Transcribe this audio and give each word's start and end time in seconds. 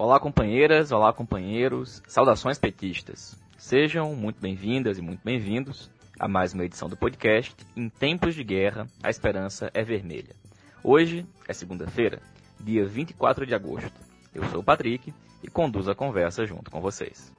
Olá, 0.00 0.20
companheiras, 0.20 0.92
olá, 0.92 1.12
companheiros, 1.12 2.00
saudações 2.06 2.56
petistas. 2.56 3.36
Sejam 3.58 4.14
muito 4.14 4.40
bem-vindas 4.40 4.96
e 4.96 5.02
muito 5.02 5.24
bem-vindos 5.24 5.90
a 6.20 6.28
mais 6.28 6.54
uma 6.54 6.64
edição 6.64 6.88
do 6.88 6.96
podcast 6.96 7.56
Em 7.76 7.88
Tempos 7.88 8.32
de 8.36 8.44
Guerra, 8.44 8.86
a 9.02 9.10
Esperança 9.10 9.72
é 9.74 9.82
Vermelha. 9.82 10.36
Hoje 10.84 11.26
é 11.48 11.52
segunda-feira, 11.52 12.22
dia 12.60 12.86
24 12.86 13.44
de 13.44 13.56
agosto. 13.56 14.00
Eu 14.32 14.44
sou 14.50 14.60
o 14.60 14.62
Patrick 14.62 15.12
e 15.42 15.50
conduzo 15.50 15.90
a 15.90 15.96
conversa 15.96 16.46
junto 16.46 16.70
com 16.70 16.80
vocês. 16.80 17.32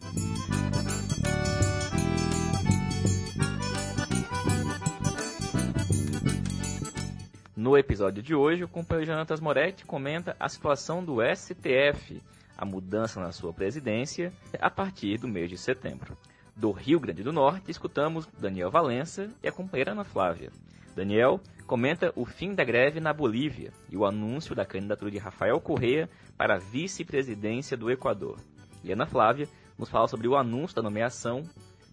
No 7.55 7.77
episódio 7.77 8.21
de 8.21 8.35
hoje, 8.35 8.65
o 8.65 8.67
companheiro 8.67 9.11
Jonatas 9.11 9.39
Moretti 9.39 9.85
comenta 9.85 10.35
a 10.37 10.49
situação 10.49 11.01
do 11.01 11.19
STF, 11.21 12.21
a 12.59 12.65
mudança 12.65 13.21
na 13.21 13.31
sua 13.31 13.53
presidência, 13.53 14.33
a 14.59 14.69
partir 14.69 15.17
do 15.17 15.29
mês 15.29 15.49
de 15.49 15.57
setembro. 15.57 16.17
Do 16.53 16.71
Rio 16.71 16.99
Grande 16.99 17.23
do 17.23 17.31
Norte, 17.31 17.71
escutamos 17.71 18.27
Daniel 18.37 18.69
Valença 18.69 19.29
e 19.41 19.47
a 19.47 19.51
companheira 19.51 19.93
Ana 19.93 20.03
Flávia. 20.03 20.51
Daniel 20.93 21.39
comenta 21.65 22.11
o 22.17 22.25
fim 22.25 22.53
da 22.53 22.65
greve 22.65 22.99
na 22.99 23.13
Bolívia 23.13 23.71
e 23.89 23.95
o 23.95 24.05
anúncio 24.05 24.53
da 24.53 24.65
candidatura 24.65 25.09
de 25.09 25.17
Rafael 25.17 25.57
Correa 25.61 26.09
para 26.37 26.55
a 26.55 26.59
vice-presidência 26.59 27.77
do 27.77 27.89
Equador. 27.89 28.37
E 28.83 28.91
Ana 28.91 29.05
Flávia 29.05 29.47
nos 29.77 29.89
fala 29.89 30.09
sobre 30.09 30.27
o 30.27 30.35
anúncio 30.35 30.75
da 30.75 30.81
nomeação 30.81 31.43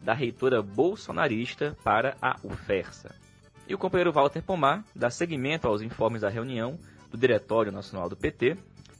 da 0.02 0.14
reitora 0.14 0.60
bolsonarista 0.60 1.76
para 1.84 2.16
a 2.20 2.36
UFERSA. 2.42 3.14
E 3.68 3.74
o 3.74 3.78
companheiro 3.78 4.12
Walter 4.12 4.42
Pomar 4.42 4.84
dá 4.96 5.10
seguimento 5.10 5.68
aos 5.68 5.80
informes 5.80 6.22
da 6.22 6.28
reunião 6.28 6.76
do 7.08 7.16
Diretório 7.16 7.70
Nacional 7.70 8.08
do 8.08 8.16
PT, 8.16 8.56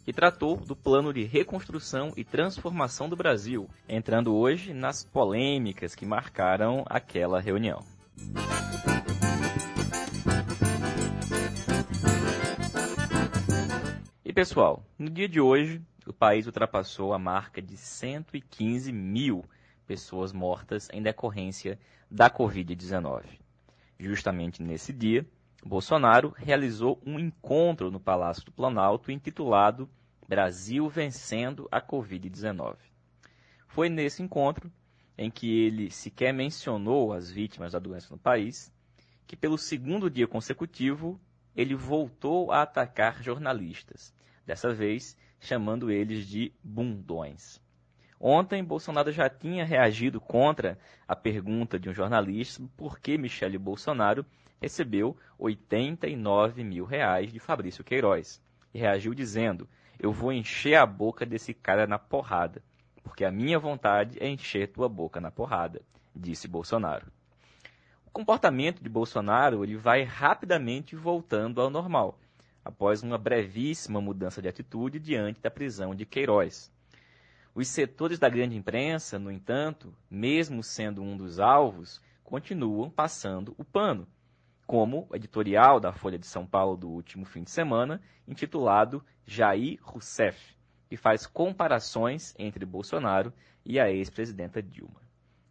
que 0.07 0.13
tratou 0.13 0.57
do 0.57 0.77
plano 0.77 1.13
de 1.13 1.25
reconstrução 1.25 2.13
e 2.17 2.23
transformação 2.23 3.09
do 3.09 3.17
Brasil, 3.17 3.69
entrando 3.89 4.37
hoje 4.37 4.73
nas 4.73 5.05
polêmicas 5.05 5.97
que 5.97 6.07
marcaram 6.07 6.85
aquela 6.89 7.41
reunião. 7.41 7.85
E 14.25 14.33
pessoal, 14.33 14.85
no 14.97 15.11
dia 15.11 15.29
de 15.29 15.41
hoje, 15.41 15.83
o 16.07 16.13
país 16.13 16.47
ultrapassou 16.47 17.13
a 17.13 17.19
marca 17.19 17.61
de 17.61 17.77
115 17.77 18.93
mil 18.93 19.45
pessoas 19.89 20.33
mortas 20.33 20.89
em 20.93 21.03
decorrência 21.03 21.81
da 22.09 22.31
Covid-19. 22.31 23.25
Justamente 23.99 24.63
nesse 24.63 24.93
dia, 24.93 25.27
Bolsonaro 25.65 26.35
realizou 26.37 27.01
um 27.05 27.19
encontro 27.19 27.91
no 27.91 27.99
Palácio 27.99 28.45
do 28.45 28.53
Planalto 28.53 29.11
intitulado 29.11 29.89
Brasil 30.29 30.89
vencendo 30.89 31.69
a 31.71 31.81
Covid-19. 31.81 32.77
Foi 33.67 33.89
nesse 33.89 34.23
encontro 34.23 34.71
em 35.17 35.31
que 35.31 35.65
ele 35.65 35.91
sequer 35.91 36.33
mencionou 36.33 37.13
as 37.13 37.31
vítimas 37.31 37.73
da 37.73 37.79
doença 37.79 38.09
no 38.11 38.19
país, 38.19 38.73
que 39.27 39.37
pelo 39.37 39.57
segundo 39.57 40.11
dia 40.11 40.27
consecutivo 40.27 41.21
ele 41.57 41.75
voltou 41.75 42.53
a 42.53 42.63
atacar 42.63 43.23
jornalistas, 43.23 44.15
dessa 44.45 44.73
vez 44.73 45.17
chamando 45.41 45.91
eles 45.91 46.27
de 46.27 46.53
bundões. 46.63 47.61
Ontem, 48.19 48.65
Bolsonaro 48.65 49.13
já 49.13 49.29
tinha 49.29 49.65
reagido 49.65 50.21
contra 50.21 50.79
a 51.07 51.15
pergunta 51.15 51.79
de 51.79 51.89
um 51.89 51.95
jornalista 51.95 52.63
por 52.77 52.99
que 52.99 53.19
Michele 53.19 53.59
Bolsonaro 53.59 54.25
recebeu 54.61 55.17
89 55.39 56.65
mil 56.65 56.85
reais 56.85 57.33
de 57.33 57.39
Fabrício 57.39 57.85
Queiroz. 57.85 58.43
E 58.73 58.79
reagiu 58.79 59.15
dizendo: 59.15 59.69
Eu 59.99 60.13
vou 60.13 60.33
encher 60.33 60.75
a 60.77 60.87
boca 60.87 61.25
desse 61.25 61.55
cara 61.55 61.87
na 61.87 61.99
porrada, 61.99 62.63
porque 63.03 63.25
a 63.25 63.31
minha 63.31 63.59
vontade 63.59 64.19
é 64.21 64.29
encher 64.29 64.69
tua 64.69 64.89
boca 64.89 65.21
na 65.21 65.31
porrada, 65.31 65.81
disse 66.15 66.49
Bolsonaro. 66.49 67.07
O 68.07 68.11
comportamento 68.11 68.83
de 68.83 68.89
Bolsonaro 68.89 69.63
ele 69.63 69.77
vai 69.77 70.03
rapidamente 70.03 70.97
voltando 70.97 71.61
ao 71.61 71.71
normal, 71.71 72.19
após 72.65 73.03
uma 73.03 73.19
brevíssima 73.19 74.01
mudança 74.01 74.43
de 74.43 74.49
atitude 74.49 74.99
diante 74.99 75.41
da 75.41 75.51
prisão 75.51 75.95
de 75.95 76.05
Queiroz. 76.05 76.71
Os 77.55 77.69
setores 77.69 78.19
da 78.19 78.29
grande 78.29 78.55
imprensa, 78.55 79.19
no 79.19 79.31
entanto, 79.31 79.95
mesmo 80.11 80.63
sendo 80.63 81.03
um 81.03 81.17
dos 81.17 81.41
alvos, 81.41 82.03
continuam 82.23 82.91
passando 82.91 83.55
o 83.57 83.65
pano, 83.65 84.07
como 84.67 85.07
o 85.09 85.17
editorial 85.17 85.79
da 85.79 85.93
Folha 85.93 86.19
de 86.19 86.27
São 86.27 86.45
Paulo 86.45 86.77
do 86.77 86.89
último 86.89 87.25
fim 87.25 87.43
de 87.43 87.51
semana, 87.51 88.03
intitulado 88.27 89.05
Jair 89.25 89.79
Rousseff, 89.83 90.57
que 90.89 90.97
faz 90.97 91.27
comparações 91.27 92.35
entre 92.39 92.67
Bolsonaro 92.67 93.33
e 93.65 93.79
a 93.79 93.91
ex-presidenta 93.91 94.63
Dilma. 94.63 95.01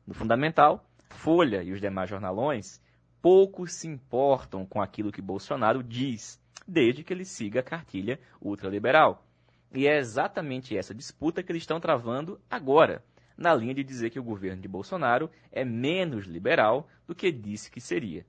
No 0.05 0.13
fundamental, 0.13 0.85
Folha 1.09 1.63
e 1.63 1.71
os 1.71 1.79
demais 1.79 2.09
jornalões 2.09 2.81
pouco 3.21 3.65
se 3.67 3.87
importam 3.87 4.65
com 4.65 4.81
aquilo 4.81 5.11
que 5.11 5.21
Bolsonaro 5.21 5.81
diz, 5.81 6.39
desde 6.67 7.03
que 7.03 7.13
ele 7.13 7.25
siga 7.25 7.61
a 7.61 7.63
cartilha 7.63 8.19
ultraliberal. 8.41 9.25
E 9.73 9.87
é 9.87 9.97
exatamente 9.97 10.77
essa 10.77 10.93
disputa 10.93 11.41
que 11.41 11.51
eles 11.51 11.63
estão 11.63 11.79
travando 11.79 12.39
agora, 12.49 13.03
na 13.37 13.53
linha 13.53 13.73
de 13.73 13.83
dizer 13.83 14.09
que 14.09 14.19
o 14.19 14.23
governo 14.23 14.61
de 14.61 14.67
Bolsonaro 14.67 15.29
é 15.51 15.65
menos 15.65 16.25
liberal 16.25 16.87
do 17.07 17.15
que 17.15 17.31
disse 17.31 17.71
que 17.71 17.81
seria. 17.81 18.25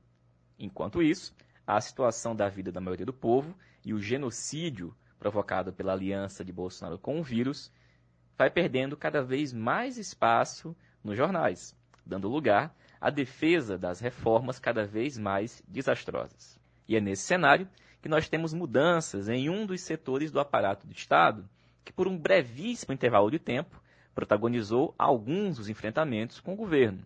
Enquanto 0.58 1.02
isso, 1.02 1.34
a 1.66 1.80
situação 1.80 2.34
da 2.34 2.48
vida 2.48 2.70
da 2.70 2.80
maioria 2.80 3.06
do 3.06 3.12
povo 3.12 3.54
e 3.84 3.92
o 3.92 4.00
genocídio 4.00 4.94
provocado 5.18 5.72
pela 5.72 5.92
aliança 5.92 6.44
de 6.44 6.52
Bolsonaro 6.52 6.98
com 6.98 7.18
o 7.18 7.22
vírus 7.22 7.72
vai 8.36 8.50
perdendo 8.50 8.96
cada 8.96 9.22
vez 9.22 9.52
mais 9.52 9.96
espaço 9.96 10.76
nos 11.02 11.16
jornais, 11.16 11.76
dando 12.04 12.28
lugar 12.28 12.74
à 13.00 13.10
defesa 13.10 13.78
das 13.78 14.00
reformas 14.00 14.58
cada 14.58 14.84
vez 14.84 15.16
mais 15.18 15.62
desastrosas. 15.66 16.58
E 16.88 16.96
é 16.96 17.00
nesse 17.00 17.22
cenário 17.22 17.68
que 18.02 18.08
nós 18.08 18.28
temos 18.28 18.52
mudanças 18.52 19.28
em 19.28 19.48
um 19.50 19.66
dos 19.66 19.80
setores 19.80 20.30
do 20.30 20.38
aparato 20.38 20.86
do 20.86 20.92
Estado, 20.92 21.48
que 21.84 21.92
por 21.92 22.06
um 22.06 22.16
brevíssimo 22.16 22.94
intervalo 22.94 23.30
de 23.30 23.38
tempo 23.38 23.82
protagonizou 24.14 24.94
alguns 24.98 25.56
dos 25.56 25.68
enfrentamentos 25.68 26.40
com 26.40 26.52
o 26.52 26.56
governo. 26.56 27.04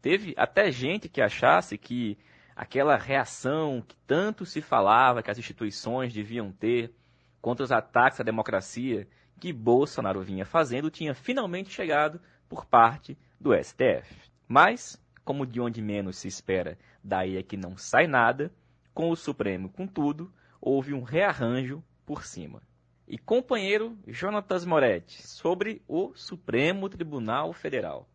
Teve 0.00 0.34
até 0.36 0.70
gente 0.70 1.08
que 1.08 1.20
achasse 1.22 1.78
que 1.78 2.18
aquela 2.56 2.96
reação 2.96 3.82
que 3.86 3.96
tanto 4.06 4.46
se 4.46 4.60
falava 4.60 5.22
que 5.22 5.30
as 5.30 5.38
instituições 5.38 6.12
deviam 6.12 6.52
ter 6.52 6.94
contra 7.40 7.64
os 7.64 7.72
ataques 7.72 8.20
à 8.20 8.22
democracia 8.22 9.06
que 9.40 9.52
Bolsonaro 9.52 10.22
vinha 10.22 10.46
fazendo 10.46 10.90
tinha 10.90 11.14
finalmente 11.14 11.70
chegado 11.70 12.20
por 12.48 12.64
parte 12.64 13.18
do 13.40 13.52
STF. 13.54 14.30
Mas, 14.48 15.02
como 15.24 15.46
de 15.46 15.60
onde 15.60 15.82
menos 15.82 16.18
se 16.18 16.28
espera, 16.28 16.78
daí 17.02 17.36
é 17.36 17.42
que 17.42 17.56
não 17.56 17.76
sai 17.76 18.06
nada, 18.06 18.52
com 18.94 19.10
o 19.10 19.16
Supremo, 19.16 19.68
contudo, 19.68 20.32
houve 20.60 20.94
um 20.94 21.02
rearranjo 21.02 21.82
por 22.06 22.24
cima. 22.24 22.62
E 23.06 23.18
companheiro 23.18 23.98
Jonatas 24.06 24.64
Moretti, 24.64 25.26
sobre 25.26 25.82
o 25.86 26.14
Supremo 26.14 26.88
Tribunal 26.88 27.52
Federal. 27.52 28.08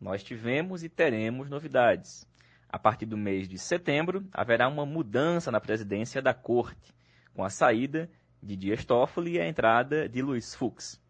Nós 0.00 0.22
tivemos 0.22 0.82
e 0.82 0.88
teremos 0.88 1.48
novidades. 1.48 2.26
A 2.68 2.78
partir 2.78 3.06
do 3.06 3.16
mês 3.16 3.48
de 3.48 3.58
setembro, 3.58 4.24
haverá 4.32 4.68
uma 4.68 4.84
mudança 4.84 5.50
na 5.50 5.60
presidência 5.60 6.20
da 6.20 6.34
Corte, 6.34 6.94
com 7.34 7.44
a 7.44 7.50
saída 7.50 8.10
de 8.42 8.56
Dias 8.56 8.84
Toffoli 8.84 9.34
e 9.34 9.40
a 9.40 9.48
entrada 9.48 10.08
de 10.08 10.20
Luiz 10.22 10.54
Fux. 10.54 11.00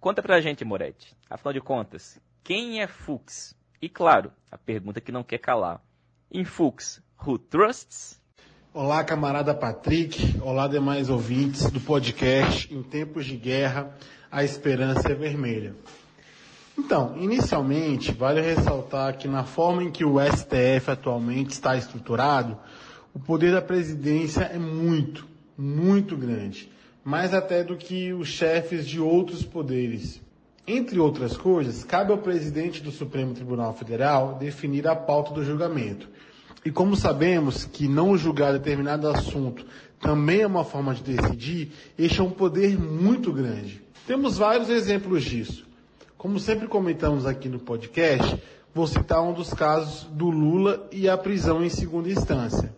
Conta 0.00 0.22
pra 0.22 0.40
gente, 0.40 0.64
Moretti. 0.64 1.16
Afinal 1.28 1.52
de 1.52 1.60
contas, 1.60 2.20
quem 2.42 2.80
é 2.80 2.86
Fux? 2.86 3.56
E 3.80 3.88
claro, 3.88 4.32
a 4.50 4.56
pergunta 4.56 5.00
que 5.00 5.12
não 5.12 5.22
quer 5.22 5.38
calar. 5.38 5.82
Em 6.30 6.44
Fux, 6.44 7.02
who 7.24 7.38
trusts? 7.38 8.20
Olá, 8.72 9.02
camarada 9.04 9.54
Patrick. 9.54 10.38
Olá, 10.40 10.68
demais 10.68 11.08
ouvintes 11.08 11.70
do 11.70 11.80
podcast 11.80 12.72
Em 12.72 12.82
Tempos 12.82 13.24
de 13.24 13.36
Guerra, 13.36 13.96
a 14.30 14.44
Esperança 14.44 15.12
é 15.12 15.14
Vermelha. 15.14 15.74
Então, 16.78 17.16
inicialmente, 17.16 18.12
vale 18.12 18.40
ressaltar 18.40 19.16
que 19.16 19.26
na 19.26 19.44
forma 19.44 19.82
em 19.82 19.90
que 19.90 20.04
o 20.04 20.16
STF 20.20 20.90
atualmente 20.90 21.50
está 21.50 21.76
estruturado, 21.76 22.56
o 23.14 23.18
poder 23.18 23.52
da 23.52 23.62
presidência 23.62 24.42
é 24.42 24.58
muito, 24.58 25.26
muito 25.56 26.16
grande, 26.16 26.70
mais 27.02 27.32
até 27.32 27.64
do 27.64 27.76
que 27.76 28.12
os 28.12 28.28
chefes 28.28 28.86
de 28.86 29.00
outros 29.00 29.42
poderes. 29.42 30.20
Entre 30.66 30.98
outras 30.98 31.36
coisas, 31.36 31.84
cabe 31.84 32.12
ao 32.12 32.18
presidente 32.18 32.82
do 32.82 32.90
Supremo 32.90 33.32
Tribunal 33.32 33.72
Federal 33.72 34.34
definir 34.34 34.86
a 34.86 34.94
pauta 34.96 35.32
do 35.32 35.44
julgamento 35.44 36.08
e 36.66 36.70
como 36.72 36.96
sabemos 36.96 37.64
que 37.64 37.86
não 37.86 38.18
julgar 38.18 38.52
determinado 38.52 39.08
assunto 39.08 39.64
também 40.00 40.40
é 40.40 40.46
uma 40.48 40.64
forma 40.64 40.92
de 40.96 41.02
decidir, 41.14 41.70
este 41.96 42.20
é 42.20 42.24
um 42.24 42.30
poder 42.30 42.76
muito 42.76 43.32
grande. 43.32 43.80
Temos 44.04 44.36
vários 44.36 44.68
exemplos 44.68 45.22
disso. 45.22 45.64
Como 46.18 46.40
sempre 46.40 46.66
comentamos 46.66 47.26
aqui 47.26 47.46
no 47.46 47.58
podcast, 47.58 48.42
vou 48.74 48.86
citar 48.86 49.22
um 49.22 49.34
dos 49.34 49.52
casos 49.52 50.04
do 50.04 50.30
Lula 50.30 50.88
e 50.90 51.10
a 51.10 51.16
prisão 51.16 51.62
em 51.62 51.68
segunda 51.68 52.08
instância. 52.08 52.74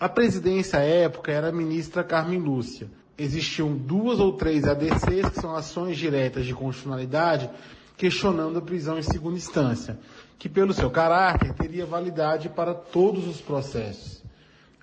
A 0.00 0.08
presidência 0.08 0.80
à 0.80 0.82
época 0.82 1.30
era 1.30 1.50
a 1.50 1.52
ministra 1.52 2.02
Carmen 2.02 2.40
Lúcia. 2.40 2.90
existiam 3.16 3.72
duas 3.72 4.18
ou 4.18 4.32
três 4.32 4.64
ADCs, 4.64 5.28
que 5.28 5.40
são 5.40 5.54
ações 5.54 5.96
diretas 5.96 6.44
de 6.44 6.52
constitucionalidade, 6.52 7.48
questionando 7.96 8.58
a 8.58 8.62
prisão 8.62 8.98
em 8.98 9.02
segunda 9.02 9.36
instância, 9.36 9.96
que 10.36 10.48
pelo 10.48 10.72
seu 10.72 10.90
caráter 10.90 11.54
teria 11.54 11.86
validade 11.86 12.48
para 12.48 12.74
todos 12.74 13.28
os 13.28 13.40
processos. 13.40 14.24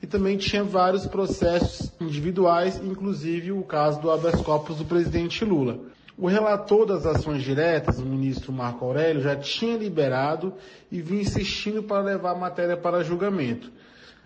E 0.02 0.08
também 0.08 0.38
tinha 0.38 0.64
vários 0.64 1.06
processos 1.06 1.92
individuais, 2.00 2.80
inclusive 2.82 3.52
o 3.52 3.62
caso 3.62 4.00
do 4.00 4.10
habeas 4.10 4.42
corpus 4.42 4.78
do 4.78 4.86
presidente 4.86 5.44
Lula. 5.44 5.80
O 6.22 6.28
relator 6.28 6.86
das 6.86 7.06
ações 7.06 7.44
diretas, 7.44 7.98
o 7.98 8.06
ministro 8.06 8.52
Marco 8.52 8.84
Aurélio, 8.84 9.22
já 9.22 9.38
tinha 9.38 9.78
liberado 9.78 10.54
e 10.92 11.02
vinha 11.02 11.22
insistindo 11.22 11.82
para 11.82 12.04
levar 12.04 12.32
a 12.32 12.38
matéria 12.38 12.76
para 12.76 13.06
julgamento. 13.06 13.72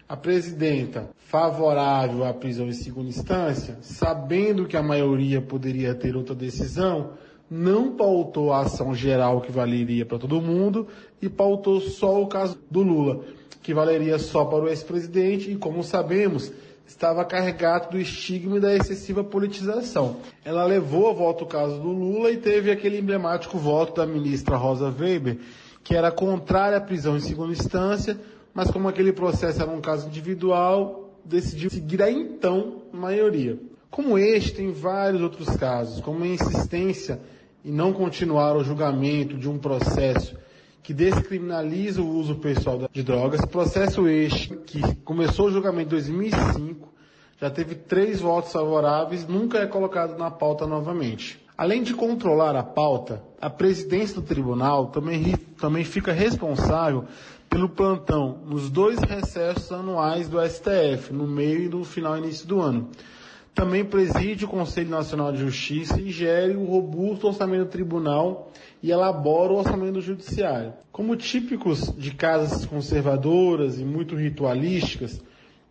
A 0.10 0.18
presidenta, 0.18 1.12
favorável 1.16 2.26
à 2.26 2.34
prisão 2.34 2.68
em 2.68 2.74
segunda 2.74 3.10
instância, 3.10 3.78
sabendo 3.82 4.66
que 4.66 4.76
a 4.76 4.82
maioria 4.82 5.40
poderia 5.40 5.94
ter 5.94 6.16
outra 6.16 6.34
decisão, 6.34 7.12
não 7.48 7.96
pautou 7.96 8.52
a 8.52 8.62
ação 8.62 8.96
geral 8.96 9.40
que 9.42 9.52
valeria 9.52 10.04
para 10.04 10.18
todo 10.18 10.42
mundo 10.42 10.88
e 11.22 11.30
pautou 11.30 11.80
só 11.80 12.20
o 12.20 12.26
caso 12.26 12.58
do 12.72 12.82
Lula, 12.82 13.24
que 13.62 13.72
valeria 13.72 14.18
só 14.18 14.46
para 14.46 14.64
o 14.64 14.68
ex-presidente 14.68 15.52
e, 15.52 15.56
como 15.56 15.84
sabemos, 15.84 16.52
estava 16.86 17.24
carregado 17.26 17.92
do 17.92 18.00
estigma 18.00 18.60
da 18.60 18.76
excessiva 18.76 19.24
politização. 19.24 20.18
Ela 20.44 20.66
levou 20.66 21.10
a 21.10 21.14
voto 21.14 21.44
o 21.44 21.48
caso 21.48 21.80
do 21.80 21.90
Lula 21.90 22.32
e 22.32 22.38
teve 22.38 22.72
aquele 22.72 23.00
emblemático 23.00 23.58
voto 23.58 23.96
da 23.96 24.06
ministra 24.06 24.58
Rosa 24.58 24.94
Weber, 24.98 25.40
que 25.84 25.96
era 25.96 26.12
contrária 26.12 26.78
à 26.78 26.82
prisão 26.82 27.18
em 27.18 27.22
segunda 27.22 27.54
instância, 27.54 28.18
mas 28.54 28.70
como 28.70 28.88
aquele 28.88 29.12
processo 29.12 29.62
era 29.62 29.72
um 29.72 29.82
caso 29.82 30.08
individual, 30.08 31.10
decidiu 31.26 31.70
seguir 31.70 32.02
a 32.02 32.12
então 32.12 32.84
maioria. 32.92 33.58
Como 33.90 34.18
este, 34.18 34.56
tem 34.56 34.72
vários 34.72 35.22
outros 35.22 35.56
casos, 35.56 36.02
como 36.02 36.24
a 36.24 36.28
insistência 36.28 37.20
em 37.64 37.72
não 37.72 37.94
continuar 37.94 38.56
o 38.56 38.64
julgamento 38.64 39.38
de 39.38 39.48
um 39.48 39.58
processo 39.58 40.36
que 40.84 40.94
descriminaliza 40.94 42.02
o 42.02 42.10
uso 42.10 42.36
pessoal 42.36 42.90
de 42.92 43.04
drogas. 43.04 43.44
Processo 43.46 44.06
este, 44.08 44.54
que 44.58 44.96
começou 44.98 45.48
o 45.48 45.52
julgamento 45.52 45.88
em 45.88 45.90
2005, 45.90 46.94
já 47.40 47.50
teve 47.50 47.74
três 47.74 48.20
votos 48.20 48.52
favoráveis, 48.52 49.26
nunca 49.26 49.60
é 49.60 49.66
colocado 49.66 50.18
na 50.18 50.30
pauta 50.30 50.68
novamente. 50.68 51.42
Além 51.58 51.84
de 51.84 51.94
controlar 51.94 52.56
a 52.56 52.64
pauta, 52.64 53.24
a 53.40 53.50
presidência 53.50 54.16
do 54.16 54.22
tribunal 54.22 54.88
também, 54.88 55.36
também 55.60 55.86
fica 55.86 56.12
responsável 56.12 57.06
pelo 57.50 57.70
plantão 57.70 58.40
nos 58.46 58.70
dois 58.70 59.00
recessos 59.00 59.72
anuais 59.72 60.28
do 60.28 60.38
STF, 60.42 61.14
no 61.14 61.28
meio 61.28 61.64
e 61.64 61.70
no 61.70 61.86
final 61.86 62.18
início 62.18 62.48
do 62.48 62.60
ano. 62.60 62.90
Também 63.54 63.86
preside 63.86 64.46
o 64.46 64.48
Conselho 64.48 64.90
Nacional 64.90 65.32
de 65.32 65.40
Justiça 65.40 66.02
e 66.02 66.10
gere 66.10 66.56
o 66.56 66.66
robusto 66.66 67.28
orçamento 67.28 67.66
do 67.66 67.70
tribunal 67.70 68.52
e 68.82 68.92
elabora 68.92 69.54
o 69.54 69.58
orçamento 69.58 69.94
do 69.94 70.02
judiciário. 70.02 70.74
Como 70.92 71.16
típicos 71.16 71.94
de 71.96 72.16
casas 72.16 72.66
conservadoras 72.66 73.80
e 73.80 73.86
muito 73.86 74.16
ritualísticas, 74.16 75.22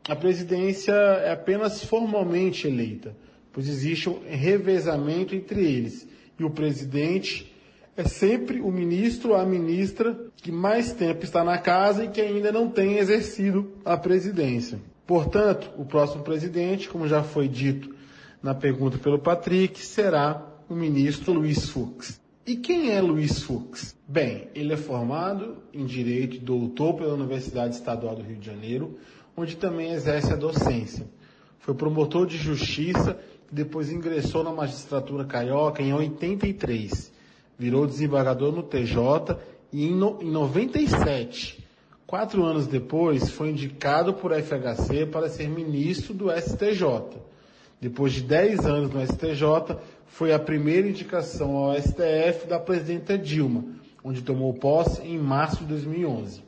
a 0.08 0.14
presidência 0.14 0.93
é 0.93 1.32
apenas 1.32 1.84
formalmente 1.84 2.69
eleita, 2.69 3.17
pois 3.52 3.69
existe 3.69 4.08
um 4.08 4.20
revezamento 4.29 5.34
entre 5.34 5.64
eles, 5.64 6.08
e 6.38 6.44
o 6.44 6.50
presidente 6.50 7.52
é 7.96 8.05
sempre 8.05 8.61
o 8.61 8.70
ministro 8.70 9.31
ou 9.31 9.37
a 9.37 9.44
ministra 9.44 10.19
que 10.37 10.50
mais 10.50 10.93
tempo 10.93 11.25
está 11.25 11.44
na 11.44 11.58
casa 11.58 12.05
e 12.05 12.08
que 12.08 12.20
ainda 12.20 12.50
não 12.50 12.69
tem 12.69 12.99
exercido 12.99 13.73
a 13.84 13.96
presidência. 13.96 14.81
Portanto, 15.12 15.70
o 15.76 15.85
próximo 15.85 16.25
presidente, 16.25 16.88
como 16.88 17.06
já 17.06 17.23
foi 17.23 17.47
dito 17.47 17.94
na 18.43 18.55
pergunta 18.55 18.97
pelo 18.97 19.19
Patrick, 19.19 19.79
será 19.79 20.43
o 20.70 20.75
ministro 20.75 21.35
Luiz 21.35 21.69
Fux. 21.69 22.19
E 22.47 22.56
quem 22.56 22.93
é 22.93 22.99
Luiz 23.03 23.43
Fux? 23.43 23.94
Bem, 24.09 24.49
ele 24.55 24.73
é 24.73 24.76
formado 24.79 25.59
em 25.70 25.85
Direito 25.85 26.37
e 26.37 26.38
doutor 26.38 26.94
pela 26.94 27.12
Universidade 27.12 27.75
Estadual 27.75 28.17
do 28.17 28.23
Rio 28.23 28.38
de 28.38 28.47
Janeiro, 28.47 28.97
onde 29.37 29.55
também 29.55 29.93
exerce 29.93 30.32
a 30.32 30.37
docência. 30.37 31.06
Foi 31.58 31.75
promotor 31.75 32.26
de 32.26 32.38
justiça 32.38 33.20
e 33.53 33.55
depois 33.55 33.93
ingressou 33.93 34.43
na 34.43 34.50
magistratura 34.50 35.26
carioca 35.26 35.82
em 35.82 35.93
83. 35.93 37.12
Virou 37.58 37.87
desembargador 37.87 38.50
no 38.50 38.62
TJ 38.62 39.37
e 39.70 39.88
em, 39.88 39.94
no, 39.94 40.23
em 40.23 40.31
97, 40.31 41.62
quatro 42.12 42.44
anos 42.44 42.67
depois, 42.67 43.31
foi 43.31 43.49
indicado 43.49 44.12
por 44.12 44.32
FHC 44.32 45.06
para 45.06 45.31
ser 45.31 45.49
ministro 45.49 46.12
do 46.12 46.31
STJ. 46.31 47.19
Depois 47.81 48.12
de 48.12 48.20
10 48.20 48.67
anos 48.67 48.91
no 48.91 49.00
STJ, 49.00 49.79
foi 50.09 50.31
a 50.35 50.38
primeira 50.38 50.87
indicação 50.87 51.56
ao 51.56 51.75
STF 51.75 52.47
da 52.47 52.61
presidenta 52.61 53.17
Dilma, 53.17 53.64
onde 54.05 54.20
tomou 54.20 54.53
posse 54.53 55.00
em 55.00 55.17
março 55.17 55.61
de 55.61 55.69
2011. 55.69 56.43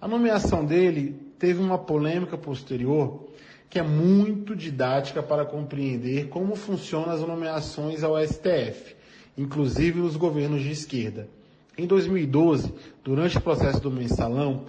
A 0.00 0.06
nomeação 0.06 0.64
dele 0.64 1.16
teve 1.36 1.60
uma 1.60 1.78
polêmica 1.78 2.38
posterior 2.38 3.26
que 3.68 3.80
é 3.80 3.82
muito 3.82 4.54
didática 4.54 5.20
para 5.20 5.44
compreender 5.44 6.28
como 6.28 6.54
funcionam 6.54 7.10
as 7.10 7.22
nomeações 7.22 8.04
ao 8.04 8.24
STF, 8.24 8.94
inclusive 9.36 9.98
nos 9.98 10.14
governos 10.14 10.62
de 10.62 10.70
esquerda. 10.70 11.28
Em 11.78 11.86
2012, 11.86 12.72
durante 13.04 13.36
o 13.36 13.40
processo 13.40 13.80
do 13.80 13.90
mensalão, 13.90 14.64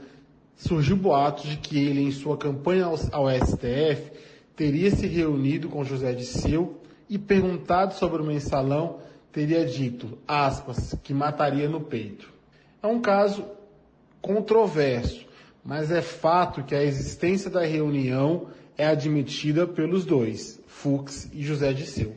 surgiu 0.58 0.98
boatos 0.98 1.46
de 1.46 1.58
que 1.58 1.78
ele, 1.78 2.02
em 2.02 2.12
sua 2.12 2.36
campanha 2.36 2.86
ao, 2.86 3.30
STF, 3.30 4.12
teria 4.56 4.92
se 4.92 5.08
reunido 5.08 5.70
com 5.70 5.86
José 5.86 6.12
Disseu 6.14 6.82
e 7.10 7.18
perguntado 7.18 7.94
sobre 7.94 8.22
o 8.22 8.26
mensalão, 8.26 9.00
teria 9.32 9.64
dito, 9.64 10.18
aspas, 10.28 10.96
que 11.02 11.14
mataria 11.14 11.70
no 11.70 11.80
peito. 11.80 12.34
É 12.84 12.88
um 12.88 13.00
caso 13.00 13.46
controverso, 14.22 15.26
mas 15.64 15.92
é 15.92 16.02
fato 16.02 16.64
que 16.64 16.76
a 16.76 16.84
existência 16.84 17.50
da 17.50 17.64
reunião 17.64 18.48
é 18.78 18.86
admitida 18.86 19.66
pelos 19.66 20.04
dois, 20.04 20.60
Fux 20.68 21.30
e 21.32 21.42
José 21.42 21.72
Disseu. 21.72 22.16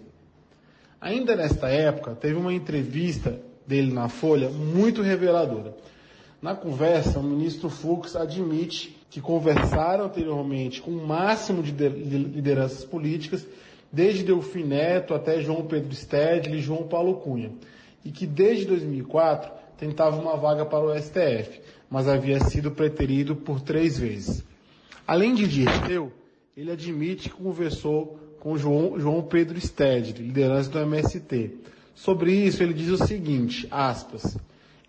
Ainda 1.01 1.37
nesta 1.37 1.69
época, 1.69 2.15
teve 2.15 2.35
uma 2.35 2.53
entrevista 2.53 3.41
dele 3.71 3.93
na 3.93 4.09
Folha 4.09 4.51
muito 4.51 5.01
reveladora. 5.01 5.73
Na 6.43 6.57
conversa, 6.57 7.21
o 7.21 7.23
ministro 7.23 7.71
Fux 7.71 8.17
admite 8.17 8.97
que 9.09 9.21
conversaram 9.21 10.07
anteriormente 10.07 10.83
com 10.83 10.91
o 10.91 11.07
máximo 11.07 11.63
de 11.63 11.73
lideranças 11.73 12.85
políticas 12.85 13.47
desde 13.93 14.25
Delfim 14.25 14.65
Neto 14.65 15.15
até 15.15 15.41
João 15.41 15.67
Pedro 15.67 15.95
Stedley 15.95 16.59
e 16.59 16.63
João 16.63 16.85
Paulo 16.85 17.15
Cunha, 17.15 17.53
e 18.05 18.11
que 18.11 18.27
desde 18.27 18.67
2004 18.67 19.53
tentava 19.77 20.21
uma 20.21 20.37
vaga 20.37 20.65
para 20.65 20.85
o 20.85 20.97
STF, 20.97 21.61
mas 21.89 22.09
havia 22.09 22.41
sido 22.41 22.71
preterido 22.71 23.37
por 23.37 23.61
três 23.61 23.99
vezes. 23.99 24.45
Além 25.07 25.35
de 25.35 25.47
Dirceu, 25.47 26.13
ele 26.57 26.71
admite 26.71 27.29
que 27.29 27.37
conversou 27.37 28.19
com 28.39 28.57
João, 28.57 29.23
Pedro 29.23 29.61
Stedley, 29.61 30.27
liderança 30.27 30.71
do 30.71 30.79
MST. 30.79 31.51
Sobre 32.01 32.33
isso, 32.33 32.63
ele 32.63 32.73
diz 32.73 32.89
o 32.89 33.07
seguinte, 33.07 33.69
aspas, 33.71 34.39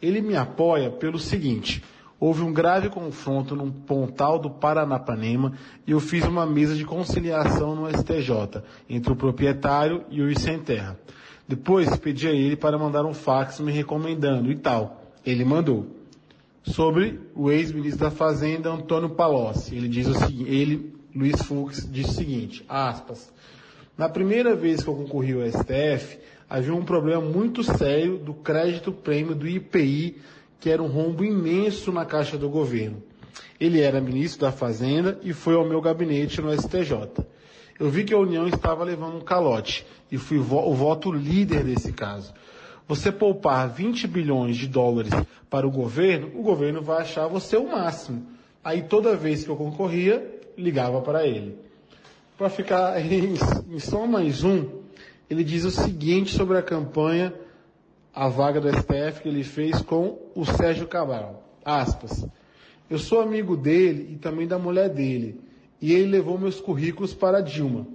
ele 0.02 0.22
me 0.22 0.34
apoia 0.34 0.90
pelo 0.90 1.20
seguinte, 1.20 1.84
houve 2.18 2.42
um 2.42 2.54
grave 2.54 2.88
confronto 2.88 3.54
num 3.54 3.70
pontal 3.70 4.40
do 4.40 4.50
Paranapanema 4.50 5.52
e 5.86 5.92
eu 5.92 6.00
fiz 6.00 6.24
uma 6.24 6.46
mesa 6.46 6.74
de 6.74 6.86
conciliação 6.86 7.76
no 7.76 7.90
STJ 7.90 8.64
entre 8.90 9.12
o 9.12 9.16
proprietário 9.18 10.06
e 10.10 10.22
o 10.22 10.40
sem 10.40 10.58
terra. 10.60 10.98
Depois 11.46 11.98
pedi 11.98 12.30
a 12.30 12.32
ele 12.32 12.56
para 12.56 12.78
mandar 12.78 13.06
um 13.06 13.14
fax 13.14 13.60
me 13.60 13.74
recomendando 13.74 14.50
e 14.50 14.56
tal. 14.56 15.04
Ele 15.26 15.44
mandou. 15.44 15.88
Sobre 16.64 17.20
o 17.36 17.52
ex-ministro 17.52 18.06
da 18.06 18.12
Fazenda, 18.12 18.72
Antônio 18.72 19.10
Palocci. 19.10 19.76
Ele 19.76 19.90
diz 19.90 20.08
o 20.08 20.14
seguinte, 20.14 20.50
ele, 20.50 20.96
Luiz 21.14 21.42
Fux, 21.42 21.86
diz 21.92 22.08
o 22.08 22.14
seguinte, 22.14 22.64
aspas, 22.70 23.34
na 23.98 24.08
primeira 24.08 24.56
vez 24.56 24.82
que 24.82 24.90
eu 24.90 24.96
concorri 24.96 25.34
ao 25.34 25.46
STF, 25.46 26.18
havia 26.52 26.76
um 26.76 26.84
problema 26.84 27.22
muito 27.22 27.64
sério 27.64 28.18
do 28.18 28.34
crédito 28.34 28.92
prêmio 28.92 29.34
do 29.34 29.48
IPI 29.48 30.18
que 30.60 30.70
era 30.70 30.84
um 30.84 30.88
rombo 30.88 31.24
imenso 31.24 31.94
na 31.94 32.06
caixa 32.06 32.38
do 32.38 32.50
governo. 32.50 33.02
Ele 33.58 33.80
era 33.80 34.02
ministro 34.02 34.42
da 34.42 34.52
Fazenda 34.52 35.18
e 35.24 35.32
foi 35.32 35.56
ao 35.56 35.66
meu 35.66 35.80
gabinete 35.80 36.42
no 36.42 36.54
STJ. 36.54 37.24
Eu 37.80 37.90
vi 37.90 38.04
que 38.04 38.14
a 38.14 38.20
União 38.20 38.50
estava 38.50 38.84
levando 38.84 39.16
um 39.16 39.22
calote 39.22 39.86
e 40.12 40.18
fui 40.18 40.38
o 40.38 40.74
voto 40.74 41.10
líder 41.10 41.64
desse 41.64 41.94
caso. 41.94 42.34
Você 42.86 43.14
poupar 43.14 43.70
20 43.70 44.06
bilhões 44.06 44.58
de 44.58 44.68
dólares 44.68 45.14
para 45.50 45.66
o 45.66 45.72
governo, 45.72 46.32
o 46.36 46.44
governo 46.44 46.82
vai 46.82 47.02
achar 47.02 47.28
você 47.28 47.56
o 47.56 47.72
máximo. 47.72 48.28
Aí 48.62 48.82
toda 48.82 49.16
vez 49.16 49.46
que 49.46 49.50
eu 49.50 49.56
concorria, 49.56 50.42
ligava 50.58 51.00
para 51.02 51.26
ele. 51.26 51.56
Para 52.38 52.50
ficar 52.50 53.00
em, 53.00 53.36
em 53.70 53.80
só 53.80 54.06
mais 54.06 54.44
um, 54.44 54.81
ele 55.32 55.44
diz 55.44 55.64
o 55.64 55.72
seguinte 55.72 56.36
sobre 56.36 56.58
a 56.58 56.62
campanha 56.62 57.34
a 58.14 58.28
vaga 58.28 58.60
do 58.60 58.68
STF 58.68 59.22
que 59.22 59.30
ele 59.30 59.44
fez 59.44 59.82
com 59.82 60.20
o 60.36 60.46
Sérgio 60.46 60.88
Cabral. 60.88 61.44
Aspas. 61.64 62.26
Eu 62.90 63.00
sou 63.00 63.22
amigo 63.22 63.56
dele 63.56 64.14
e 64.14 64.18
também 64.18 64.46
da 64.46 64.60
mulher 64.60 64.90
dele, 64.90 65.40
e 65.82 65.94
ele 65.94 66.08
levou 66.08 66.38
meus 66.38 66.60
currículos 66.60 67.14
para 67.14 67.40
Dilma. 67.40 67.88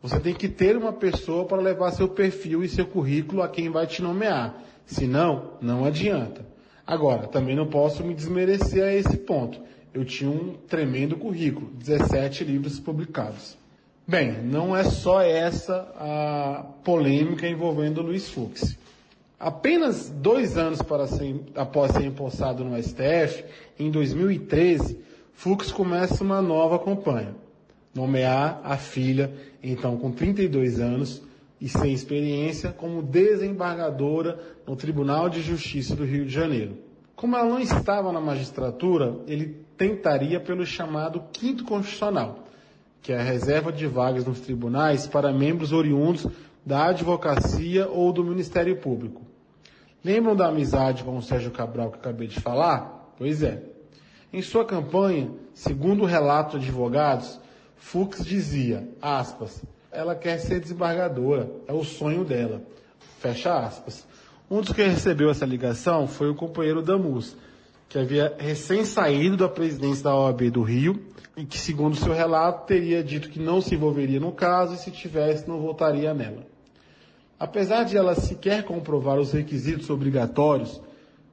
Você 0.00 0.20
tem 0.20 0.32
que 0.32 0.48
ter 0.48 0.76
uma 0.76 0.92
pessoa 0.92 1.44
para 1.44 1.60
levar 1.60 1.90
seu 1.90 2.08
perfil 2.08 2.62
e 2.62 2.68
seu 2.68 2.86
currículo 2.86 3.42
a 3.42 3.48
quem 3.48 3.68
vai 3.68 3.88
te 3.88 4.00
nomear. 4.00 4.62
Senão, 4.84 5.54
não 5.60 5.84
adianta. 5.84 6.46
Agora, 6.86 7.26
também 7.26 7.56
não 7.56 7.66
posso 7.66 8.04
me 8.04 8.14
desmerecer 8.14 8.84
a 8.84 8.94
esse 8.94 9.16
ponto. 9.16 9.60
Eu 9.92 10.04
tinha 10.04 10.30
um 10.30 10.54
tremendo 10.68 11.16
currículo, 11.16 11.72
17 11.74 12.44
livros 12.44 12.78
publicados. 12.78 13.58
Bem, 14.08 14.40
não 14.40 14.76
é 14.76 14.84
só 14.84 15.20
essa 15.20 15.92
a 15.98 16.64
polêmica 16.84 17.48
envolvendo 17.48 17.98
o 17.98 18.04
Luiz 18.04 18.30
Fux. 18.30 18.78
Apenas 19.36 20.08
dois 20.08 20.56
anos 20.56 20.78
ser, 21.08 21.40
após 21.56 21.90
ser 21.90 22.04
empossado 22.04 22.64
no 22.64 22.80
STF, 22.80 23.44
em 23.76 23.90
2013, 23.90 25.00
Fux 25.34 25.72
começa 25.72 26.22
uma 26.22 26.40
nova 26.40 26.78
campanha. 26.78 27.34
Nomear 27.92 28.60
a 28.62 28.76
filha, 28.76 29.32
então 29.60 29.96
com 29.96 30.12
32 30.12 30.78
anos 30.78 31.20
e 31.60 31.68
sem 31.68 31.92
experiência, 31.92 32.70
como 32.70 33.02
desembargadora 33.02 34.38
no 34.64 34.76
Tribunal 34.76 35.28
de 35.28 35.42
Justiça 35.42 35.96
do 35.96 36.04
Rio 36.04 36.26
de 36.26 36.32
Janeiro. 36.32 36.78
Como 37.16 37.36
ela 37.36 37.48
não 37.48 37.58
estava 37.58 38.12
na 38.12 38.20
magistratura, 38.20 39.16
ele 39.26 39.66
tentaria 39.76 40.38
pelo 40.38 40.64
chamado 40.64 41.24
quinto 41.32 41.64
constitucional, 41.64 42.45
que 43.06 43.12
é 43.12 43.20
a 43.20 43.22
reserva 43.22 43.70
de 43.70 43.86
vagas 43.86 44.24
nos 44.24 44.40
tribunais 44.40 45.06
para 45.06 45.32
membros 45.32 45.72
oriundos 45.72 46.26
da 46.64 46.86
advocacia 46.86 47.86
ou 47.86 48.12
do 48.12 48.24
Ministério 48.24 48.76
Público. 48.78 49.22
Lembram 50.04 50.34
da 50.34 50.48
amizade 50.48 51.04
com 51.04 51.16
o 51.16 51.22
Sérgio 51.22 51.52
Cabral 51.52 51.92
que 51.92 51.98
acabei 51.98 52.26
de 52.26 52.40
falar? 52.40 53.12
Pois 53.16 53.44
é. 53.44 53.62
Em 54.32 54.42
sua 54.42 54.64
campanha, 54.64 55.30
segundo 55.54 56.02
o 56.02 56.04
relato 56.04 56.58
de 56.58 56.66
advogados, 56.66 57.38
Fux 57.76 58.24
dizia, 58.24 58.88
aspas, 59.00 59.62
ela 59.92 60.16
quer 60.16 60.38
ser 60.38 60.58
desembargadora, 60.58 61.48
é 61.68 61.72
o 61.72 61.84
sonho 61.84 62.24
dela. 62.24 62.60
Fecha 63.20 63.56
aspas. 63.56 64.04
Um 64.50 64.60
dos 64.60 64.72
que 64.72 64.82
recebeu 64.82 65.30
essa 65.30 65.46
ligação 65.46 66.08
foi 66.08 66.28
o 66.28 66.34
companheiro 66.34 66.82
Damus, 66.82 67.36
que 67.88 67.98
havia 67.98 68.34
recém 68.38 68.84
saído 68.84 69.36
da 69.36 69.48
presidência 69.48 70.04
da 70.04 70.14
OAB 70.16 70.50
do 70.50 70.62
Rio 70.62 71.00
e 71.36 71.44
que, 71.44 71.58
segundo 71.58 71.96
seu 71.96 72.12
relato, 72.12 72.66
teria 72.66 73.02
dito 73.02 73.28
que 73.28 73.38
não 73.38 73.60
se 73.60 73.74
envolveria 73.74 74.18
no 74.18 74.32
caso 74.32 74.74
e 74.74 74.78
se 74.78 74.90
tivesse 74.90 75.48
não 75.48 75.60
votaria 75.60 76.12
nela. 76.12 76.46
Apesar 77.38 77.84
de 77.84 77.96
ela 77.96 78.14
sequer 78.14 78.64
comprovar 78.64 79.18
os 79.18 79.32
requisitos 79.32 79.90
obrigatórios 79.90 80.80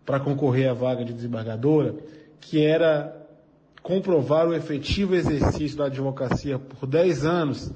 para 0.05 0.19
concorrer 0.19 0.69
à 0.69 0.74
vaga 0.74 1.05
de 1.05 1.13
desembargadora, 1.13 1.95
que 2.41 2.62
era 2.62 3.25
comprovar 3.81 4.48
o 4.48 4.53
efetivo 4.53 5.15
exercício 5.15 5.77
da 5.77 5.86
advocacia 5.86 6.60
por 6.60 6.86
10 6.86 7.25
anos, 7.25 7.72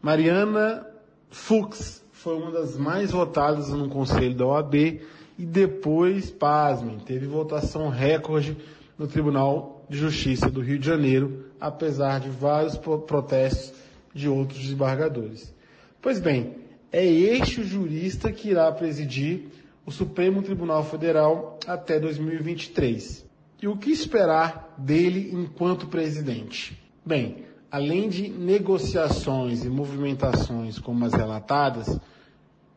Mariana 0.00 0.86
Fux 1.30 2.04
foi 2.12 2.36
uma 2.36 2.52
das 2.52 2.76
mais 2.76 3.10
votadas 3.10 3.68
no 3.70 3.88
conselho 3.88 4.34
da 4.34 4.46
OAB 4.46 5.00
e 5.38 5.44
depois, 5.44 6.30
pasmem, 6.30 6.98
teve 6.98 7.26
votação 7.26 7.88
recorde 7.88 8.56
no 8.98 9.06
Tribunal 9.06 9.84
de 9.88 9.98
Justiça 9.98 10.48
do 10.48 10.60
Rio 10.60 10.78
de 10.78 10.86
Janeiro, 10.86 11.46
apesar 11.60 12.20
de 12.20 12.30
vários 12.30 12.76
protestos 12.76 13.72
de 14.14 14.28
outros 14.28 14.60
desembargadores. 14.60 15.52
Pois 16.00 16.20
bem, 16.20 16.56
é 16.92 17.04
este 17.04 17.60
o 17.60 17.64
jurista 17.64 18.30
que 18.30 18.50
irá 18.50 18.70
presidir 18.70 19.48
o 19.84 19.90
Supremo 19.90 20.42
Tribunal 20.42 20.84
Federal 20.84 21.58
até 21.66 21.98
2023. 21.98 23.24
E 23.60 23.66
o 23.66 23.76
que 23.76 23.90
esperar 23.90 24.74
dele 24.78 25.30
enquanto 25.32 25.88
presidente? 25.88 26.80
Bem, 27.04 27.44
além 27.70 28.08
de 28.08 28.28
negociações 28.28 29.64
e 29.64 29.68
movimentações 29.68 30.78
como 30.78 31.04
as 31.04 31.12
relatadas, 31.12 31.98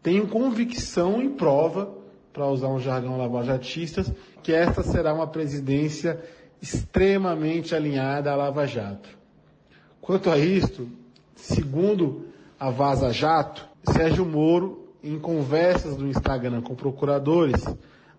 tenho 0.02 0.28
convicção 0.28 1.22
em 1.22 1.30
prova 1.30 1.94
para 2.38 2.46
usar 2.46 2.68
um 2.68 2.80
jargão 2.80 3.18
lavajatista, 3.18 4.06
que 4.44 4.54
esta 4.54 4.84
será 4.84 5.12
uma 5.12 5.26
presidência 5.26 6.24
extremamente 6.62 7.74
alinhada 7.74 8.32
à 8.32 8.36
Lava 8.36 8.68
Jato. 8.68 9.10
Quanto 10.00 10.30
a 10.30 10.38
isto, 10.38 10.88
segundo 11.36 12.28
a 12.60 12.70
Vaza 12.70 13.12
Jato, 13.12 13.68
Sérgio 13.92 14.24
Moro, 14.24 14.88
em 15.04 15.18
conversas 15.18 15.96
do 15.96 16.08
Instagram 16.08 16.62
com 16.62 16.76
procuradores, 16.76 17.66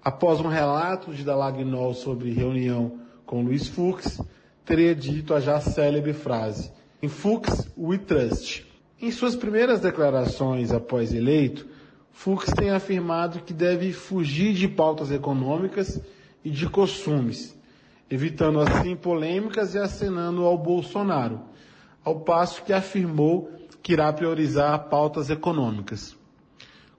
após 0.02 0.40
um 0.40 0.48
relato 0.48 1.14
de 1.14 1.22
Dalagnol 1.22 1.94
sobre 1.94 2.32
reunião 2.32 2.98
com 3.25 3.42
Luiz 3.42 3.68
Fux, 3.68 4.20
teria 4.64 4.96
dito 4.96 5.32
a 5.32 5.38
já 5.38 5.60
célebre 5.60 6.12
frase: 6.12 6.72
Em 7.00 7.08
Fux, 7.08 7.70
we 7.78 7.98
trust. 7.98 8.66
Em 9.00 9.12
suas 9.12 9.37
primeiras 9.37 9.78
declarações 9.78 10.72
após 10.72 11.14
eleito, 11.14 11.77
Fux 12.18 12.46
tem 12.46 12.70
afirmado 12.70 13.38
que 13.42 13.52
deve 13.52 13.92
fugir 13.92 14.52
de 14.52 14.66
pautas 14.66 15.12
econômicas 15.12 16.00
e 16.44 16.50
de 16.50 16.68
costumes, 16.68 17.56
evitando 18.10 18.58
assim 18.58 18.96
polêmicas 18.96 19.72
e 19.76 19.78
acenando 19.78 20.42
ao 20.44 20.58
Bolsonaro, 20.58 21.40
ao 22.04 22.18
passo 22.18 22.64
que 22.64 22.72
afirmou 22.72 23.52
que 23.80 23.92
irá 23.92 24.12
priorizar 24.12 24.88
pautas 24.88 25.30
econômicas. 25.30 26.16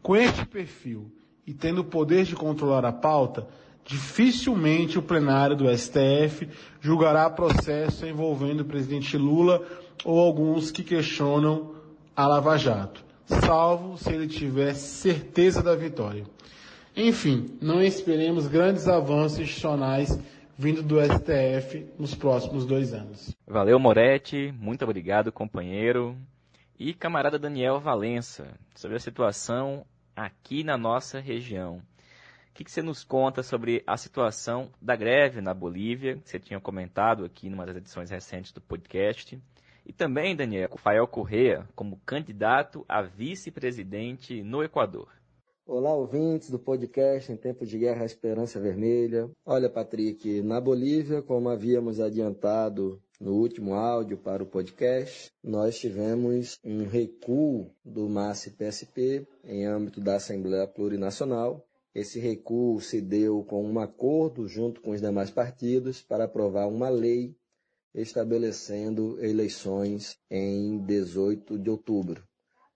Com 0.02 0.16
este 0.16 0.46
perfil 0.46 1.12
e 1.46 1.54
tendo 1.54 1.82
o 1.82 1.84
poder 1.84 2.24
de 2.24 2.34
controlar 2.34 2.86
a 2.86 2.94
pauta, 2.94 3.46
dificilmente 3.84 4.98
o 4.98 5.04
plenário 5.04 5.54
do 5.54 5.68
STF 5.78 6.48
julgará 6.80 7.30
processo 7.30 8.06
envolvendo 8.06 8.62
o 8.62 8.66
presidente 8.66 9.18
Lula 9.18 9.68
ou 10.06 10.18
alguns 10.18 10.72
que 10.72 10.82
questionam 10.82 11.76
a 12.16 12.26
Lava 12.26 12.56
Jato 12.58 13.09
salvo 13.30 13.98
se 13.98 14.12
ele 14.12 14.28
tiver 14.28 14.74
certeza 14.74 15.62
da 15.62 15.76
vitória. 15.76 16.26
Enfim, 16.96 17.58
não 17.62 17.82
esperemos 17.82 18.48
grandes 18.48 18.88
avanços 18.88 19.40
institucionais 19.40 20.20
vindo 20.58 20.84
do 20.84 20.98
STF 21.00 21.88
nos 21.98 22.14
próximos 22.14 22.66
dois 22.66 22.94
anos. 22.94 23.34
Valeu, 23.48 23.80
Moretti. 23.80 24.54
Muito 24.60 24.84
obrigado, 24.84 25.32
companheiro. 25.32 26.18
E 26.78 26.94
camarada 26.94 27.40
Daniel 27.40 27.80
Valença, 27.80 28.48
sobre 28.76 28.98
a 28.98 29.00
situação 29.00 29.86
aqui 30.16 30.64
na 30.64 30.78
nossa 30.78 31.20
região. 31.20 31.82
O 32.50 32.54
que, 32.54 32.70
você 32.70 32.82
nos 32.82 33.06
conta 33.06 33.42
sobre 33.42 33.82
a 33.88 33.96
situação 33.96 34.70
da 34.82 34.96
greve 34.96 35.40
na 35.40 35.54
Bolívia, 35.54 36.20
você 36.26 36.38
tinha 36.38 36.60
comentado 36.60 37.24
aqui 37.24 37.48
em 37.48 37.54
uma 37.54 37.66
das 37.66 37.78
edições 37.78 38.10
recentes 38.10 38.52
do 38.52 38.60
podcast? 38.60 39.40
E 39.90 39.92
também, 39.92 40.36
Daniel, 40.36 40.70
Rafael 40.70 41.08
Correa 41.08 41.68
como 41.76 42.00
candidato 42.06 42.86
a 42.88 43.02
vice-presidente 43.02 44.44
no 44.44 44.64
Equador. 44.64 45.10
Olá, 45.66 45.92
ouvintes 45.96 46.52
do 46.52 46.60
podcast 46.60 47.32
Em 47.32 47.36
Tempo 47.36 47.66
de 47.66 47.80
Guerra 47.80 48.06
Esperança 48.06 48.60
Vermelha. 48.60 49.32
Olha, 49.44 49.68
Patrick, 49.68 50.44
na 50.44 50.62
Bolívia, 50.62 51.24
como 51.24 51.50
havíamos 51.50 52.00
adiantado 52.00 53.02
no 53.20 53.32
último 53.34 53.74
áudio 53.74 54.16
para 54.16 54.44
o 54.44 54.46
podcast, 54.46 55.32
nós 55.44 55.80
tivemos 55.80 56.60
um 56.64 56.86
recuo 56.86 57.74
do 57.84 58.08
MAS-PSP 58.08 59.28
em 59.44 59.66
âmbito 59.66 60.00
da 60.00 60.18
Assembleia 60.18 60.68
Plurinacional. 60.68 61.66
Esse 61.96 62.20
recuo 62.20 62.80
se 62.80 63.02
deu 63.02 63.44
com 63.44 63.66
um 63.66 63.80
acordo 63.80 64.48
junto 64.48 64.82
com 64.82 64.92
os 64.92 65.02
demais 65.02 65.32
partidos 65.32 66.04
para 66.04 66.26
aprovar 66.26 66.68
uma 66.68 66.90
lei 66.90 67.36
estabelecendo 67.94 69.24
eleições 69.24 70.18
em 70.30 70.78
18 70.80 71.58
de 71.58 71.70
outubro, 71.70 72.24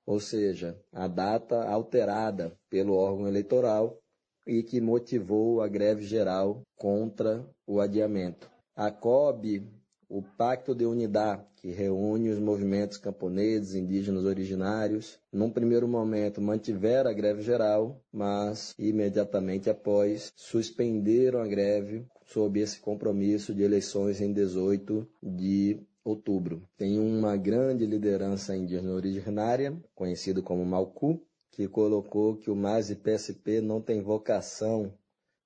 ou 0.06 0.20
seja, 0.20 0.78
a 0.92 1.08
data 1.08 1.64
alterada 1.64 2.58
pelo 2.70 2.96
órgão 2.96 3.28
eleitoral 3.28 3.98
e 4.46 4.62
que 4.64 4.82
motivou 4.82 5.62
a 5.62 5.68
greve 5.68 6.04
geral 6.04 6.62
contra 6.76 7.48
o 7.66 7.80
adiamento. 7.80 8.50
A 8.76 8.92
COB, 8.92 9.66
o 10.10 10.22
Pacto 10.22 10.76
de 10.76 10.86
Unidade, 10.86 11.46
que 11.56 11.70
reúne 11.70 12.30
os 12.30 12.40
movimentos 12.40 12.98
camponeses, 12.98 13.74
indígenas 13.74 14.26
originários, 14.26 15.18
num 15.32 15.50
primeiro 15.50 15.88
momento 15.88 16.42
mantiveram 16.42 17.10
a 17.10 17.14
greve 17.14 17.42
geral, 17.42 18.02
mas 18.12 18.76
imediatamente 18.78 19.70
após 19.70 20.34
suspenderam 20.36 21.40
a 21.40 21.48
greve 21.48 22.06
sob 22.34 22.60
esse 22.60 22.80
compromisso 22.80 23.54
de 23.54 23.62
eleições 23.62 24.20
em 24.20 24.34
18 24.34 25.08
de 25.22 25.80
outubro. 26.04 26.68
Tem 26.76 26.98
uma 26.98 27.38
grande 27.38 27.86
liderança 27.86 28.58
indígena 28.58 28.92
originária, 28.92 29.80
conhecido 29.94 30.42
como 30.42 30.66
Malcu, 30.66 31.22
que 31.52 31.68
colocou 31.68 32.36
que 32.36 32.50
o 32.50 32.56
MAS 32.56 32.90
e 32.90 32.96
PSP 32.96 33.62
não 33.62 33.80
tem 33.80 34.02
vocação 34.02 34.92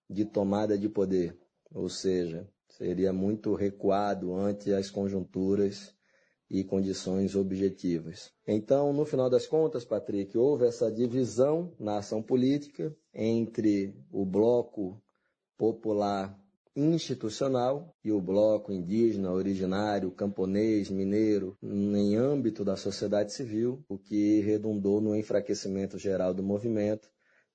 de 0.10 0.24
tomada 0.24 0.78
de 0.78 0.88
poder, 0.88 1.38
ou 1.70 1.90
seja, 1.90 2.50
seria 2.70 3.12
muito 3.12 3.54
recuado 3.54 4.34
ante 4.34 4.72
as 4.72 4.90
conjunturas 4.90 5.94
e 6.50 6.64
condições 6.64 7.36
objetivas. 7.36 8.32
Então, 8.48 8.94
no 8.94 9.06
final 9.06 9.30
das 9.30 9.46
contas, 9.46 9.84
Patrick, 9.84 10.38
houve 10.38 10.66
essa 10.66 10.90
divisão 10.90 11.74
na 11.78 11.98
ação 11.98 12.24
política 12.24 12.96
entre 13.14 13.94
o 14.10 14.26
bloco 14.26 15.04
popular 15.58 16.34
institucional 16.78 17.92
e 18.04 18.12
o 18.12 18.22
bloco 18.22 18.72
indígena, 18.72 19.32
originário, 19.32 20.12
camponês, 20.12 20.92
mineiro, 20.92 21.58
em 21.64 22.16
âmbito 22.16 22.64
da 22.64 22.78
sociedade 22.78 23.34
civil, 23.34 23.84
o 23.90 23.98
que 23.98 24.42
redundou 24.42 25.02
no 25.02 25.16
enfraquecimento 25.16 25.98
geral 25.98 26.36
do 26.36 26.44
movimento 26.44 27.10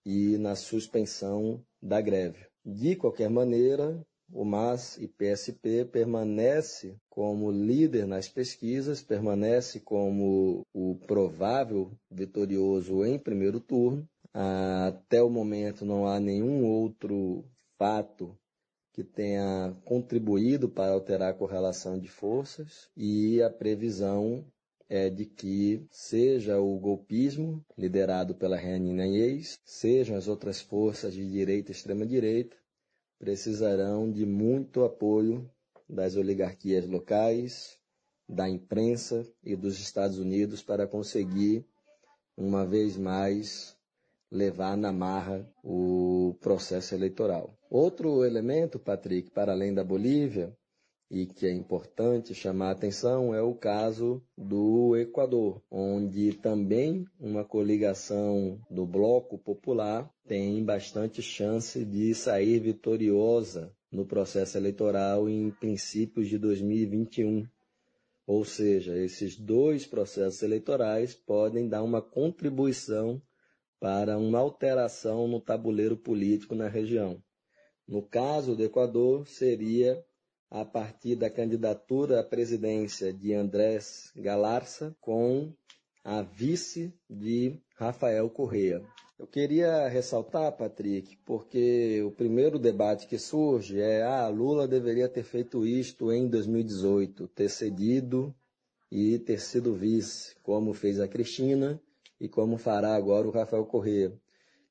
e 0.04 0.36
na 0.38 0.56
suspensão 0.56 1.64
da 1.80 2.00
greve. 2.00 2.46
De 2.64 2.96
qualquer 2.96 3.30
maneira, 3.30 4.04
o 4.32 4.44
MAS 4.44 4.98
e 4.98 5.06
PSP 5.06 5.84
permanece 5.84 6.96
como 7.08 7.52
líder 7.52 8.08
nas 8.08 8.28
pesquisas, 8.28 9.02
permanece 9.02 9.78
como 9.78 10.66
o 10.74 10.96
provável 11.06 11.92
vitorioso 12.10 13.04
em 13.04 13.18
primeiro 13.20 13.60
turno. 13.60 14.04
Até 14.34 15.22
o 15.22 15.30
momento 15.30 15.84
não 15.84 16.06
há 16.08 16.18
nenhum 16.18 16.64
outro 16.64 17.44
fato 17.78 18.36
que 18.92 19.02
tenha 19.02 19.74
contribuído 19.84 20.68
para 20.68 20.92
alterar 20.92 21.30
a 21.30 21.34
correlação 21.34 21.98
de 21.98 22.08
forças 22.08 22.90
e 22.96 23.42
a 23.42 23.48
previsão 23.48 24.44
é 24.88 25.08
de 25.08 25.24
que 25.24 25.86
seja 25.90 26.60
o 26.60 26.78
golpismo 26.78 27.64
liderado 27.78 28.34
pela 28.34 28.56
Renina 28.56 29.06
Inês, 29.06 29.58
sejam 29.64 30.16
as 30.16 30.28
outras 30.28 30.60
forças 30.60 31.14
de 31.14 31.26
direita 31.30 31.70
e 31.70 31.74
extrema-direita, 31.74 32.54
precisarão 33.18 34.10
de 34.10 34.26
muito 34.26 34.84
apoio 34.84 35.50
das 35.88 36.14
oligarquias 36.14 36.86
locais, 36.86 37.78
da 38.28 38.48
imprensa 38.48 39.26
e 39.42 39.56
dos 39.56 39.80
Estados 39.80 40.18
Unidos 40.18 40.62
para 40.62 40.86
conseguir, 40.86 41.66
uma 42.36 42.66
vez 42.66 42.96
mais, 42.96 43.74
levar 44.32 44.78
na 44.78 44.90
marra 44.90 45.46
o 45.62 46.34
processo 46.40 46.94
eleitoral. 46.94 47.54
Outro 47.70 48.24
elemento, 48.24 48.78
Patrick, 48.78 49.30
para 49.30 49.52
além 49.52 49.74
da 49.74 49.84
Bolívia, 49.84 50.56
e 51.10 51.26
que 51.26 51.46
é 51.46 51.52
importante 51.52 52.34
chamar 52.34 52.68
a 52.68 52.72
atenção 52.72 53.34
é 53.34 53.42
o 53.42 53.54
caso 53.54 54.22
do 54.36 54.96
Equador, 54.96 55.62
onde 55.70 56.32
também 56.32 57.04
uma 57.20 57.44
coligação 57.44 58.58
do 58.70 58.86
Bloco 58.86 59.36
Popular 59.36 60.10
tem 60.26 60.64
bastante 60.64 61.20
chance 61.20 61.84
de 61.84 62.14
sair 62.14 62.60
vitoriosa 62.60 63.70
no 63.92 64.06
processo 64.06 64.56
eleitoral 64.56 65.28
em 65.28 65.50
princípios 65.50 66.28
de 66.28 66.38
2021. 66.38 67.46
Ou 68.26 68.42
seja, 68.46 68.96
esses 68.96 69.36
dois 69.36 69.86
processos 69.86 70.42
eleitorais 70.42 71.14
podem 71.14 71.68
dar 71.68 71.82
uma 71.82 72.00
contribuição 72.00 73.20
para 73.82 74.16
uma 74.16 74.38
alteração 74.38 75.26
no 75.26 75.40
tabuleiro 75.40 75.96
político 75.96 76.54
na 76.54 76.68
região. 76.68 77.20
No 77.84 78.00
caso 78.00 78.54
do 78.54 78.62
Equador, 78.62 79.26
seria 79.26 80.00
a 80.48 80.64
partir 80.64 81.16
da 81.16 81.28
candidatura 81.28 82.20
à 82.20 82.22
presidência 82.22 83.12
de 83.12 83.34
Andrés 83.34 84.12
Galarça 84.14 84.96
com 85.00 85.52
a 86.04 86.22
vice 86.22 86.94
de 87.10 87.60
Rafael 87.74 88.30
Correa. 88.30 88.84
Eu 89.18 89.26
queria 89.26 89.88
ressaltar, 89.88 90.52
Patrick, 90.52 91.16
porque 91.24 92.04
o 92.04 92.12
primeiro 92.12 92.60
debate 92.60 93.08
que 93.08 93.18
surge 93.18 93.80
é: 93.80 94.04
ah, 94.04 94.28
Lula 94.28 94.68
deveria 94.68 95.08
ter 95.08 95.24
feito 95.24 95.66
isto 95.66 96.12
em 96.12 96.28
2018, 96.28 97.26
ter 97.26 97.48
cedido 97.48 98.32
e 98.92 99.18
ter 99.18 99.40
sido 99.40 99.74
vice, 99.74 100.36
como 100.40 100.72
fez 100.72 101.00
a 101.00 101.08
Cristina 101.08 101.82
e 102.22 102.28
como 102.28 102.56
fará 102.56 102.94
agora 102.94 103.26
o 103.26 103.32
Rafael 103.32 103.66
Correa. 103.66 104.16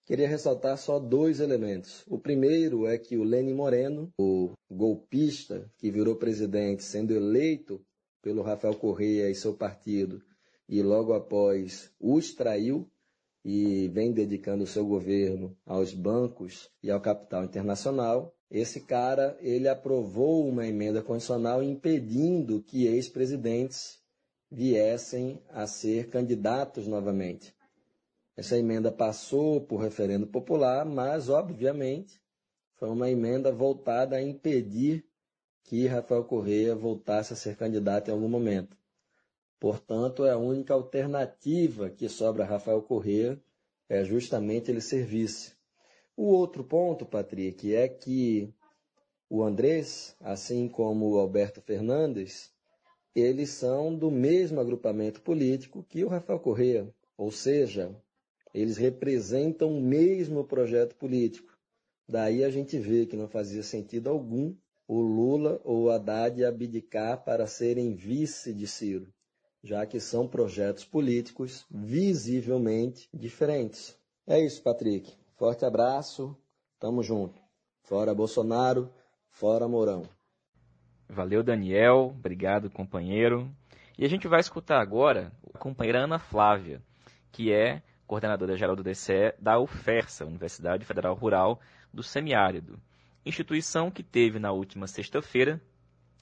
Queria 0.05 0.25
ressaltar 0.25 0.77
só 0.77 0.97
dois 0.97 1.41
elementos. 1.41 2.01
O 2.07 2.17
primeiro 2.17 2.87
é 2.87 2.97
que 2.97 3.17
o 3.17 3.25
Lênin 3.25 3.53
Moreno, 3.53 4.09
o 4.17 4.53
golpista 4.69 5.69
que 5.77 5.91
virou 5.91 6.15
presidente, 6.15 6.81
sendo 6.81 7.13
eleito 7.13 7.85
pelo 8.21 8.41
Rafael 8.41 8.73
Correia 8.75 9.29
e 9.29 9.35
seu 9.35 9.53
partido, 9.53 10.21
e 10.67 10.81
logo 10.81 11.11
após 11.11 11.91
o 11.99 12.17
extraiu 12.17 12.89
e 13.43 13.89
vem 13.89 14.13
dedicando 14.13 14.63
o 14.63 14.67
seu 14.67 14.85
governo 14.85 15.53
aos 15.65 15.93
bancos 15.93 16.69
e 16.81 16.89
ao 16.89 17.01
capital 17.01 17.43
internacional. 17.43 18.33
Esse 18.49 18.79
cara, 18.79 19.37
ele 19.41 19.67
aprovou 19.67 20.47
uma 20.47 20.65
emenda 20.65 21.01
constitucional 21.01 21.61
impedindo 21.61 22.63
que 22.63 22.85
ex-presidentes 22.87 24.00
viessem 24.51 25.41
a 25.49 25.65
ser 25.65 26.09
candidatos 26.09 26.85
novamente. 26.85 27.55
Essa 28.35 28.57
emenda 28.57 28.91
passou 28.91 29.61
por 29.61 29.77
referendo 29.77 30.27
popular, 30.27 30.85
mas, 30.85 31.29
obviamente, 31.29 32.21
foi 32.75 32.89
uma 32.89 33.09
emenda 33.09 33.51
voltada 33.51 34.17
a 34.17 34.21
impedir 34.21 35.05
que 35.63 35.87
Rafael 35.87 36.25
Correia 36.25 36.75
voltasse 36.75 37.31
a 37.31 37.35
ser 37.35 37.55
candidato 37.55 38.09
em 38.09 38.11
algum 38.11 38.27
momento. 38.27 38.75
Portanto, 39.59 40.25
é 40.25 40.31
a 40.31 40.37
única 40.37 40.73
alternativa 40.73 41.89
que 41.89 42.09
sobra 42.09 42.43
a 42.43 42.47
Rafael 42.47 42.81
Correia 42.81 43.39
é 43.87 44.03
justamente 44.03 44.71
ele 44.71 44.81
ser 44.81 45.05
vice. 45.05 45.53
O 46.17 46.25
outro 46.25 46.63
ponto, 46.63 47.05
Patrick, 47.05 47.73
é 47.73 47.87
que 47.87 48.53
o 49.29 49.43
Andrés, 49.43 50.15
assim 50.19 50.67
como 50.67 51.11
o 51.11 51.19
Alberto 51.19 51.61
Fernandes, 51.61 52.50
eles 53.15 53.49
são 53.49 53.95
do 53.95 54.09
mesmo 54.09 54.59
agrupamento 54.59 55.21
político 55.21 55.85
que 55.89 56.03
o 56.03 56.07
Rafael 56.07 56.39
Correia, 56.39 56.93
ou 57.17 57.31
seja, 57.31 57.95
eles 58.53 58.77
representam 58.77 59.77
o 59.77 59.81
mesmo 59.81 60.43
projeto 60.43 60.95
político. 60.95 61.57
Daí 62.07 62.43
a 62.43 62.49
gente 62.49 62.77
vê 62.77 63.05
que 63.05 63.15
não 63.15 63.27
fazia 63.27 63.63
sentido 63.63 64.09
algum 64.09 64.55
o 64.87 64.99
Lula 64.99 65.61
ou 65.63 65.83
o 65.83 65.89
Haddad 65.89 66.43
abdicar 66.43 67.23
para 67.23 67.47
serem 67.47 67.93
vice 67.93 68.53
de 68.53 68.67
Ciro, 68.67 69.07
já 69.63 69.85
que 69.85 69.99
são 69.99 70.27
projetos 70.27 70.83
políticos 70.83 71.65
visivelmente 71.69 73.07
diferentes. 73.13 73.97
É 74.27 74.39
isso, 74.39 74.61
Patrick. 74.61 75.13
Forte 75.37 75.63
abraço, 75.63 76.35
tamo 76.77 77.01
junto. 77.01 77.41
Fora 77.83 78.13
Bolsonaro, 78.13 78.91
fora 79.29 79.67
Mourão. 79.67 80.03
Valeu, 81.13 81.43
Daniel. 81.43 82.15
Obrigado, 82.17 82.69
companheiro. 82.69 83.53
E 83.97 84.05
a 84.05 84.07
gente 84.07 84.29
vai 84.29 84.39
escutar 84.39 84.79
agora 84.79 85.29
a 85.53 85.57
companheira 85.57 86.05
Ana 86.05 86.17
Flávia, 86.17 86.81
que 87.33 87.51
é 87.51 87.83
coordenadora 88.07 88.55
geral 88.55 88.77
do 88.77 88.83
DCE 88.83 89.33
da 89.37 89.59
UFERSA, 89.59 90.25
Universidade 90.25 90.85
Federal 90.85 91.13
Rural 91.13 91.59
do 91.93 92.01
Semiárido, 92.01 92.79
instituição 93.25 93.91
que 93.91 94.03
teve 94.03 94.39
na 94.39 94.53
última 94.53 94.87
sexta-feira 94.87 95.61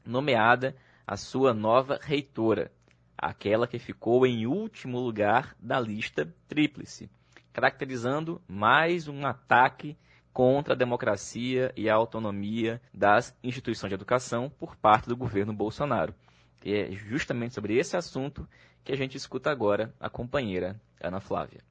nomeada 0.04 0.76
a 1.06 1.16
sua 1.16 1.54
nova 1.54 2.00
reitora, 2.02 2.72
aquela 3.16 3.68
que 3.68 3.78
ficou 3.78 4.26
em 4.26 4.48
último 4.48 5.00
lugar 5.00 5.56
da 5.60 5.80
lista 5.80 6.34
tríplice, 6.48 7.12
caracterizando 7.54 8.42
mais 8.48 9.08
um 9.08 9.24
ataque 9.24 9.96
contra 10.40 10.74
a 10.74 10.78
democracia 10.78 11.74
e 11.76 11.90
a 11.90 11.96
autonomia 11.96 12.82
das 12.94 13.36
instituições 13.44 13.90
de 13.90 13.96
educação 13.96 14.50
por 14.50 14.74
parte 14.78 15.10
do 15.10 15.18
governo 15.18 15.52
Bolsonaro. 15.52 16.16
E 16.64 16.74
é 16.74 16.90
justamente 16.94 17.54
sobre 17.54 17.78
esse 17.78 17.98
assunto 17.98 18.48
que 18.82 18.94
a 18.94 18.96
gente 18.96 19.18
escuta 19.18 19.52
agora 19.52 19.94
a 20.00 20.10
companheira 20.10 20.80
Ana 21.02 21.20
Flávia 21.20 21.62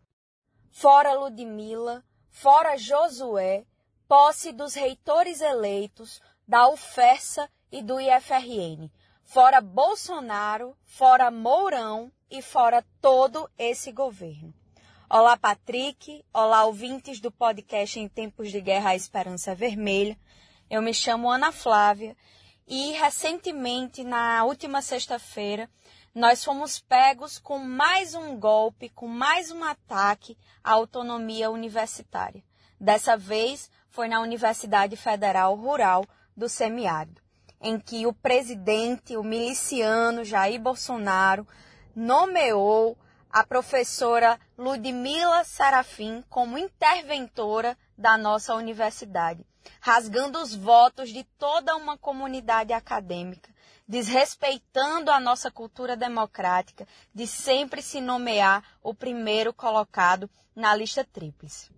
fora 0.71 1.15
Ludmila, 1.15 2.05
fora 2.29 2.77
Josué, 2.77 3.65
posse 4.07 4.53
dos 4.53 4.75
reitores 4.75 5.41
eleitos 5.41 6.21
da 6.47 6.69
UFERSA 6.69 7.49
e 7.73 7.83
do 7.83 7.99
IFRN, 7.99 8.91
fora 9.25 9.63
Bolsonaro, 9.63 10.77
fora 10.85 11.31
Mourão 11.31 12.13
e 12.31 12.43
fora 12.43 12.85
todo 13.01 13.51
esse 13.57 13.91
governo. 13.91 14.58
Olá, 15.11 15.39
Patrick. 15.39 16.23
Olá, 16.35 16.67
ouvintes 16.67 17.19
do 17.19 17.33
podcast 17.33 17.99
Em 17.99 18.07
Tempos 18.07 18.53
de 18.53 18.61
Guerra 18.61 18.91
a 18.91 18.95
Esperança 18.95 19.55
Vermelha. 19.55 20.19
Eu 20.69 20.83
me 20.83 20.93
chamo 20.93 21.31
Ana 21.31 21.51
Flávia 21.51 22.15
e 22.67 22.93
recentemente, 22.93 24.05
na 24.05 24.45
última 24.45 24.83
sexta-feira, 24.83 25.67
nós 26.15 26.45
fomos 26.45 26.79
pegos 26.79 27.39
com 27.39 27.59
mais 27.59 28.15
um 28.15 28.39
golpe, 28.39 28.91
com 28.91 29.09
mais 29.09 29.51
um 29.51 29.65
ataque 29.65 30.37
à 30.63 30.73
autonomia 30.73 31.51
universitária. 31.51 32.45
Dessa 32.79 33.17
vez 33.17 33.71
foi 33.89 34.09
na 34.09 34.21
Universidade 34.21 34.95
Federal 34.95 35.55
Rural 35.55 36.05
do 36.37 36.51
Semiárido, 36.51 37.23
em 37.63 37.81
que 37.81 38.07
o 38.07 38.13
presidente, 38.13 39.17
o 39.17 39.25
miliciano 39.25 40.23
Jair 40.23 40.61
Bolsonaro, 40.61 41.49
nomeou 41.97 42.95
a 43.31 43.45
professora 43.45 44.39
Ludmila 44.57 45.45
Sarafim 45.45 46.23
como 46.29 46.59
interventora 46.59 47.77
da 47.97 48.17
nossa 48.17 48.55
universidade, 48.55 49.45
rasgando 49.81 50.41
os 50.41 50.55
votos 50.55 51.11
de 51.11 51.25
toda 51.39 51.77
uma 51.77 51.99
comunidade 51.99 52.73
acadêmica 52.73 53.51
desrespeitando 53.89 55.11
a 55.11 55.19
nossa 55.19 55.51
cultura 55.51 55.97
democrática 55.97 56.87
de 57.15 57.27
sempre 57.27 57.81
se 57.81 58.03
nomear 58.03 58.63
o 58.83 58.95
primeiro 58.95 59.53
colocado 59.53 60.29
na 60.55 60.75
lista 60.77 61.03
tríplice. 61.03 61.71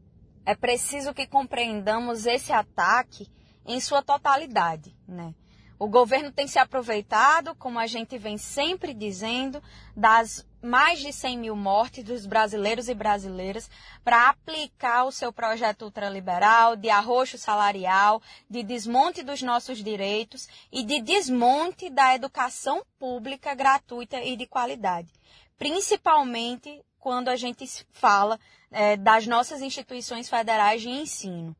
É 0.45 0.57
preciso 0.57 1.15
que 1.15 1.29
compreendamos 1.29 2.27
esse 2.27 2.53
ataque 2.53 3.31
em 3.65 3.81
sua 3.81 4.03
totalidade, 4.03 4.97
né? 5.07 5.33
O 5.81 5.89
governo 5.89 6.31
tem 6.31 6.47
se 6.47 6.59
aproveitado, 6.59 7.55
como 7.55 7.79
a 7.79 7.87
gente 7.87 8.19
vem 8.19 8.37
sempre 8.37 8.93
dizendo, 8.93 9.63
das 9.97 10.47
mais 10.61 11.01
de 11.01 11.11
100 11.11 11.39
mil 11.39 11.57
mortes 11.57 12.05
dos 12.05 12.27
brasileiros 12.27 12.87
e 12.87 12.95
brasileiras 12.95 13.71
para 14.05 14.29
aplicar 14.29 15.05
o 15.05 15.11
seu 15.11 15.33
projeto 15.33 15.87
ultraliberal 15.87 16.77
de 16.77 16.91
arroxo 16.91 17.39
salarial, 17.39 18.21
de 18.47 18.63
desmonte 18.63 19.23
dos 19.23 19.41
nossos 19.41 19.83
direitos 19.83 20.51
e 20.71 20.83
de 20.83 21.01
desmonte 21.01 21.89
da 21.89 22.15
educação 22.15 22.85
pública 22.99 23.55
gratuita 23.55 24.23
e 24.23 24.37
de 24.37 24.47
qualidade. 24.47 25.09
Principalmente 25.57 26.85
quando 26.99 27.31
a 27.31 27.37
gente 27.37 27.67
fala 27.91 28.39
é, 28.71 28.99
das 28.99 29.27
nossas 29.27 29.63
instituições 29.63 30.29
federais 30.29 30.83
de 30.83 30.91
ensino. 30.91 31.57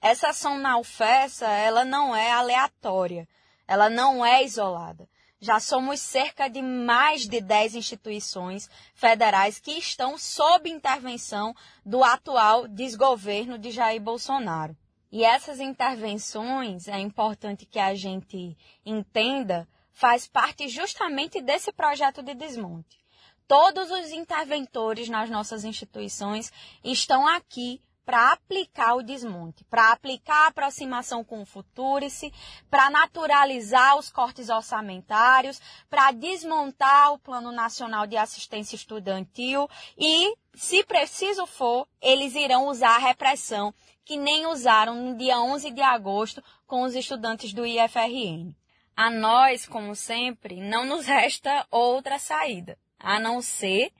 Essa 0.00 0.30
ação 0.30 0.58
na 0.58 0.78
UFESA, 0.78 1.46
ela 1.48 1.84
não 1.84 2.16
é 2.16 2.32
aleatória, 2.32 3.28
ela 3.66 3.88
não 3.88 4.24
é 4.24 4.44
isolada. 4.44 5.08
Já 5.40 5.58
somos 5.58 6.00
cerca 6.00 6.48
de 6.48 6.62
mais 6.62 7.26
de 7.26 7.40
10 7.40 7.74
instituições 7.74 8.70
federais 8.94 9.58
que 9.58 9.72
estão 9.72 10.16
sob 10.16 10.70
intervenção 10.70 11.52
do 11.84 12.04
atual 12.04 12.68
desgoverno 12.68 13.58
de 13.58 13.72
Jair 13.72 14.00
Bolsonaro. 14.00 14.76
E 15.10 15.24
essas 15.24 15.58
intervenções, 15.60 16.86
é 16.86 16.98
importante 16.98 17.66
que 17.66 17.78
a 17.78 17.94
gente 17.94 18.56
entenda, 18.86 19.68
faz 19.90 20.26
parte 20.26 20.68
justamente 20.68 21.40
desse 21.42 21.72
projeto 21.72 22.22
de 22.22 22.34
desmonte. 22.34 23.02
Todos 23.48 23.90
os 23.90 24.10
interventores 24.10 25.08
nas 25.08 25.28
nossas 25.28 25.64
instituições 25.64 26.52
estão 26.84 27.26
aqui 27.26 27.82
para 28.04 28.32
aplicar 28.32 28.94
o 28.94 29.02
desmonte, 29.02 29.64
para 29.64 29.92
aplicar 29.92 30.44
a 30.44 30.46
aproximação 30.48 31.22
com 31.22 31.42
o 31.42 31.46
Futurice, 31.46 32.32
para 32.70 32.90
naturalizar 32.90 33.96
os 33.96 34.10
cortes 34.10 34.48
orçamentários, 34.48 35.60
para 35.88 36.10
desmontar 36.12 37.12
o 37.12 37.18
Plano 37.18 37.52
Nacional 37.52 38.06
de 38.06 38.16
Assistência 38.16 38.76
Estudantil 38.76 39.68
e, 39.96 40.34
se 40.54 40.84
preciso 40.84 41.46
for, 41.46 41.86
eles 42.00 42.34
irão 42.34 42.66
usar 42.66 42.96
a 42.96 43.06
repressão 43.06 43.72
que 44.04 44.16
nem 44.16 44.46
usaram 44.46 44.94
no 44.94 45.16
dia 45.16 45.40
11 45.40 45.70
de 45.70 45.80
agosto 45.80 46.42
com 46.66 46.82
os 46.82 46.94
estudantes 46.94 47.52
do 47.52 47.64
IFRN. 47.64 48.54
A 48.96 49.10
nós, 49.10 49.66
como 49.66 49.94
sempre, 49.94 50.60
não 50.60 50.84
nos 50.84 51.06
resta 51.06 51.66
outra 51.70 52.18
saída, 52.18 52.76
a 52.98 53.18
não 53.18 53.40
ser 53.40 53.92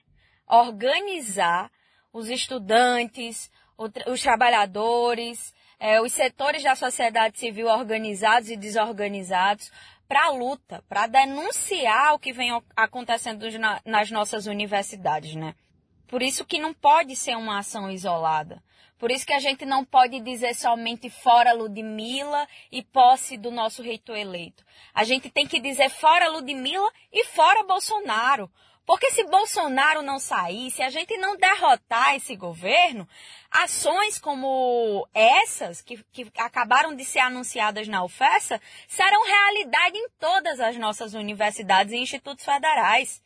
organizar 0.47 1.71
os 2.11 2.29
estudantes, 2.29 3.49
os 3.77 4.21
trabalhadores, 4.21 5.53
é, 5.79 6.01
os 6.01 6.11
setores 6.11 6.63
da 6.63 6.75
sociedade 6.75 7.39
civil 7.39 7.67
organizados 7.67 8.49
e 8.49 8.57
desorganizados 8.57 9.71
para 10.07 10.27
a 10.27 10.31
luta, 10.31 10.83
para 10.87 11.07
denunciar 11.07 12.13
o 12.13 12.19
que 12.19 12.31
vem 12.31 12.51
acontecendo 12.75 13.45
nas 13.85 14.11
nossas 14.11 14.45
universidades, 14.45 15.35
né? 15.35 15.55
Por 16.07 16.21
isso 16.21 16.45
que 16.45 16.59
não 16.59 16.73
pode 16.73 17.15
ser 17.15 17.35
uma 17.35 17.57
ação 17.57 17.89
isolada. 17.89 18.61
Por 18.99 19.11
isso 19.11 19.25
que 19.25 19.33
a 19.33 19.39
gente 19.39 19.65
não 19.65 19.83
pode 19.83 20.19
dizer 20.21 20.53
somente 20.53 21.09
fora 21.09 21.51
Ludmilla 21.51 22.47
e 22.71 22.83
posse 22.83 23.35
do 23.35 23.51
nosso 23.51 23.81
reitor 23.81 24.15
eleito. 24.15 24.63
A 24.93 25.03
gente 25.03 25.29
tem 25.29 25.45
que 25.45 25.59
dizer 25.59 25.89
fora 25.89 26.29
Ludmilla 26.29 26.89
e 27.11 27.25
fora 27.25 27.63
Bolsonaro. 27.63 28.49
Porque 28.85 29.11
se 29.11 29.23
Bolsonaro 29.23 30.01
não 30.01 30.19
sair, 30.19 30.69
se 30.69 30.83
a 30.83 30.89
gente 30.89 31.17
não 31.17 31.37
derrotar 31.37 32.15
esse 32.15 32.35
governo, 32.35 33.07
ações 33.49 34.19
como 34.19 35.07
essas, 35.13 35.81
que, 35.81 36.03
que 36.11 36.29
acabaram 36.37 36.93
de 36.93 37.05
ser 37.05 37.19
anunciadas 37.19 37.87
na 37.87 38.03
UFESA, 38.03 38.59
serão 38.87 39.25
realidade 39.25 39.97
em 39.97 40.09
todas 40.19 40.59
as 40.59 40.75
nossas 40.77 41.13
universidades 41.13 41.93
e 41.93 41.97
institutos 41.97 42.43
federais. 42.43 43.23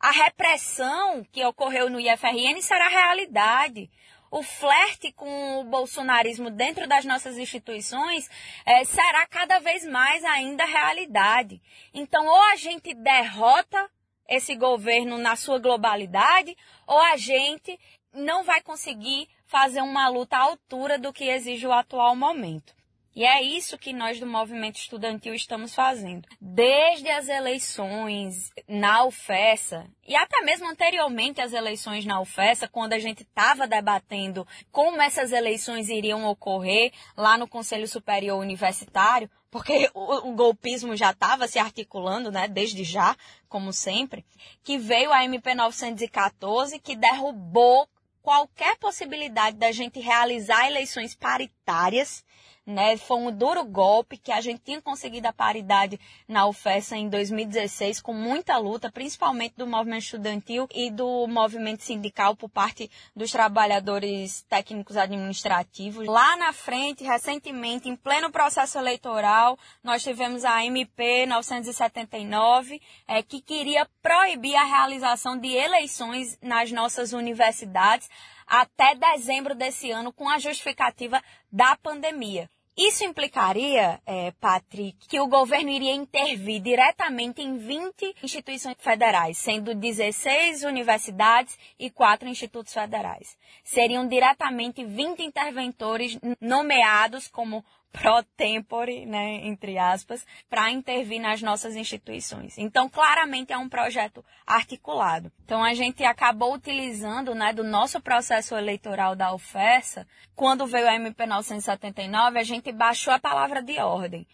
A 0.00 0.10
repressão 0.10 1.24
que 1.30 1.44
ocorreu 1.44 1.88
no 1.88 2.00
IFRN 2.00 2.60
será 2.60 2.88
realidade. 2.88 3.88
O 4.30 4.42
flerte 4.42 5.12
com 5.12 5.60
o 5.60 5.64
bolsonarismo 5.64 6.50
dentro 6.50 6.88
das 6.88 7.04
nossas 7.04 7.38
instituições 7.38 8.28
é, 8.66 8.84
será 8.84 9.26
cada 9.28 9.60
vez 9.60 9.86
mais 9.86 10.24
ainda 10.24 10.64
realidade. 10.64 11.62
Então, 11.94 12.26
ou 12.26 12.42
a 12.50 12.56
gente 12.56 12.92
derrota 12.92 13.88
esse 14.28 14.54
governo 14.54 15.18
na 15.18 15.36
sua 15.36 15.58
globalidade, 15.58 16.56
ou 16.86 16.98
a 16.98 17.16
gente 17.16 17.78
não 18.12 18.44
vai 18.44 18.60
conseguir 18.60 19.28
fazer 19.46 19.80
uma 19.80 20.08
luta 20.08 20.36
à 20.36 20.40
altura 20.40 20.98
do 20.98 21.12
que 21.12 21.24
exige 21.24 21.66
o 21.66 21.72
atual 21.72 22.16
momento. 22.16 22.74
E 23.16 23.24
é 23.24 23.40
isso 23.40 23.78
que 23.78 23.94
nós 23.94 24.20
do 24.20 24.26
movimento 24.26 24.76
estudantil 24.76 25.32
estamos 25.32 25.74
fazendo. 25.74 26.28
Desde 26.38 27.08
as 27.08 27.30
eleições 27.30 28.50
na 28.68 29.06
UFESA, 29.06 29.86
e 30.06 30.14
até 30.14 30.42
mesmo 30.42 30.68
anteriormente 30.68 31.40
às 31.40 31.54
eleições 31.54 32.04
na 32.04 32.20
UFESA, 32.20 32.68
quando 32.68 32.92
a 32.92 32.98
gente 32.98 33.22
estava 33.22 33.66
debatendo 33.66 34.46
como 34.70 35.00
essas 35.00 35.32
eleições 35.32 35.88
iriam 35.88 36.26
ocorrer 36.26 36.92
lá 37.16 37.38
no 37.38 37.48
Conselho 37.48 37.88
Superior 37.88 38.38
Universitário, 38.38 39.30
porque 39.56 39.90
o, 39.94 40.28
o 40.28 40.34
golpismo 40.34 40.94
já 40.94 41.12
estava 41.12 41.48
se 41.48 41.58
articulando, 41.58 42.30
né, 42.30 42.46
desde 42.46 42.84
já, 42.84 43.16
como 43.48 43.72
sempre, 43.72 44.22
que 44.62 44.76
veio 44.76 45.10
a 45.10 45.24
MP 45.24 45.54
914, 45.54 46.78
que 46.78 46.94
derrubou 46.94 47.88
qualquer 48.20 48.76
possibilidade 48.76 49.56
da 49.56 49.72
gente 49.72 49.98
realizar 49.98 50.66
eleições 50.66 51.14
paritárias 51.14 52.22
né? 52.66 52.96
Foi 52.96 53.18
um 53.18 53.30
duro 53.30 53.64
golpe 53.64 54.16
que 54.16 54.32
a 54.32 54.40
gente 54.40 54.60
tinha 54.60 54.82
conseguido 54.82 55.28
a 55.28 55.32
paridade 55.32 56.00
na 56.26 56.46
UFESA 56.46 56.96
em 56.96 57.08
2016 57.08 58.00
com 58.00 58.12
muita 58.12 58.58
luta, 58.58 58.90
principalmente 58.90 59.54
do 59.56 59.66
movimento 59.66 60.02
estudantil 60.02 60.66
e 60.74 60.90
do 60.90 61.28
movimento 61.28 61.84
sindical 61.84 62.34
por 62.34 62.50
parte 62.50 62.90
dos 63.14 63.30
trabalhadores 63.30 64.42
técnicos 64.48 64.96
administrativos. 64.96 66.06
Lá 66.08 66.36
na 66.36 66.52
frente, 66.52 67.04
recentemente, 67.04 67.88
em 67.88 67.94
pleno 67.94 68.32
processo 68.32 68.78
eleitoral, 68.78 69.56
nós 69.84 70.02
tivemos 70.02 70.44
a 70.44 70.64
MP 70.64 71.24
979, 71.26 72.82
é, 73.06 73.22
que 73.22 73.40
queria 73.40 73.88
proibir 74.02 74.56
a 74.56 74.64
realização 74.64 75.38
de 75.38 75.52
eleições 75.54 76.36
nas 76.42 76.72
nossas 76.72 77.12
universidades 77.12 78.08
até 78.46 78.94
dezembro 78.94 79.54
desse 79.54 79.90
ano 79.90 80.12
com 80.12 80.28
a 80.28 80.38
justificativa 80.38 81.22
da 81.50 81.76
pandemia. 81.76 82.48
Isso 82.76 83.04
implicaria, 83.04 84.02
é, 84.04 84.32
Patrick, 84.32 85.08
que 85.08 85.18
o 85.18 85.26
governo 85.26 85.70
iria 85.70 85.94
intervir 85.94 86.60
diretamente 86.60 87.40
em 87.40 87.56
20 87.56 88.14
instituições 88.22 88.76
federais, 88.78 89.38
sendo 89.38 89.74
16 89.74 90.62
universidades 90.62 91.58
e 91.78 91.88
4 91.88 92.28
institutos 92.28 92.74
federais. 92.74 93.38
Seriam 93.64 94.06
diretamente 94.06 94.84
20 94.84 95.22
interventores 95.22 96.18
nomeados 96.38 97.28
como 97.28 97.64
pro 98.00 98.22
tempore, 98.36 99.06
né, 99.06 99.46
entre 99.46 99.78
aspas, 99.78 100.26
para 100.50 100.70
intervir 100.70 101.20
nas 101.20 101.40
nossas 101.40 101.74
instituições. 101.74 102.58
Então, 102.58 102.88
claramente 102.88 103.52
é 103.52 103.58
um 103.58 103.68
projeto 103.68 104.22
articulado. 104.46 105.32
Então, 105.44 105.64
a 105.64 105.72
gente 105.72 106.04
acabou 106.04 106.54
utilizando, 106.54 107.34
né, 107.34 107.52
do 107.54 107.64
nosso 107.64 108.00
processo 108.00 108.54
eleitoral 108.54 109.16
da 109.16 109.34
UFESA, 109.34 110.06
quando 110.34 110.66
veio 110.66 110.88
a 110.88 110.94
MP 110.94 111.24
979, 111.24 112.38
a 112.38 112.44
gente 112.44 112.70
baixou 112.70 113.14
a 113.14 113.18
palavra 113.18 113.62
de 113.62 113.78
ordem. 113.80 114.26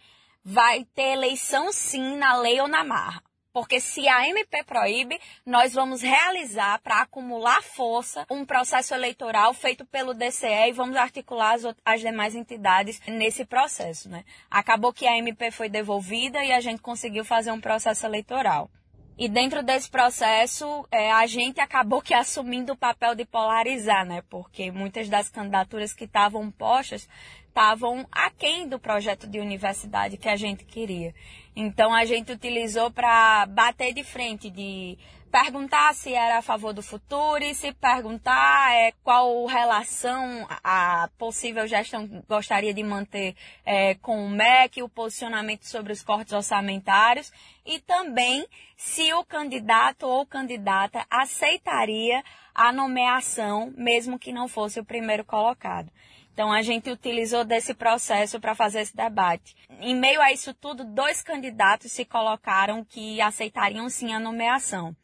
Vai 0.43 0.83
ter 0.93 1.13
eleição 1.13 1.71
sim 1.71 2.17
na 2.17 2.35
lei 2.37 2.59
ou 2.59 2.67
na 2.67 2.83
marra. 2.83 3.23
Porque 3.53 3.79
se 3.79 4.07
a 4.07 4.27
MP 4.27 4.63
proíbe, 4.63 5.19
nós 5.45 5.73
vamos 5.73 6.01
realizar 6.01 6.79
para 6.79 7.03
acumular 7.03 7.61
força 7.61 8.25
um 8.29 8.43
processo 8.43 8.95
eleitoral 8.95 9.53
feito 9.53 9.85
pelo 9.85 10.15
DCE 10.15 10.69
e 10.69 10.71
vamos 10.71 10.97
articular 10.97 11.53
as, 11.53 11.63
as 11.85 12.01
demais 12.01 12.33
entidades 12.33 12.99
nesse 13.07 13.45
processo. 13.45 14.09
Né? 14.09 14.25
Acabou 14.49 14.91
que 14.91 15.05
a 15.05 15.15
MP 15.17 15.51
foi 15.51 15.69
devolvida 15.69 16.43
e 16.43 16.51
a 16.51 16.59
gente 16.59 16.81
conseguiu 16.81 17.23
fazer 17.23 17.51
um 17.51 17.61
processo 17.61 18.07
eleitoral. 18.07 18.71
E 19.15 19.29
dentro 19.29 19.61
desse 19.61 19.89
processo, 19.89 20.87
é, 20.91 21.11
a 21.11 21.27
gente 21.27 21.59
acabou 21.61 22.01
que 22.01 22.13
assumindo 22.15 22.73
o 22.73 22.77
papel 22.77 23.13
de 23.13 23.25
polarizar, 23.25 24.05
né? 24.05 24.23
Porque 24.29 24.71
muitas 24.71 25.07
das 25.07 25.29
candidaturas 25.29 25.93
que 25.93 26.05
estavam 26.05 26.49
postas 26.49 27.07
estavam 27.53 28.07
aquém 28.11 28.67
do 28.67 28.79
projeto 28.79 29.27
de 29.27 29.39
universidade 29.39 30.17
que 30.17 30.27
a 30.27 30.35
gente 30.35 30.65
queria. 30.65 31.13
Então 31.55 31.93
a 31.93 32.03
gente 32.03 32.31
utilizou 32.31 32.89
para 32.89 33.45
bater 33.45 33.93
de 33.93 34.03
frente, 34.03 34.49
de 34.49 34.97
perguntar 35.31 35.93
se 35.93 36.13
era 36.13 36.39
a 36.39 36.41
favor 36.41 36.73
do 36.73 36.81
futuro 36.81 37.43
e 37.43 37.53
se 37.53 37.71
perguntar 37.73 38.71
é, 38.73 38.91
qual 39.03 39.45
relação 39.45 40.47
a 40.63 41.09
possível 41.17 41.67
gestão 41.67 42.07
gostaria 42.27 42.73
de 42.73 42.83
manter 42.83 43.35
é, 43.63 43.95
com 43.95 44.25
o 44.25 44.29
MEC, 44.29 44.81
o 44.81 44.89
posicionamento 44.89 45.63
sobre 45.65 45.93
os 45.93 46.03
cortes 46.03 46.33
orçamentários 46.33 47.31
e 47.65 47.79
também 47.79 48.47
se 48.75 49.13
o 49.13 49.23
candidato 49.23 50.07
ou 50.07 50.25
candidata 50.25 51.05
aceitaria 51.09 52.23
a 52.53 52.71
nomeação, 52.71 53.73
mesmo 53.75 54.19
que 54.19 54.31
não 54.31 54.47
fosse 54.47 54.79
o 54.79 54.85
primeiro 54.85 55.23
colocado. 55.23 55.91
Então 56.33 56.51
a 56.51 56.63
gente 56.63 56.89
utilizou 56.89 57.45
desse 57.45 57.75
processo 57.75 58.39
para 58.39 58.55
fazer 58.55 58.81
esse 58.81 58.95
debate. 58.95 59.55
Em 59.79 59.95
meio 59.95 60.19
a 60.19 60.31
isso 60.31 60.51
tudo, 60.53 60.83
dois 60.83 61.21
candidatos 61.21 61.91
se 61.91 62.03
colocaram 62.03 62.83
que 62.83 63.21
aceitariam 63.21 63.87
sim 63.87 64.13
a 64.13 64.19
nomeação. 64.19 64.95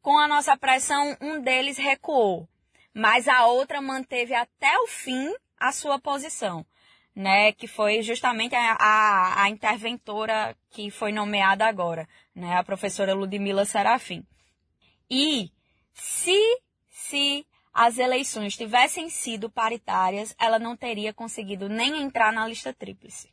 Com 0.00 0.18
a 0.18 0.26
nossa 0.26 0.56
pressão, 0.56 1.16
um 1.20 1.40
deles 1.40 1.76
recuou, 1.76 2.48
mas 2.94 3.28
a 3.28 3.46
outra 3.46 3.80
manteve 3.82 4.34
até 4.34 4.76
o 4.78 4.86
fim 4.86 5.32
a 5.60 5.70
sua 5.70 5.98
posição, 6.00 6.66
né? 7.14 7.52
Que 7.52 7.68
foi 7.68 8.02
justamente 8.02 8.54
a, 8.54 8.72
a, 8.72 9.42
a 9.42 9.50
interventora 9.50 10.56
que 10.70 10.90
foi 10.90 11.12
nomeada 11.12 11.66
agora, 11.66 12.08
né? 12.34 12.56
A 12.56 12.64
professora 12.64 13.14
Ludmila 13.14 13.64
Serafim. 13.64 14.26
E 15.08 15.52
se, 15.92 16.60
se 16.88 17.46
as 17.72 17.98
eleições 17.98 18.56
tivessem 18.56 19.08
sido 19.08 19.48
paritárias, 19.48 20.34
ela 20.38 20.58
não 20.58 20.76
teria 20.76 21.12
conseguido 21.12 21.68
nem 21.68 22.02
entrar 22.02 22.32
na 22.32 22.46
lista 22.46 22.72
tríplice. 22.72 23.32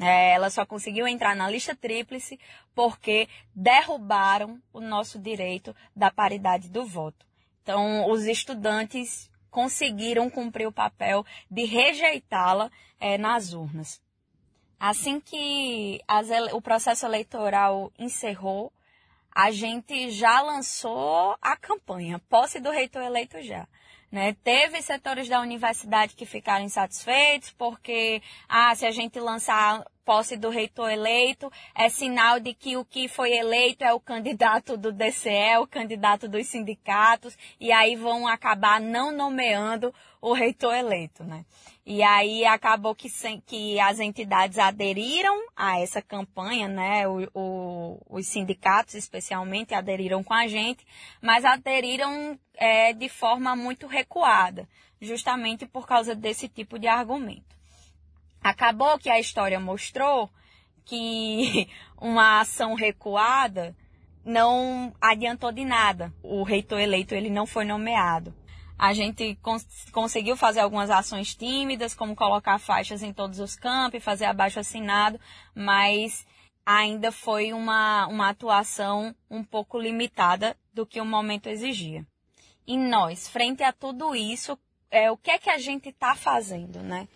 É, 0.00 0.32
ela 0.32 0.50
só 0.50 0.66
conseguiu 0.66 1.06
entrar 1.06 1.36
na 1.36 1.48
lista 1.48 1.76
tríplice 1.76 2.40
porque 2.74 3.28
derrubaram 3.54 4.60
o 4.72 4.80
nosso 4.80 5.18
direito 5.18 5.76
da 5.94 6.10
paridade 6.10 6.68
do 6.68 6.84
voto. 6.84 7.24
Então, 7.62 8.10
os 8.10 8.24
estudantes 8.24 9.30
conseguiram 9.48 10.28
cumprir 10.28 10.66
o 10.66 10.72
papel 10.72 11.24
de 11.48 11.64
rejeitá-la 11.64 12.70
é, 12.98 13.16
nas 13.16 13.52
urnas. 13.52 14.02
Assim 14.80 15.20
que 15.20 16.00
as, 16.08 16.28
o 16.52 16.60
processo 16.60 17.06
eleitoral 17.06 17.92
encerrou, 17.96 18.72
a 19.34 19.50
gente 19.50 20.10
já 20.10 20.40
lançou 20.42 21.36
a 21.40 21.56
campanha, 21.56 22.20
posse 22.28 22.60
do 22.60 22.70
reitor 22.70 23.02
eleito 23.02 23.40
já. 23.42 23.66
Né? 24.10 24.36
Teve 24.44 24.82
setores 24.82 25.26
da 25.26 25.40
universidade 25.40 26.14
que 26.14 26.26
ficaram 26.26 26.64
insatisfeitos 26.64 27.50
porque, 27.52 28.22
ah, 28.46 28.74
se 28.74 28.84
a 28.84 28.90
gente 28.90 29.18
lançar 29.18 29.82
posse 30.04 30.36
do 30.36 30.48
reitor 30.48 30.90
eleito, 30.90 31.50
é 31.74 31.88
sinal 31.88 32.40
de 32.40 32.54
que 32.54 32.76
o 32.76 32.84
que 32.84 33.08
foi 33.08 33.32
eleito 33.32 33.84
é 33.84 33.92
o 33.92 34.00
candidato 34.00 34.76
do 34.76 34.92
DCE, 34.92 35.58
o 35.60 35.66
candidato 35.66 36.28
dos 36.28 36.46
sindicatos, 36.46 37.36
e 37.58 37.72
aí 37.72 37.96
vão 37.96 38.26
acabar 38.26 38.80
não 38.80 39.12
nomeando 39.12 39.94
o 40.20 40.32
reitor 40.32 40.74
eleito, 40.74 41.24
né? 41.24 41.44
E 41.84 42.00
aí 42.02 42.44
acabou 42.44 42.94
que, 42.94 43.08
que 43.44 43.80
as 43.80 43.98
entidades 43.98 44.56
aderiram 44.56 45.46
a 45.56 45.80
essa 45.80 46.00
campanha, 46.00 46.68
né? 46.68 47.08
O, 47.08 47.28
o, 47.34 47.98
os 48.08 48.28
sindicatos 48.28 48.94
especialmente 48.94 49.74
aderiram 49.74 50.22
com 50.22 50.32
a 50.32 50.46
gente, 50.46 50.86
mas 51.20 51.44
aderiram 51.44 52.38
é, 52.54 52.92
de 52.92 53.08
forma 53.08 53.56
muito 53.56 53.88
recuada, 53.88 54.68
justamente 55.00 55.66
por 55.66 55.86
causa 55.86 56.14
desse 56.14 56.48
tipo 56.48 56.78
de 56.78 56.86
argumento. 56.86 57.61
Acabou 58.42 58.98
que 58.98 59.08
a 59.08 59.20
história 59.20 59.60
mostrou 59.60 60.28
que 60.84 61.68
uma 62.00 62.40
ação 62.40 62.74
recuada 62.74 63.76
não 64.24 64.92
adiantou 65.00 65.52
de 65.52 65.64
nada. 65.64 66.12
O 66.22 66.42
reitor 66.42 66.80
eleito 66.80 67.14
ele 67.14 67.30
não 67.30 67.46
foi 67.46 67.64
nomeado. 67.64 68.34
A 68.78 68.92
gente 68.92 69.36
cons 69.42 69.64
conseguiu 69.92 70.36
fazer 70.36 70.60
algumas 70.60 70.90
ações 70.90 71.34
tímidas, 71.34 71.94
como 71.94 72.16
colocar 72.16 72.58
faixas 72.58 73.02
em 73.02 73.12
todos 73.12 73.38
os 73.38 73.54
campos, 73.54 74.02
fazer 74.02 74.24
abaixo 74.24 74.58
assinado, 74.58 75.20
mas 75.54 76.26
ainda 76.66 77.12
foi 77.12 77.52
uma, 77.52 78.06
uma 78.08 78.28
atuação 78.28 79.14
um 79.30 79.44
pouco 79.44 79.78
limitada 79.78 80.56
do 80.74 80.84
que 80.84 81.00
o 81.00 81.04
momento 81.04 81.48
exigia. 81.48 82.04
E 82.66 82.76
nós, 82.76 83.28
frente 83.28 83.62
a 83.62 83.72
tudo 83.72 84.14
isso, 84.14 84.58
é, 84.90 85.10
o 85.10 85.16
que 85.16 85.30
é 85.30 85.38
que 85.38 85.50
a 85.50 85.58
gente 85.58 85.88
está 85.88 86.14
fazendo, 86.14 86.80
né? 86.80 87.08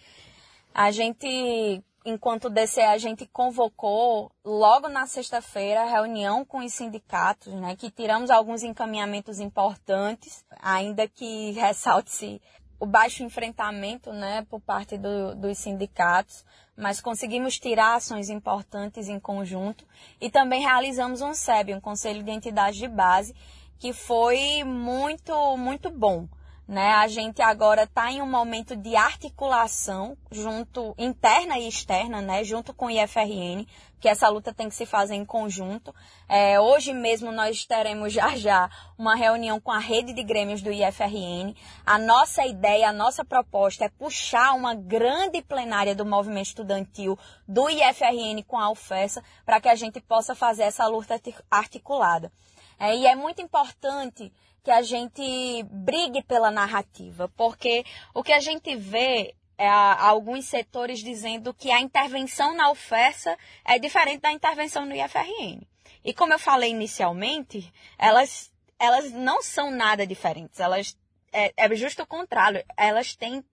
A 0.79 0.91
gente, 0.91 1.83
enquanto 2.05 2.51
DCE, 2.51 2.83
a 2.83 2.99
gente 2.99 3.25
convocou 3.25 4.31
logo 4.45 4.89
na 4.91 5.07
sexta-feira 5.07 5.87
reunião 5.87 6.45
com 6.45 6.59
os 6.59 6.71
sindicatos, 6.71 7.55
né, 7.55 7.75
que 7.75 7.91
tiramos 7.91 8.29
alguns 8.29 8.62
encaminhamentos 8.62 9.41
importantes, 9.41 10.45
ainda 10.61 11.09
que 11.09 11.53
ressalte-se 11.59 12.43
o 12.79 12.85
baixo 12.85 13.23
enfrentamento, 13.23 14.12
né, 14.12 14.45
por 14.51 14.61
parte 14.61 14.99
do, 14.99 15.35
dos 15.35 15.57
sindicatos, 15.57 16.45
mas 16.77 17.01
conseguimos 17.01 17.59
tirar 17.59 17.95
ações 17.95 18.29
importantes 18.29 19.09
em 19.09 19.19
conjunto 19.19 19.87
e 20.21 20.29
também 20.29 20.61
realizamos 20.61 21.23
um 21.23 21.33
SEB, 21.33 21.75
um 21.75 21.81
Conselho 21.81 22.23
de 22.23 22.31
Entidades 22.31 22.79
de 22.79 22.87
Base, 22.87 23.35
que 23.79 23.95
foi 23.95 24.62
muito, 24.62 25.57
muito 25.57 25.89
bom. 25.89 26.29
Né? 26.66 26.94
A 26.94 27.07
gente 27.07 27.40
agora 27.40 27.85
está 27.85 28.11
em 28.11 28.20
um 28.20 28.29
momento 28.29 28.74
de 28.74 28.96
articulação 28.96 30.16
junto 30.33 30.94
interna 30.98 31.57
e 31.59 31.68
externa, 31.68 32.20
né? 32.20 32.42
junto 32.42 32.74
com 32.74 32.87
o 32.87 32.90
IFRN, 32.90 33.64
que 34.00 34.09
essa 34.09 34.29
luta 34.29 34.52
tem 34.52 34.68
que 34.68 34.74
se 34.74 34.85
fazer 34.85 35.14
em 35.14 35.24
conjunto. 35.24 35.94
É, 36.29 36.59
hoje 36.61 36.92
mesmo 36.92 37.31
nós 37.31 37.64
teremos 37.64 38.12
já 38.12 38.37
já 38.37 38.68
uma 38.98 39.14
reunião 39.14 39.61
com 39.61 39.70
a 39.70 39.79
rede 39.79 40.12
de 40.12 40.24
grêmios 40.24 40.61
do 40.61 40.72
IFRN. 40.72 41.55
A 41.85 41.98
nossa 41.98 42.44
ideia, 42.44 42.88
a 42.88 42.92
nossa 42.92 43.24
proposta 43.24 43.85
é 43.85 43.88
puxar 43.88 44.52
uma 44.52 44.74
grande 44.74 45.42
plenária 45.42 45.94
do 45.94 46.05
movimento 46.05 46.48
estudantil 46.48 47.16
do 47.46 47.70
IFRN 47.70 48.42
com 48.44 48.59
a 48.59 48.70
UFESA 48.70 49.22
para 49.44 49.61
que 49.61 49.68
a 49.68 49.74
gente 49.76 50.00
possa 50.00 50.35
fazer 50.35 50.64
essa 50.64 50.85
luta 50.88 51.20
articulada. 51.48 52.33
É, 52.79 52.94
e 52.94 53.07
é 53.07 53.14
muito 53.14 53.40
importante 53.40 54.33
que 54.66 54.70
a 54.72 54.83
gente 54.83 55.62
brigue 55.70 56.24
pela 56.24 56.50
narrativa, 56.50 57.29
porque 57.37 57.85
o 58.12 58.20
que 58.20 58.33
a 58.33 58.40
gente 58.40 58.74
vê 58.74 59.33
é 59.57 59.68
alguns 59.68 60.46
setores 60.46 60.98
dizendo 60.98 61.55
que 61.55 61.70
a 61.70 61.81
intervenção 61.81 62.52
na 62.52 62.68
oferta 62.68 63.38
é 63.64 63.79
diferente 63.79 64.22
da 64.22 64.33
intervenção 64.33 64.85
no 64.85 64.92
IFRN. 64.92 65.64
E 66.05 66.12
como 66.12 66.33
eu 66.33 66.38
falei 66.40 66.72
inicialmente, 66.72 67.72
elas, 67.96 68.52
elas 68.76 69.12
não 69.12 69.40
são 69.40 69.70
nada 69.70 70.05
diferentes. 70.05 70.59
Elas 70.59 70.98
é, 71.33 71.52
é 71.57 71.76
justo 71.76 72.02
o 72.02 72.07
contrário. 72.07 72.64
Elas 72.76 73.14
têm 73.14 73.44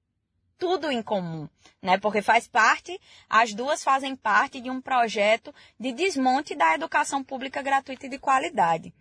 tudo 0.57 0.89
em 0.89 1.03
comum, 1.03 1.47
né? 1.79 1.99
Porque 1.99 2.23
faz 2.23 2.47
parte, 2.47 2.99
as 3.29 3.53
duas 3.53 3.83
fazem 3.83 4.15
parte 4.15 4.59
de 4.59 4.71
um 4.71 4.81
projeto 4.81 5.53
de 5.79 5.91
desmonte 5.91 6.55
da 6.55 6.73
educação 6.73 7.23
pública 7.23 7.61
gratuita 7.61 8.07
e 8.07 8.09
de 8.09 8.17
qualidade. 8.17 8.91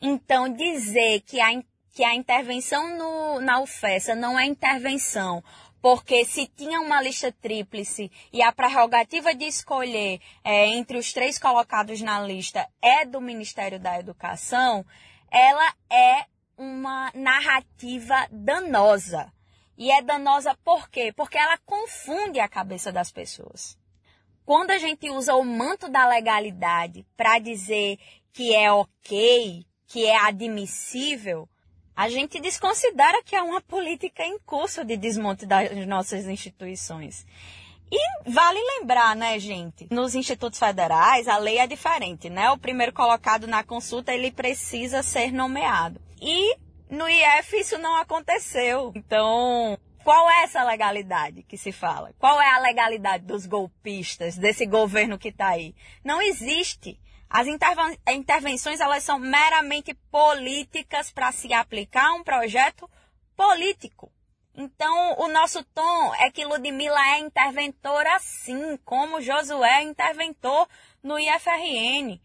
Então, 0.00 0.48
dizer 0.48 1.20
que 1.22 1.40
a, 1.40 1.62
que 1.92 2.04
a 2.04 2.14
intervenção 2.14 2.96
no, 2.96 3.40
na 3.40 3.60
UFESA 3.60 4.14
não 4.14 4.38
é 4.38 4.44
intervenção, 4.46 5.42
porque 5.80 6.24
se 6.24 6.46
tinha 6.46 6.80
uma 6.80 7.00
lista 7.02 7.32
tríplice 7.32 8.10
e 8.32 8.42
a 8.42 8.52
prerrogativa 8.52 9.34
de 9.34 9.44
escolher 9.44 10.20
é, 10.44 10.66
entre 10.66 10.98
os 10.98 11.12
três 11.12 11.38
colocados 11.38 12.00
na 12.00 12.20
lista 12.20 12.68
é 12.82 13.04
do 13.04 13.20
Ministério 13.20 13.78
da 13.78 13.98
Educação, 13.98 14.84
ela 15.30 15.74
é 15.90 16.26
uma 16.56 17.10
narrativa 17.14 18.26
danosa. 18.30 19.32
E 19.76 19.92
é 19.92 20.02
danosa 20.02 20.56
por 20.64 20.90
quê? 20.90 21.12
Porque 21.14 21.38
ela 21.38 21.56
confunde 21.58 22.40
a 22.40 22.48
cabeça 22.48 22.90
das 22.90 23.12
pessoas. 23.12 23.78
Quando 24.44 24.72
a 24.72 24.78
gente 24.78 25.08
usa 25.10 25.36
o 25.36 25.44
manto 25.44 25.88
da 25.88 26.08
legalidade 26.08 27.06
para 27.16 27.38
dizer 27.38 27.98
que 28.32 28.54
é 28.54 28.72
ok, 28.72 29.64
que 29.88 30.04
é 30.04 30.16
admissível, 30.16 31.48
a 31.96 32.08
gente 32.08 32.38
desconsidera 32.38 33.22
que 33.24 33.34
é 33.34 33.42
uma 33.42 33.60
política 33.60 34.22
em 34.22 34.38
curso 34.38 34.84
de 34.84 34.96
desmonte 34.96 35.46
das 35.46 35.84
nossas 35.86 36.26
instituições. 36.26 37.26
E 37.90 38.30
vale 38.30 38.60
lembrar, 38.76 39.16
né, 39.16 39.38
gente? 39.38 39.88
Nos 39.90 40.14
institutos 40.14 40.58
federais, 40.58 41.26
a 41.26 41.38
lei 41.38 41.58
é 41.58 41.66
diferente, 41.66 42.28
né? 42.28 42.50
O 42.50 42.58
primeiro 42.58 42.92
colocado 42.92 43.46
na 43.46 43.64
consulta, 43.64 44.12
ele 44.12 44.30
precisa 44.30 45.02
ser 45.02 45.32
nomeado. 45.32 45.98
E 46.20 46.54
no 46.90 47.08
IF 47.08 47.56
isso 47.56 47.78
não 47.78 47.96
aconteceu. 47.96 48.92
Então, 48.94 49.78
qual 50.04 50.30
é 50.30 50.42
essa 50.42 50.62
legalidade 50.64 51.42
que 51.42 51.56
se 51.56 51.72
fala? 51.72 52.12
Qual 52.18 52.40
é 52.40 52.50
a 52.50 52.60
legalidade 52.60 53.24
dos 53.24 53.46
golpistas, 53.46 54.36
desse 54.36 54.66
governo 54.66 55.18
que 55.18 55.28
está 55.28 55.48
aí? 55.48 55.74
Não 56.04 56.20
existe. 56.20 57.00
As 57.30 57.46
intervenções 57.46 58.80
elas 58.80 59.02
são 59.02 59.18
meramente 59.18 59.92
políticas 60.10 61.10
para 61.10 61.30
se 61.30 61.52
aplicar 61.52 62.12
um 62.14 62.24
projeto 62.24 62.88
político. 63.36 64.10
Então, 64.54 65.14
o 65.18 65.28
nosso 65.28 65.62
tom 65.62 66.14
é 66.16 66.30
que 66.30 66.44
Ludmilla 66.44 67.00
é 67.14 67.20
interventora 67.20 68.18
sim, 68.18 68.76
como 68.84 69.20
Josué 69.20 69.84
é 69.84 69.94
no 71.02 71.18
IFRN. 71.18 72.20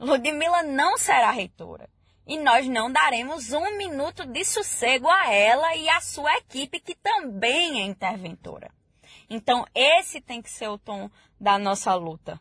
Ludmilla 0.00 0.64
não 0.64 0.98
será 0.98 1.30
reitora. 1.30 1.88
E 2.26 2.36
nós 2.38 2.66
não 2.66 2.90
daremos 2.90 3.52
um 3.52 3.76
minuto 3.76 4.26
de 4.26 4.44
sossego 4.44 5.08
a 5.08 5.32
ela 5.32 5.76
e 5.76 5.88
a 5.88 6.00
sua 6.00 6.36
equipe, 6.38 6.80
que 6.80 6.96
também 6.96 7.82
é 7.82 7.84
interventora. 7.84 8.68
Então, 9.30 9.64
esse 9.72 10.20
tem 10.20 10.42
que 10.42 10.50
ser 10.50 10.66
o 10.66 10.78
tom 10.78 11.08
da 11.40 11.56
nossa 11.56 11.94
luta. 11.94 12.40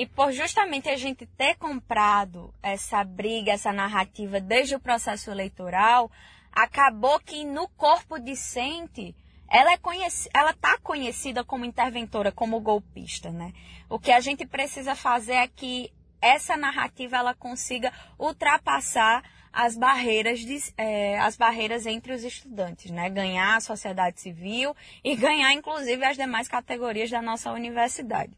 E 0.00 0.06
por 0.06 0.32
justamente 0.32 0.88
a 0.88 0.96
gente 0.96 1.26
ter 1.26 1.56
comprado 1.56 2.54
essa 2.62 3.04
briga, 3.04 3.52
essa 3.52 3.70
narrativa 3.70 4.40
desde 4.40 4.74
o 4.74 4.80
processo 4.80 5.30
eleitoral, 5.30 6.10
acabou 6.50 7.20
que 7.20 7.44
no 7.44 7.68
corpo 7.68 8.18
discente 8.18 9.14
ela 9.46 9.72
é 9.72 9.76
conhecida, 9.76 10.30
ela 10.34 10.52
está 10.52 10.78
conhecida 10.78 11.44
como 11.44 11.66
interventora, 11.66 12.32
como 12.32 12.60
golpista, 12.60 13.30
né? 13.30 13.52
O 13.90 13.98
que 13.98 14.10
a 14.10 14.20
gente 14.20 14.46
precisa 14.46 14.94
fazer 14.94 15.34
é 15.34 15.46
que 15.46 15.92
essa 16.18 16.56
narrativa 16.56 17.18
ela 17.18 17.34
consiga 17.34 17.92
ultrapassar 18.18 19.22
as 19.52 19.76
barreiras, 19.76 20.40
de, 20.40 20.62
é, 20.78 21.18
as 21.18 21.36
barreiras 21.36 21.84
entre 21.84 22.14
os 22.14 22.24
estudantes, 22.24 22.90
né? 22.90 23.10
Ganhar 23.10 23.54
a 23.54 23.60
sociedade 23.60 24.18
civil 24.18 24.74
e 25.04 25.14
ganhar, 25.14 25.52
inclusive, 25.52 26.02
as 26.06 26.16
demais 26.16 26.48
categorias 26.48 27.10
da 27.10 27.20
nossa 27.20 27.52
universidade. 27.52 28.32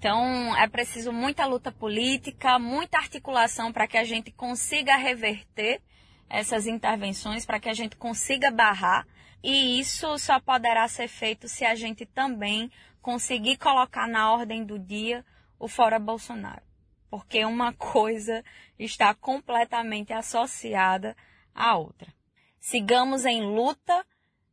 Então, 0.00 0.56
é 0.56 0.66
preciso 0.66 1.12
muita 1.12 1.44
luta 1.44 1.70
política, 1.70 2.58
muita 2.58 2.96
articulação 2.96 3.70
para 3.70 3.86
que 3.86 3.98
a 3.98 4.02
gente 4.02 4.32
consiga 4.32 4.96
reverter 4.96 5.82
essas 6.26 6.66
intervenções, 6.66 7.44
para 7.44 7.60
que 7.60 7.68
a 7.68 7.74
gente 7.74 7.96
consiga 7.96 8.50
barrar. 8.50 9.06
E 9.42 9.78
isso 9.78 10.16
só 10.16 10.40
poderá 10.40 10.88
ser 10.88 11.06
feito 11.06 11.46
se 11.48 11.66
a 11.66 11.74
gente 11.74 12.06
também 12.06 12.72
conseguir 13.02 13.58
colocar 13.58 14.08
na 14.08 14.32
ordem 14.32 14.64
do 14.64 14.78
dia 14.78 15.22
o 15.58 15.68
fora 15.68 15.98
Bolsonaro. 15.98 16.62
Porque 17.10 17.44
uma 17.44 17.70
coisa 17.76 18.42
está 18.78 19.14
completamente 19.14 20.14
associada 20.14 21.14
à 21.54 21.76
outra. 21.76 22.10
Sigamos 22.58 23.26
em 23.26 23.42
luta, 23.42 24.02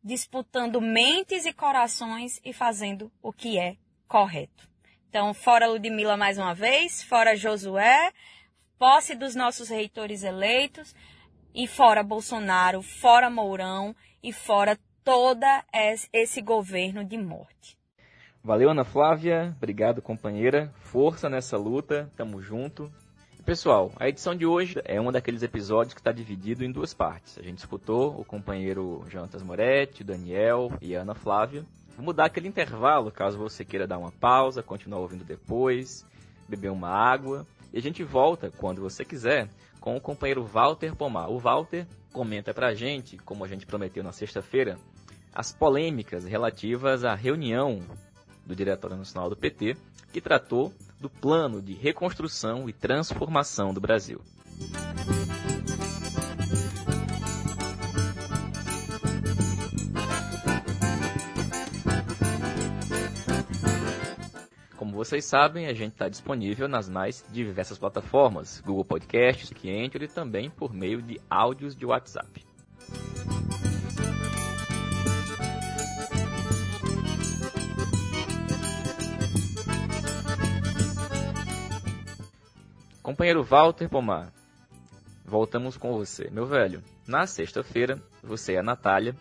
disputando 0.03 0.81
mentes 0.81 1.45
e 1.45 1.53
corações 1.53 2.37
e 2.43 2.51
fazendo 2.51 3.09
o 3.21 3.31
que 3.31 3.57
é 3.57 3.77
correto. 4.09 4.67
Então, 5.09 5.33
fora 5.33 5.67
Ludmilla 5.67 6.17
mais 6.17 6.37
uma 6.37 6.53
vez, 6.53 7.01
fora 7.03 7.35
Josué, 7.35 8.11
posse 8.77 9.15
dos 9.15 9.35
nossos 9.35 9.69
reitores 9.69 10.23
eleitos, 10.23 10.93
e 11.55 11.65
fora 11.65 12.03
Bolsonaro, 12.03 12.81
fora 12.83 13.29
Mourão 13.29 13.95
e 14.21 14.31
fora 14.31 14.77
toda 15.03 15.63
esse 16.13 16.41
governo 16.41 17.03
de 17.03 17.17
morte. 17.17 17.77
Valeu, 18.43 18.69
Ana 18.69 18.85
Flávia. 18.85 19.55
Obrigado, 19.57 20.01
companheira. 20.01 20.71
Força 20.75 21.27
nessa 21.29 21.57
luta. 21.57 22.11
Tamo 22.15 22.41
junto. 22.41 22.91
Pessoal, 23.43 23.91
a 23.97 24.07
edição 24.07 24.35
de 24.35 24.45
hoje 24.45 24.75
é 24.85 25.01
um 25.01 25.11
daqueles 25.11 25.41
episódios 25.41 25.93
que 25.93 25.99
está 25.99 26.11
dividido 26.11 26.63
em 26.63 26.71
duas 26.71 26.93
partes. 26.93 27.37
A 27.39 27.41
gente 27.41 27.59
escutou 27.59 28.19
o 28.19 28.23
companheiro 28.23 29.03
Jonatas 29.09 29.41
Moretti, 29.41 30.03
Daniel 30.03 30.71
e 30.81 30.93
Ana 30.93 31.15
Flávia. 31.15 31.65
Vamos 31.97 32.15
dar 32.15 32.25
aquele 32.25 32.47
intervalo, 32.47 33.11
caso 33.11 33.39
você 33.39 33.65
queira 33.65 33.87
dar 33.87 33.97
uma 33.97 34.11
pausa, 34.11 34.61
continuar 34.61 34.99
ouvindo 34.99 35.25
depois, 35.25 36.05
beber 36.47 36.71
uma 36.71 36.89
água. 36.89 37.45
E 37.73 37.79
a 37.79 37.81
gente 37.81 38.03
volta, 38.03 38.51
quando 38.55 38.79
você 38.79 39.03
quiser, 39.03 39.49
com 39.81 39.97
o 39.97 39.99
companheiro 40.01 40.43
Walter 40.43 40.95
Pomar. 40.95 41.27
O 41.27 41.39
Walter 41.39 41.87
comenta 42.13 42.53
pra 42.53 42.75
gente, 42.75 43.17
como 43.17 43.43
a 43.43 43.47
gente 43.47 43.65
prometeu 43.65 44.03
na 44.03 44.11
sexta-feira, 44.11 44.77
as 45.33 45.51
polêmicas 45.51 46.23
relativas 46.23 47.03
à 47.03 47.15
reunião 47.15 47.81
do 48.45 48.55
Diretório 48.55 48.95
Nacional 48.95 49.29
do 49.29 49.35
PT, 49.35 49.75
que 50.13 50.21
tratou 50.21 50.71
do 50.99 51.09
plano 51.09 51.61
de 51.61 51.73
reconstrução 51.73 52.69
e 52.69 52.73
transformação 52.73 53.73
do 53.73 53.81
Brasil. 53.81 54.21
Como 64.97 65.05
vocês 65.05 65.25
sabem, 65.25 65.67
a 65.67 65.75
gente 65.75 65.91
está 65.91 66.09
disponível 66.09 66.67
nas 66.67 66.89
mais 66.89 67.23
diversas 67.31 67.77
plataformas, 67.77 68.59
Google 68.65 68.83
Podcasts, 68.83 69.51
Anchor 69.51 70.01
e 70.01 70.07
também 70.07 70.49
por 70.49 70.73
meio 70.73 71.03
de 71.03 71.21
áudios 71.29 71.75
de 71.75 71.85
WhatsApp. 71.85 72.43
Companheiro 83.03 83.43
Walter 83.43 83.87
Pomar, 83.87 84.33
voltamos 85.23 85.77
com 85.77 85.93
você. 85.93 86.27
Meu 86.31 86.47
velho, 86.47 86.83
na 87.07 87.27
sexta-feira, 87.27 88.01
você 88.23 88.53
e 88.53 88.57
a 88.57 88.63
Natália 88.63 89.15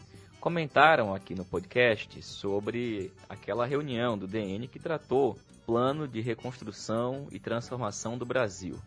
comentaram 0.46 1.12
aqui 1.12 1.35
no 1.35 1.44
podcast 1.44 2.22
sobre 2.22 3.12
aquela 3.28 3.66
reunião 3.66 4.16
do 4.16 4.28
DN 4.28 4.68
que 4.68 4.78
tratou 4.78 5.37
plano 5.66 6.06
de 6.06 6.20
reconstrução 6.20 7.26
e 7.32 7.40
transformação 7.40 8.16
do 8.16 8.24
Brasil, 8.24 8.78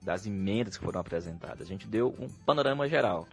das 0.00 0.26
emendas 0.26 0.78
que 0.78 0.84
foram 0.84 1.00
apresentadas. 1.00 1.62
A 1.62 1.64
gente 1.64 1.88
deu 1.88 2.14
um 2.20 2.28
panorama 2.46 2.88
geral. 2.88 3.26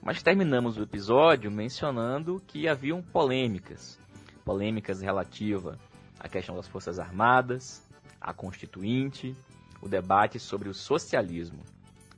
Mas 0.00 0.22
terminamos 0.22 0.76
o 0.76 0.82
episódio 0.84 1.50
mencionando 1.50 2.40
que 2.46 2.68
haviam 2.68 3.02
polêmicas. 3.02 3.98
Polêmicas 4.44 5.00
relativas 5.00 5.76
à 6.20 6.28
questão 6.28 6.54
das 6.54 6.68
Forças 6.68 7.00
Armadas, 7.00 7.84
à 8.20 8.32
Constituinte, 8.32 9.34
o 9.82 9.88
debate 9.88 10.38
sobre 10.38 10.68
o 10.68 10.72
socialismo. 10.72 11.64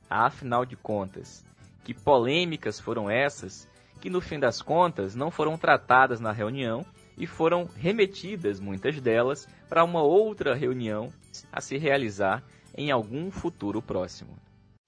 Afinal 0.07 0.63
de 0.63 0.75
contas, 0.75 1.43
que 1.83 1.95
polêmicas 1.95 2.79
foram 2.79 3.09
essas 3.09 3.67
que, 3.97 4.09
no 4.09 4.21
fim 4.21 4.39
das 4.39 4.61
contas, 4.61 5.15
não 5.15 5.31
foram 5.31 5.57
tratadas 5.57 6.19
na 6.19 6.31
reunião 6.31 6.85
e 7.17 7.25
foram 7.25 7.65
remetidas, 7.65 8.59
muitas 8.59 9.01
delas, 9.01 9.47
para 9.67 9.83
uma 9.83 10.01
outra 10.01 10.53
reunião 10.53 11.11
a 11.51 11.59
se 11.59 11.77
realizar 11.77 12.43
em 12.77 12.91
algum 12.91 13.31
futuro 13.31 13.81
próximo? 13.81 14.37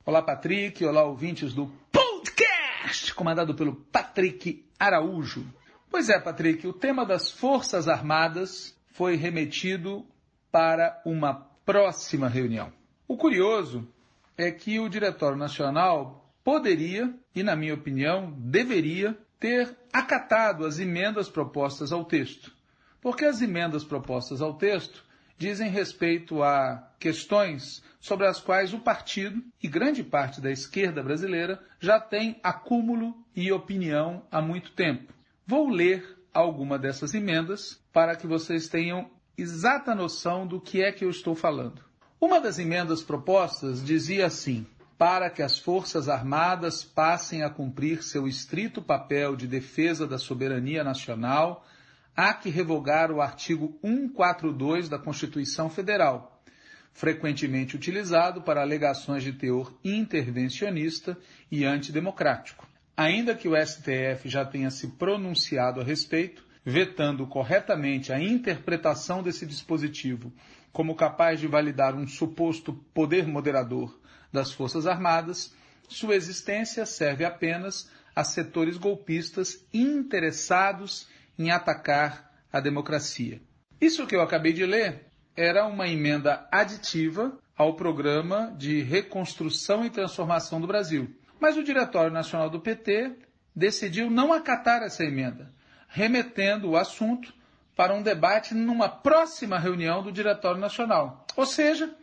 Olá, 0.05 0.21
Patrick. 0.21 0.85
Olá, 0.85 1.03
ouvintes 1.03 1.53
do 1.53 1.67
podcast, 1.91 3.13
comandado 3.13 3.55
pelo 3.55 3.75
Patrick 3.75 4.63
Araújo. 4.79 5.45
Pois 5.89 6.07
é, 6.07 6.19
Patrick, 6.19 6.67
o 6.67 6.73
tema 6.73 7.05
das 7.05 7.31
Forças 7.31 7.87
Armadas 7.87 8.77
foi 8.93 9.15
remetido 9.15 10.05
para 10.51 11.01
uma 11.03 11.33
próxima 11.65 12.27
reunião. 12.27 12.71
O 13.07 13.17
curioso 13.17 13.87
é 14.37 14.51
que 14.51 14.79
o 14.79 14.87
Diretório 14.87 15.37
Nacional 15.37 16.28
poderia, 16.49 17.13
e 17.35 17.43
na 17.43 17.55
minha 17.55 17.75
opinião, 17.75 18.33
deveria, 18.35 19.15
ter 19.39 19.77
acatado 19.93 20.65
as 20.65 20.79
emendas 20.79 21.29
propostas 21.29 21.91
ao 21.91 22.03
texto. 22.03 22.51
Porque 22.99 23.23
as 23.23 23.39
emendas 23.39 23.83
propostas 23.83 24.41
ao 24.41 24.55
texto 24.55 25.05
dizem 25.37 25.69
respeito 25.69 26.41
a 26.41 26.91
questões 26.99 27.83
sobre 27.99 28.25
as 28.25 28.41
quais 28.41 28.73
o 28.73 28.79
partido 28.79 29.43
e 29.61 29.67
grande 29.67 30.03
parte 30.03 30.41
da 30.41 30.49
esquerda 30.49 31.03
brasileira 31.03 31.61
já 31.79 31.99
tem 31.99 32.39
acúmulo 32.41 33.13
e 33.35 33.51
opinião 33.51 34.25
há 34.31 34.41
muito 34.41 34.71
tempo. 34.71 35.13
Vou 35.45 35.69
ler 35.69 36.17
alguma 36.33 36.79
dessas 36.79 37.13
emendas 37.13 37.79
para 37.93 38.15
que 38.15 38.25
vocês 38.25 38.67
tenham 38.67 39.11
exata 39.37 39.93
noção 39.93 40.47
do 40.47 40.59
que 40.59 40.81
é 40.81 40.91
que 40.91 41.05
eu 41.05 41.11
estou 41.11 41.35
falando. 41.35 41.83
Uma 42.19 42.41
das 42.41 42.57
emendas 42.57 43.03
propostas 43.03 43.85
dizia 43.85 44.25
assim: 44.25 44.65
para 44.99 45.29
que 45.29 45.41
as 45.41 45.57
Forças 45.57 46.09
Armadas 46.09 46.83
passem 46.83 47.41
a 47.41 47.49
cumprir 47.49 48.03
seu 48.03 48.27
estrito 48.27 48.81
papel 48.81 49.33
de 49.33 49.47
defesa 49.47 50.05
da 50.05 50.17
soberania 50.17 50.83
nacional, 50.83 51.65
há 52.13 52.33
que 52.33 52.49
revogar 52.49 53.09
o 53.09 53.21
artigo 53.21 53.79
142 53.81 54.89
da 54.89 54.99
Constituição 54.99 55.69
Federal, 55.69 56.43
frequentemente 56.91 57.77
utilizado 57.77 58.41
para 58.41 58.61
alegações 58.61 59.23
de 59.23 59.31
teor 59.31 59.73
intervencionista 59.85 61.17
e 61.49 61.63
antidemocrático. 61.63 62.67
Ainda 62.97 63.33
que 63.33 63.47
o 63.47 63.55
STF 63.55 64.27
já 64.27 64.43
tenha 64.43 64.69
se 64.69 64.85
pronunciado 64.97 65.79
a 65.79 65.83
respeito, 65.85 66.43
vetando 66.65 67.25
corretamente 67.25 68.11
a 68.11 68.21
interpretação 68.21 69.23
desse 69.23 69.45
dispositivo 69.45 70.33
como 70.73 70.93
capaz 70.93 71.39
de 71.39 71.47
validar 71.47 71.95
um 71.95 72.05
suposto 72.05 72.73
poder 72.93 73.25
moderador 73.25 73.97
das 74.31 74.51
Forças 74.51 74.85
Armadas, 74.85 75.53
sua 75.87 76.15
existência 76.15 76.85
serve 76.85 77.25
apenas 77.25 77.89
a 78.15 78.23
setores 78.23 78.77
golpistas 78.77 79.65
interessados 79.73 81.07
em 81.37 81.51
atacar 81.51 82.31
a 82.51 82.59
democracia. 82.59 83.41
Isso 83.79 84.05
que 84.05 84.15
eu 84.15 84.21
acabei 84.21 84.53
de 84.53 84.65
ler 84.65 85.05
era 85.35 85.65
uma 85.65 85.87
emenda 85.87 86.47
aditiva 86.51 87.37
ao 87.55 87.75
programa 87.75 88.53
de 88.57 88.81
reconstrução 88.81 89.85
e 89.85 89.89
transformação 89.89 90.59
do 90.59 90.67
Brasil. 90.67 91.13
Mas 91.39 91.55
o 91.57 91.63
Diretório 91.63 92.11
Nacional 92.11 92.49
do 92.49 92.59
PT 92.59 93.15
decidiu 93.55 94.09
não 94.09 94.33
acatar 94.33 94.83
essa 94.83 95.03
emenda, 95.03 95.49
remetendo 95.87 96.69
o 96.69 96.77
assunto 96.77 97.33
para 97.75 97.93
um 97.93 98.03
debate 98.03 98.53
numa 98.53 98.89
próxima 98.89 99.57
reunião 99.57 100.03
do 100.03 100.11
Diretório 100.11 100.59
Nacional. 100.59 101.25
Ou 101.37 101.45
seja, 101.45 101.95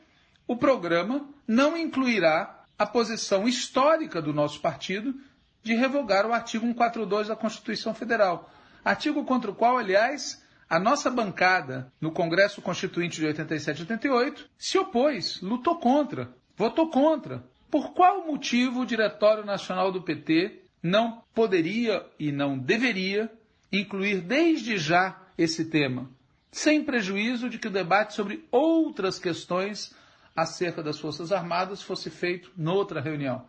o 0.46 0.56
programa 0.56 1.28
não 1.46 1.76
incluirá 1.76 2.64
a 2.78 2.84
posição 2.84 3.48
histórica 3.48 4.20
do 4.20 4.32
nosso 4.32 4.60
partido 4.60 5.14
de 5.62 5.74
revogar 5.74 6.26
o 6.26 6.32
artigo 6.32 6.64
142 6.66 7.28
da 7.28 7.36
Constituição 7.36 7.94
Federal. 7.94 8.50
Artigo 8.84 9.24
contra 9.24 9.50
o 9.50 9.54
qual, 9.54 9.78
aliás, 9.78 10.42
a 10.68 10.78
nossa 10.78 11.10
bancada 11.10 11.92
no 12.00 12.12
Congresso 12.12 12.60
Constituinte 12.60 13.20
de 13.20 13.26
87 13.26 13.78
e 13.78 13.82
88 13.82 14.50
se 14.58 14.78
opôs, 14.78 15.40
lutou 15.40 15.76
contra, 15.76 16.30
votou 16.56 16.90
contra. 16.90 17.44
Por 17.70 17.94
qual 17.94 18.26
motivo 18.26 18.80
o 18.80 18.86
Diretório 18.86 19.44
Nacional 19.44 19.90
do 19.90 20.02
PT 20.02 20.62
não 20.82 21.22
poderia 21.34 22.04
e 22.18 22.30
não 22.30 22.58
deveria 22.58 23.30
incluir 23.72 24.20
desde 24.20 24.78
já 24.78 25.20
esse 25.36 25.64
tema, 25.64 26.08
sem 26.50 26.84
prejuízo 26.84 27.50
de 27.50 27.58
que 27.58 27.68
o 27.68 27.72
debate 27.72 28.14
sobre 28.14 28.46
outras 28.50 29.18
questões 29.18 29.94
acerca 30.36 30.82
das 30.82 30.98
Forças 30.98 31.32
Armadas 31.32 31.82
fosse 31.82 32.10
feito 32.10 32.52
noutra 32.56 33.00
reunião. 33.00 33.44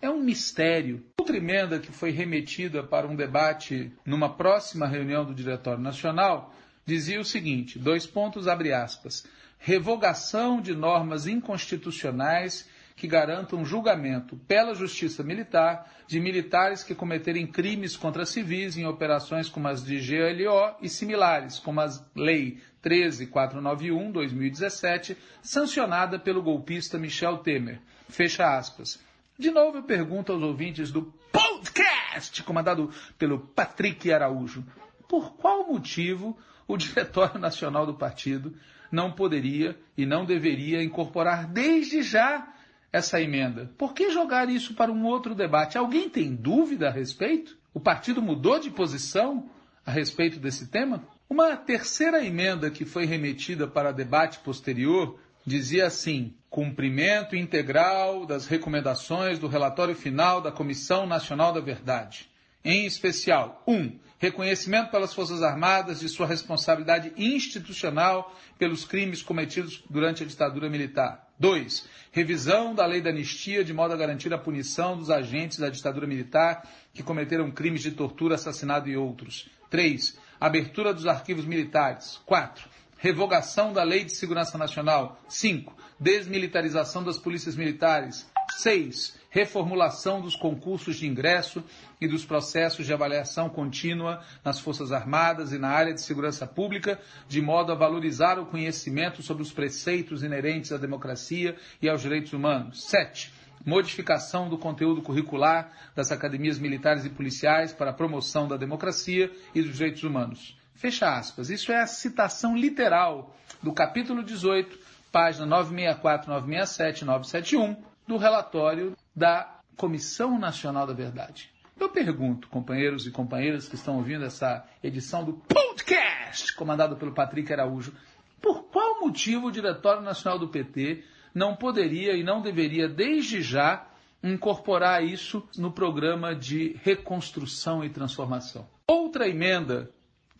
É 0.00 0.08
um 0.08 0.20
mistério. 0.20 1.04
Outra 1.18 1.36
emenda 1.36 1.78
que 1.78 1.92
foi 1.92 2.10
remetida 2.10 2.82
para 2.82 3.06
um 3.06 3.14
debate 3.14 3.92
numa 4.06 4.34
próxima 4.34 4.86
reunião 4.86 5.24
do 5.24 5.34
Diretório 5.34 5.82
Nacional 5.82 6.54
dizia 6.86 7.20
o 7.20 7.24
seguinte: 7.24 7.78
dois 7.78 8.06
pontos, 8.06 8.48
abre 8.48 8.72
aspas. 8.72 9.26
Revogação 9.58 10.60
de 10.60 10.74
normas 10.74 11.26
inconstitucionais 11.26 12.66
que 13.00 13.08
garantam 13.08 13.64
julgamento 13.64 14.36
pela 14.46 14.74
Justiça 14.74 15.22
Militar 15.22 15.90
de 16.06 16.20
militares 16.20 16.84
que 16.84 16.94
cometerem 16.94 17.46
crimes 17.46 17.96
contra 17.96 18.26
civis 18.26 18.76
em 18.76 18.84
operações 18.84 19.48
como 19.48 19.68
as 19.68 19.82
de 19.82 19.96
GLO 19.96 20.76
e 20.82 20.88
similares, 20.90 21.58
como 21.58 21.80
a 21.80 21.88
Lei 22.14 22.58
13491-2017, 22.84 25.16
sancionada 25.40 26.18
pelo 26.18 26.42
golpista 26.42 26.98
Michel 26.98 27.38
Temer. 27.38 27.80
Fecha 28.10 28.54
aspas. 28.54 29.02
De 29.38 29.50
novo 29.50 29.78
eu 29.78 29.82
pergunto 29.82 30.32
aos 30.32 30.42
ouvintes 30.42 30.92
do 30.92 31.10
podcast, 31.32 32.42
comandado 32.42 32.90
pelo 33.16 33.40
Patrick 33.40 34.12
Araújo, 34.12 34.62
por 35.08 35.36
qual 35.36 35.66
motivo 35.66 36.36
o 36.68 36.76
Diretório 36.76 37.40
Nacional 37.40 37.86
do 37.86 37.94
Partido 37.94 38.54
não 38.92 39.10
poderia 39.10 39.74
e 39.96 40.04
não 40.04 40.26
deveria 40.26 40.82
incorporar 40.82 41.46
desde 41.46 42.02
já 42.02 42.46
essa 42.92 43.20
emenda? 43.20 43.70
Por 43.78 43.94
que 43.94 44.10
jogar 44.10 44.48
isso 44.48 44.74
para 44.74 44.90
um 44.90 45.04
outro 45.04 45.34
debate? 45.34 45.78
Alguém 45.78 46.08
tem 46.08 46.34
dúvida 46.34 46.88
a 46.88 46.92
respeito? 46.92 47.56
O 47.72 47.80
partido 47.80 48.20
mudou 48.20 48.58
de 48.58 48.70
posição 48.70 49.48
a 49.86 49.90
respeito 49.90 50.38
desse 50.38 50.66
tema? 50.66 51.04
Uma 51.28 51.56
terceira 51.56 52.24
emenda 52.24 52.70
que 52.70 52.84
foi 52.84 53.06
remetida 53.06 53.68
para 53.68 53.92
debate 53.92 54.40
posterior 54.40 55.18
dizia 55.46 55.86
assim: 55.86 56.34
cumprimento 56.48 57.36
integral 57.36 58.26
das 58.26 58.46
recomendações 58.46 59.38
do 59.38 59.46
relatório 59.46 59.94
final 59.94 60.40
da 60.40 60.50
Comissão 60.50 61.06
Nacional 61.06 61.52
da 61.52 61.60
Verdade. 61.60 62.28
Em 62.64 62.84
especial, 62.84 63.62
1. 63.66 63.74
Um, 63.74 63.98
reconhecimento 64.18 64.90
pelas 64.90 65.14
Forças 65.14 65.42
Armadas 65.42 66.00
de 66.00 66.08
sua 66.08 66.26
responsabilidade 66.26 67.12
institucional 67.16 68.36
pelos 68.58 68.84
crimes 68.84 69.22
cometidos 69.22 69.82
durante 69.88 70.22
a 70.22 70.26
ditadura 70.26 70.68
militar. 70.68 71.29
2. 71.40 71.88
Revisão 72.12 72.74
da 72.74 72.84
lei 72.84 73.00
da 73.00 73.08
anistia 73.08 73.64
de 73.64 73.72
modo 73.72 73.94
a 73.94 73.96
garantir 73.96 74.32
a 74.34 74.38
punição 74.38 74.96
dos 74.96 75.10
agentes 75.10 75.58
da 75.58 75.70
ditadura 75.70 76.06
militar 76.06 76.68
que 76.92 77.02
cometeram 77.02 77.50
crimes 77.50 77.80
de 77.80 77.92
tortura, 77.92 78.34
assassinato 78.34 78.88
e 78.90 78.96
outros. 78.96 79.48
3. 79.70 80.18
Abertura 80.38 80.92
dos 80.92 81.06
arquivos 81.06 81.46
militares. 81.46 82.20
4. 82.26 82.68
Revogação 82.98 83.72
da 83.72 83.82
Lei 83.82 84.04
de 84.04 84.14
Segurança 84.14 84.58
Nacional. 84.58 85.18
5. 85.28 85.74
Desmilitarização 85.98 87.02
das 87.02 87.16
polícias 87.16 87.56
militares. 87.56 88.28
6 88.58 89.19
reformulação 89.30 90.20
dos 90.20 90.34
concursos 90.34 90.96
de 90.96 91.06
ingresso 91.06 91.64
e 92.00 92.08
dos 92.08 92.24
processos 92.24 92.84
de 92.84 92.92
avaliação 92.92 93.48
contínua 93.48 94.22
nas 94.44 94.58
Forças 94.58 94.92
Armadas 94.92 95.52
e 95.52 95.58
na 95.58 95.68
área 95.68 95.94
de 95.94 96.02
segurança 96.02 96.46
pública, 96.46 97.00
de 97.28 97.40
modo 97.40 97.72
a 97.72 97.76
valorizar 97.76 98.38
o 98.38 98.46
conhecimento 98.46 99.22
sobre 99.22 99.42
os 99.42 99.52
preceitos 99.52 100.22
inerentes 100.22 100.72
à 100.72 100.76
democracia 100.76 101.56
e 101.80 101.88
aos 101.88 102.02
direitos 102.02 102.32
humanos. 102.32 102.84
7 102.84 103.40
modificação 103.64 104.48
do 104.48 104.56
conteúdo 104.56 105.02
curricular 105.02 105.70
das 105.94 106.10
academias 106.10 106.58
militares 106.58 107.04
e 107.04 107.10
policiais 107.10 107.74
para 107.74 107.90
a 107.90 107.94
promoção 107.94 108.48
da 108.48 108.56
democracia 108.56 109.30
e 109.54 109.60
dos 109.60 109.76
direitos 109.76 110.02
humanos. 110.02 110.56
Fecha 110.74 111.14
aspas. 111.14 111.50
Isso 111.50 111.70
é 111.70 111.80
a 111.80 111.86
citação 111.86 112.56
literal 112.56 113.36
do 113.62 113.72
capítulo 113.72 114.22
18, 114.22 114.78
página 115.12 115.44
964, 115.44 116.30
967, 116.30 117.04
971 117.04 117.90
do 118.08 118.16
relatório 118.16 118.96
da 119.20 119.60
Comissão 119.76 120.38
Nacional 120.38 120.86
da 120.86 120.94
Verdade. 120.94 121.50
Eu 121.78 121.90
pergunto, 121.90 122.48
companheiros 122.48 123.06
e 123.06 123.10
companheiras 123.10 123.68
que 123.68 123.74
estão 123.74 123.98
ouvindo 123.98 124.24
essa 124.24 124.66
edição 124.82 125.22
do 125.22 125.34
podcast, 125.34 126.54
comandado 126.54 126.96
pelo 126.96 127.12
Patrick 127.12 127.52
Araújo, 127.52 127.92
por 128.40 128.64
qual 128.64 128.98
motivo 129.00 129.48
o 129.48 129.52
Diretório 129.52 130.00
Nacional 130.00 130.38
do 130.38 130.48
PT 130.48 131.04
não 131.34 131.54
poderia 131.54 132.16
e 132.16 132.24
não 132.24 132.40
deveria, 132.40 132.88
desde 132.88 133.42
já, 133.42 133.86
incorporar 134.22 135.04
isso 135.04 135.46
no 135.58 135.70
programa 135.70 136.34
de 136.34 136.80
reconstrução 136.82 137.84
e 137.84 137.90
transformação? 137.90 138.66
Outra 138.86 139.28
emenda 139.28 139.90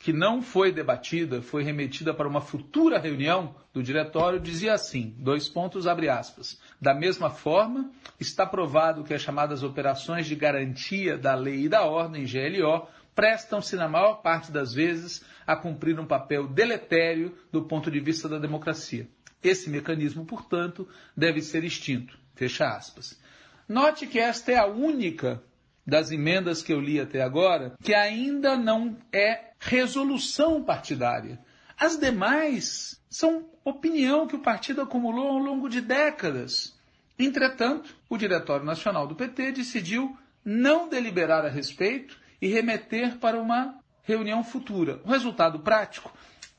que 0.01 0.15
não 0.15 0.41
foi 0.41 0.73
debatida, 0.73 1.43
foi 1.43 1.63
remetida 1.63 2.15
para 2.15 2.27
uma 2.27 2.41
futura 2.41 2.99
reunião 2.99 3.55
do 3.71 3.83
diretório, 3.83 4.41
dizia 4.41 4.73
assim, 4.73 5.15
dois 5.19 5.47
pontos, 5.47 5.87
abre 5.87 6.09
aspas. 6.09 6.59
Da 6.81 6.95
mesma 6.95 7.29
forma, 7.29 7.93
está 8.19 8.47
provado 8.47 9.05
que 9.05 9.13
as 9.13 9.21
chamadas 9.21 9.63
operações 9.63 10.27
de 10.27 10.35
garantia 10.35 11.19
da 11.19 11.35
lei 11.35 11.67
e 11.67 11.69
da 11.69 11.85
ordem, 11.85 12.25
GLO, 12.25 12.89
prestam-se 13.15 13.77
na 13.77 13.91
maior 13.91 14.23
parte 14.23 14.51
das 14.51 14.73
vezes 14.73 15.23
a 15.47 15.55
cumprir 15.55 16.01
um 16.01 16.07
papel 16.07 16.49
deletério 16.49 17.37
do 17.53 17.65
ponto 17.65 17.91
de 17.91 18.01
vista 18.01 18.27
da 18.27 18.39
democracia. 18.39 19.07
Esse 19.45 19.69
mecanismo, 19.69 20.25
portanto, 20.25 20.89
deve 21.15 21.43
ser 21.43 21.63
extinto. 21.63 22.19
Fecha 22.35 22.69
aspas. 22.69 23.21
Note 23.69 24.07
que 24.07 24.19
esta 24.19 24.51
é 24.51 24.57
a 24.57 24.67
única 24.67 25.43
das 25.91 26.13
emendas 26.13 26.63
que 26.63 26.73
eu 26.73 26.81
li 26.81 27.01
até 27.01 27.21
agora 27.21 27.75
que 27.83 27.93
ainda 27.93 28.57
não 28.57 28.97
é 29.13 29.51
resolução 29.59 30.63
partidária. 30.63 31.39
As 31.77 31.99
demais 31.99 32.99
são 33.11 33.45
opinião 33.65 34.27
que 34.27 34.37
o 34.37 34.43
partido 34.43 34.81
acumulou 34.81 35.27
ao 35.29 35.39
longo 35.39 35.69
de 35.69 35.81
décadas. 35.81 36.79
Entretanto, 37.19 37.95
o 38.09 38.17
Diretório 38.17 38.65
Nacional 38.65 39.07
do 39.07 39.17
PT 39.17 39.53
decidiu 39.53 40.17
não 40.45 40.89
deliberar 40.89 41.45
a 41.45 41.49
respeito 41.51 42.17
e 42.41 42.47
remeter 42.47 43.17
para 43.19 43.39
uma 43.41 43.75
reunião 44.05 44.45
futura. 44.45 45.01
O 45.05 45.11
resultado 45.11 45.59
prático 45.59 46.13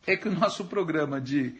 é 0.05 0.17
que 0.17 0.27
o 0.27 0.31
nosso 0.37 0.65
programa 0.65 1.21
de 1.21 1.55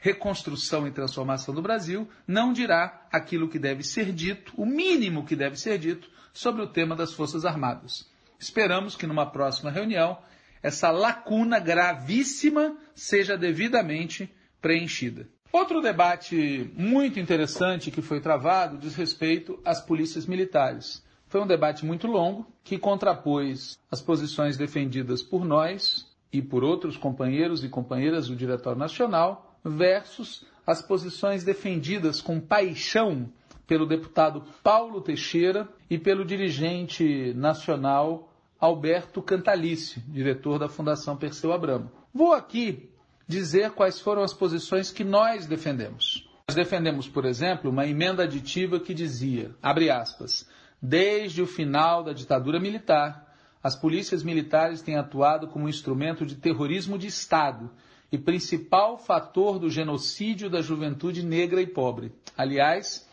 reconstrução 0.00 0.88
e 0.88 0.90
transformação 0.90 1.54
do 1.54 1.62
Brasil 1.62 2.08
não 2.26 2.52
dirá 2.52 3.06
aquilo 3.12 3.48
que 3.48 3.58
deve 3.58 3.82
ser 3.82 4.12
dito, 4.12 4.52
o 4.56 4.66
mínimo 4.66 5.24
que 5.24 5.36
deve 5.36 5.56
ser 5.56 5.78
dito, 5.78 6.08
sobre 6.32 6.62
o 6.62 6.66
tema 6.66 6.96
das 6.96 7.12
Forças 7.12 7.44
Armadas. 7.44 8.08
Esperamos 8.38 8.96
que 8.96 9.06
numa 9.06 9.30
próxima 9.30 9.70
reunião 9.70 10.18
essa 10.62 10.90
lacuna 10.90 11.58
gravíssima 11.58 12.76
seja 12.94 13.36
devidamente 13.36 14.32
preenchida. 14.60 15.28
Outro 15.52 15.80
debate 15.80 16.70
muito 16.76 17.18
interessante 17.18 17.90
que 17.90 18.00
foi 18.00 18.20
travado 18.20 18.78
diz 18.78 18.94
respeito 18.94 19.60
às 19.64 19.80
polícias 19.80 20.26
militares. 20.26 21.04
Foi 21.26 21.40
um 21.40 21.46
debate 21.46 21.84
muito 21.84 22.06
longo 22.06 22.46
que 22.62 22.78
contrapôs 22.78 23.78
as 23.90 24.00
posições 24.00 24.56
defendidas 24.56 25.22
por 25.22 25.44
nós 25.44 26.06
e 26.32 26.40
por 26.40 26.62
outros 26.62 26.96
companheiros 26.96 27.64
e 27.64 27.68
companheiras 27.68 28.28
do 28.28 28.36
Diretório 28.36 28.78
Nacional 28.78 29.49
versus 29.64 30.44
as 30.66 30.82
posições 30.82 31.44
defendidas 31.44 32.20
com 32.20 32.40
paixão 32.40 33.30
pelo 33.66 33.86
deputado 33.86 34.42
Paulo 34.62 35.00
Teixeira 35.00 35.68
e 35.88 35.98
pelo 35.98 36.24
dirigente 36.24 37.32
nacional 37.34 38.32
Alberto 38.58 39.22
Cantalice, 39.22 40.00
diretor 40.08 40.58
da 40.58 40.68
Fundação 40.68 41.16
Perseu 41.16 41.52
Abramo. 41.52 41.90
Vou 42.12 42.32
aqui 42.32 42.90
dizer 43.26 43.70
quais 43.70 44.00
foram 44.00 44.22
as 44.22 44.34
posições 44.34 44.90
que 44.90 45.04
nós 45.04 45.46
defendemos. 45.46 46.28
Nós 46.48 46.56
defendemos, 46.56 47.08
por 47.08 47.24
exemplo, 47.24 47.70
uma 47.70 47.86
emenda 47.86 48.24
aditiva 48.24 48.80
que 48.80 48.92
dizia, 48.92 49.54
abre 49.62 49.88
aspas, 49.88 50.48
desde 50.82 51.40
o 51.40 51.46
final 51.46 52.02
da 52.02 52.12
ditadura 52.12 52.58
militar, 52.58 53.32
as 53.62 53.76
polícias 53.76 54.24
militares 54.24 54.82
têm 54.82 54.96
atuado 54.96 55.46
como 55.46 55.68
instrumento 55.68 56.26
de 56.26 56.34
terrorismo 56.34 56.98
de 56.98 57.06
Estado 57.06 57.70
e 58.12 58.18
principal 58.18 58.98
fator 58.98 59.58
do 59.58 59.70
genocídio 59.70 60.50
da 60.50 60.60
juventude 60.60 61.24
negra 61.24 61.62
e 61.62 61.66
pobre. 61.66 62.12
Aliás, 62.36 63.08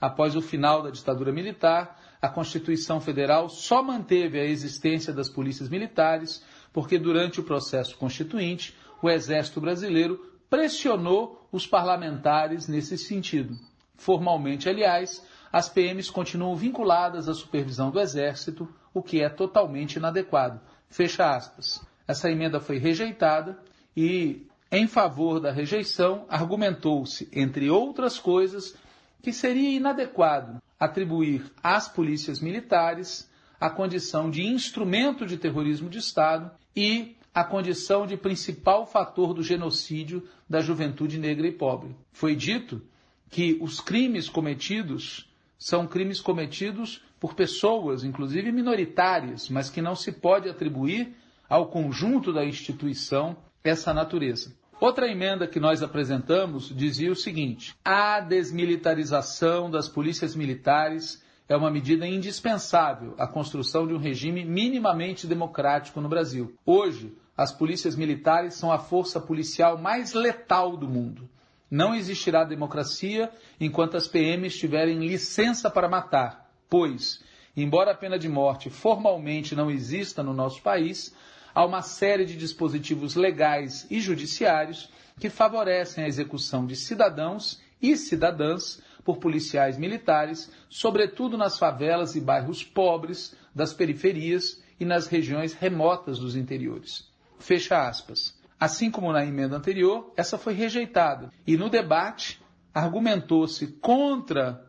após 0.00 0.36
o 0.36 0.42
final 0.42 0.82
da 0.82 0.90
ditadura 0.90 1.32
militar, 1.32 1.98
a 2.20 2.28
Constituição 2.28 3.00
Federal 3.00 3.48
só 3.48 3.82
manteve 3.82 4.38
a 4.38 4.44
existência 4.44 5.12
das 5.12 5.28
polícias 5.28 5.68
militares 5.68 6.44
porque, 6.72 6.98
durante 6.98 7.40
o 7.40 7.44
processo 7.44 7.96
constituinte, 7.96 8.76
o 9.02 9.10
Exército 9.10 9.60
Brasileiro 9.60 10.32
pressionou 10.48 11.48
os 11.50 11.66
parlamentares 11.66 12.68
nesse 12.68 12.96
sentido. 12.96 13.56
Formalmente, 13.96 14.68
aliás, 14.68 15.26
as 15.52 15.68
PMs 15.68 16.10
continuam 16.10 16.54
vinculadas 16.54 17.28
à 17.28 17.34
supervisão 17.34 17.90
do 17.90 18.00
Exército, 18.00 18.68
o 18.94 19.02
que 19.02 19.22
é 19.22 19.28
totalmente 19.28 19.96
inadequado. 19.96 20.60
Fecha 20.88 21.34
aspas. 21.34 21.84
Essa 22.06 22.30
emenda 22.30 22.60
foi 22.60 22.78
rejeitada 22.78 23.58
e, 23.96 24.46
em 24.70 24.86
favor 24.86 25.40
da 25.40 25.52
rejeição, 25.52 26.24
argumentou-se, 26.28 27.28
entre 27.32 27.68
outras 27.68 28.18
coisas, 28.18 28.74
que 29.22 29.32
seria 29.32 29.70
inadequado 29.70 30.62
atribuir 30.78 31.44
às 31.62 31.88
polícias 31.88 32.40
militares 32.40 33.30
a 33.60 33.70
condição 33.70 34.28
de 34.30 34.42
instrumento 34.42 35.24
de 35.24 35.36
terrorismo 35.36 35.88
de 35.88 35.98
Estado 35.98 36.50
e 36.74 37.16
a 37.34 37.44
condição 37.44 38.06
de 38.06 38.16
principal 38.16 38.86
fator 38.86 39.32
do 39.32 39.42
genocídio 39.42 40.26
da 40.48 40.60
juventude 40.60 41.18
negra 41.18 41.46
e 41.46 41.52
pobre. 41.52 41.94
Foi 42.12 42.34
dito 42.34 42.82
que 43.30 43.56
os 43.60 43.80
crimes 43.80 44.28
cometidos 44.28 45.30
são 45.56 45.86
crimes 45.86 46.20
cometidos 46.20 47.00
por 47.20 47.34
pessoas, 47.34 48.02
inclusive 48.02 48.50
minoritárias, 48.50 49.48
mas 49.48 49.70
que 49.70 49.80
não 49.80 49.94
se 49.94 50.10
pode 50.10 50.48
atribuir 50.48 51.14
ao 51.48 51.68
conjunto 51.68 52.32
da 52.32 52.44
instituição 52.44 53.36
essa 53.64 53.92
natureza. 53.92 54.54
Outra 54.80 55.08
emenda 55.08 55.46
que 55.46 55.60
nós 55.60 55.82
apresentamos 55.82 56.68
dizia 56.74 57.12
o 57.12 57.16
seguinte: 57.16 57.74
a 57.84 58.20
desmilitarização 58.20 59.70
das 59.70 59.88
polícias 59.88 60.34
militares 60.34 61.22
é 61.48 61.56
uma 61.56 61.70
medida 61.70 62.06
indispensável 62.06 63.14
à 63.18 63.26
construção 63.26 63.86
de 63.86 63.94
um 63.94 63.98
regime 63.98 64.44
minimamente 64.44 65.26
democrático 65.26 66.00
no 66.00 66.08
Brasil. 66.08 66.54
Hoje, 66.66 67.16
as 67.36 67.52
polícias 67.52 67.96
militares 67.96 68.54
são 68.54 68.72
a 68.72 68.78
força 68.78 69.20
policial 69.20 69.78
mais 69.78 70.14
letal 70.14 70.76
do 70.76 70.88
mundo. 70.88 71.28
Não 71.70 71.94
existirá 71.94 72.44
democracia 72.44 73.30
enquanto 73.60 73.96
as 73.96 74.06
PMs 74.06 74.58
tiverem 74.58 74.98
licença 74.98 75.70
para 75.70 75.88
matar, 75.88 76.50
pois, 76.68 77.22
embora 77.56 77.92
a 77.92 77.96
pena 77.96 78.18
de 78.18 78.28
morte 78.28 78.68
formalmente 78.68 79.54
não 79.54 79.70
exista 79.70 80.22
no 80.22 80.34
nosso 80.34 80.60
país, 80.60 81.14
há 81.54 81.64
uma 81.64 81.82
série 81.82 82.24
de 82.24 82.36
dispositivos 82.36 83.14
legais 83.14 83.86
e 83.90 84.00
judiciários 84.00 84.90
que 85.18 85.28
favorecem 85.28 86.04
a 86.04 86.08
execução 86.08 86.66
de 86.66 86.76
cidadãos 86.76 87.60
e 87.80 87.96
cidadãs 87.96 88.80
por 89.04 89.18
policiais 89.18 89.76
militares, 89.76 90.50
sobretudo 90.68 91.36
nas 91.36 91.58
favelas 91.58 92.14
e 92.14 92.20
bairros 92.20 92.62
pobres 92.62 93.36
das 93.54 93.72
periferias 93.72 94.62
e 94.78 94.84
nas 94.84 95.06
regiões 95.06 95.52
remotas 95.52 96.18
dos 96.18 96.36
interiores. 96.36 97.10
Fecha 97.38 97.88
aspas. 97.88 98.40
Assim 98.58 98.90
como 98.90 99.12
na 99.12 99.24
emenda 99.24 99.56
anterior, 99.56 100.12
essa 100.16 100.38
foi 100.38 100.54
rejeitada. 100.54 101.32
E 101.44 101.56
no 101.56 101.68
debate, 101.68 102.40
argumentou-se 102.72 103.66
contra 103.80 104.64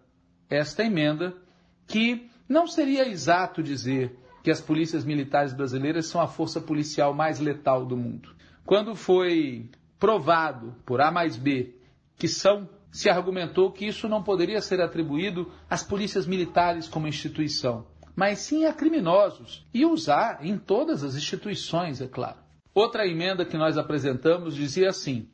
esta 0.50 0.84
emenda 0.84 1.36
que 1.88 2.28
não 2.50 2.68
seria 2.68 3.08
exato 3.08 3.62
dizer 3.62 4.18
que 4.44 4.52
as 4.52 4.60
polícias 4.60 5.06
militares 5.06 5.54
brasileiras 5.54 6.08
são 6.08 6.20
a 6.20 6.28
força 6.28 6.60
policial 6.60 7.14
mais 7.14 7.40
letal 7.40 7.86
do 7.86 7.96
mundo. 7.96 8.30
Quando 8.66 8.94
foi 8.94 9.70
provado 9.98 10.76
por 10.86 11.00
A 11.00 11.10
mais 11.10 11.38
B 11.38 11.76
que 12.18 12.28
são, 12.28 12.68
se 12.92 13.10
argumentou 13.10 13.72
que 13.72 13.86
isso 13.86 14.08
não 14.08 14.22
poderia 14.22 14.62
ser 14.62 14.82
atribuído 14.82 15.50
às 15.70 15.84
polícias 15.84 16.28
militares 16.28 16.88
como 16.88 17.08
instituição, 17.08 17.88
mas 18.16 18.40
sim 18.40 18.66
a 18.66 18.74
criminosos 18.74 19.66
e 19.74 19.86
usar 19.86 20.46
em 20.46 20.58
todas 20.58 21.04
as 21.04 21.16
instituições, 21.16 22.02
é 22.02 22.08
claro. 22.08 22.38
Outra 22.74 23.08
emenda 23.08 23.46
que 23.46 23.58
nós 23.58 23.78
apresentamos 23.78 24.56
dizia 24.56 24.90
assim: 24.90 25.28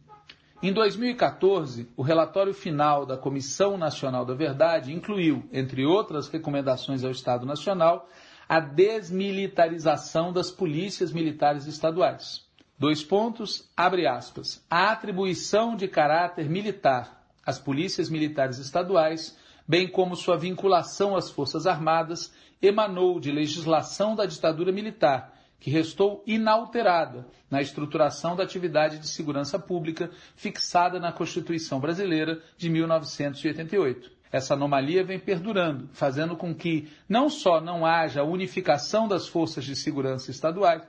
em 0.62 0.74
2014, 0.74 1.88
o 1.95 2.01
relatório 2.01 2.53
final 2.53 3.05
da 3.05 3.18
Comissão 3.18 3.78
Nacional 3.78 4.26
da 4.26 4.34
Verdade 4.34 4.93
incluiu, 4.93 5.47
entre 5.51 5.86
outras 5.86 6.28
recomendações 6.28 7.03
ao 7.03 7.12
Estado 7.12 7.45
Nacional, 7.45 8.07
a 8.50 8.60
desmilitarização 8.60 10.34
das 10.34 10.50
polícias 10.50 11.14
militares 11.14 11.68
estaduais. 11.68 12.43
Dois 12.80 13.04
pontos, 13.04 13.70
abre 13.78 14.08
aspas. 14.08 14.66
A 14.68 14.91
atribuição 14.91 15.76
de 15.76 15.88
caráter 15.88 16.50
militar 16.50 17.24
às 17.45 17.60
polícias 17.60 18.10
militares 18.10 18.58
estaduais, 18.58 19.38
bem 19.68 19.88
como 19.88 20.16
sua 20.16 20.36
vinculação 20.36 21.16
às 21.16 21.30
Forças 21.30 21.68
Armadas, 21.68 22.34
emanou 22.60 23.20
de 23.20 23.32
legislação 23.32 24.16
da 24.16 24.26
ditadura 24.26 24.72
militar, 24.72 25.32
que 25.60 25.70
restou 25.70 26.24
inalterada 26.26 27.28
na 27.52 27.62
estruturação 27.62 28.36
da 28.36 28.43
atividade 28.43 28.97
de 28.97 29.08
segurança 29.08 29.60
pública 29.60 30.10
fixada 30.36 31.00
na 31.00 31.12
Constituição 31.12 31.80
Brasileira 31.80 32.41
de 32.58 32.68
1988. 32.68 34.18
Essa 34.32 34.54
anomalia 34.54 35.04
vem 35.04 35.20
perdurando, 35.20 35.90
fazendo 35.92 36.36
com 36.36 36.54
que 36.54 36.88
não 37.08 37.30
só 37.30 37.60
não 37.60 37.86
haja 37.86 38.24
unificação 38.24 39.08
das 39.08 39.28
forças 39.28 39.66
de 39.66 39.76
segurança 39.76 40.30
estaduais, 40.30 40.84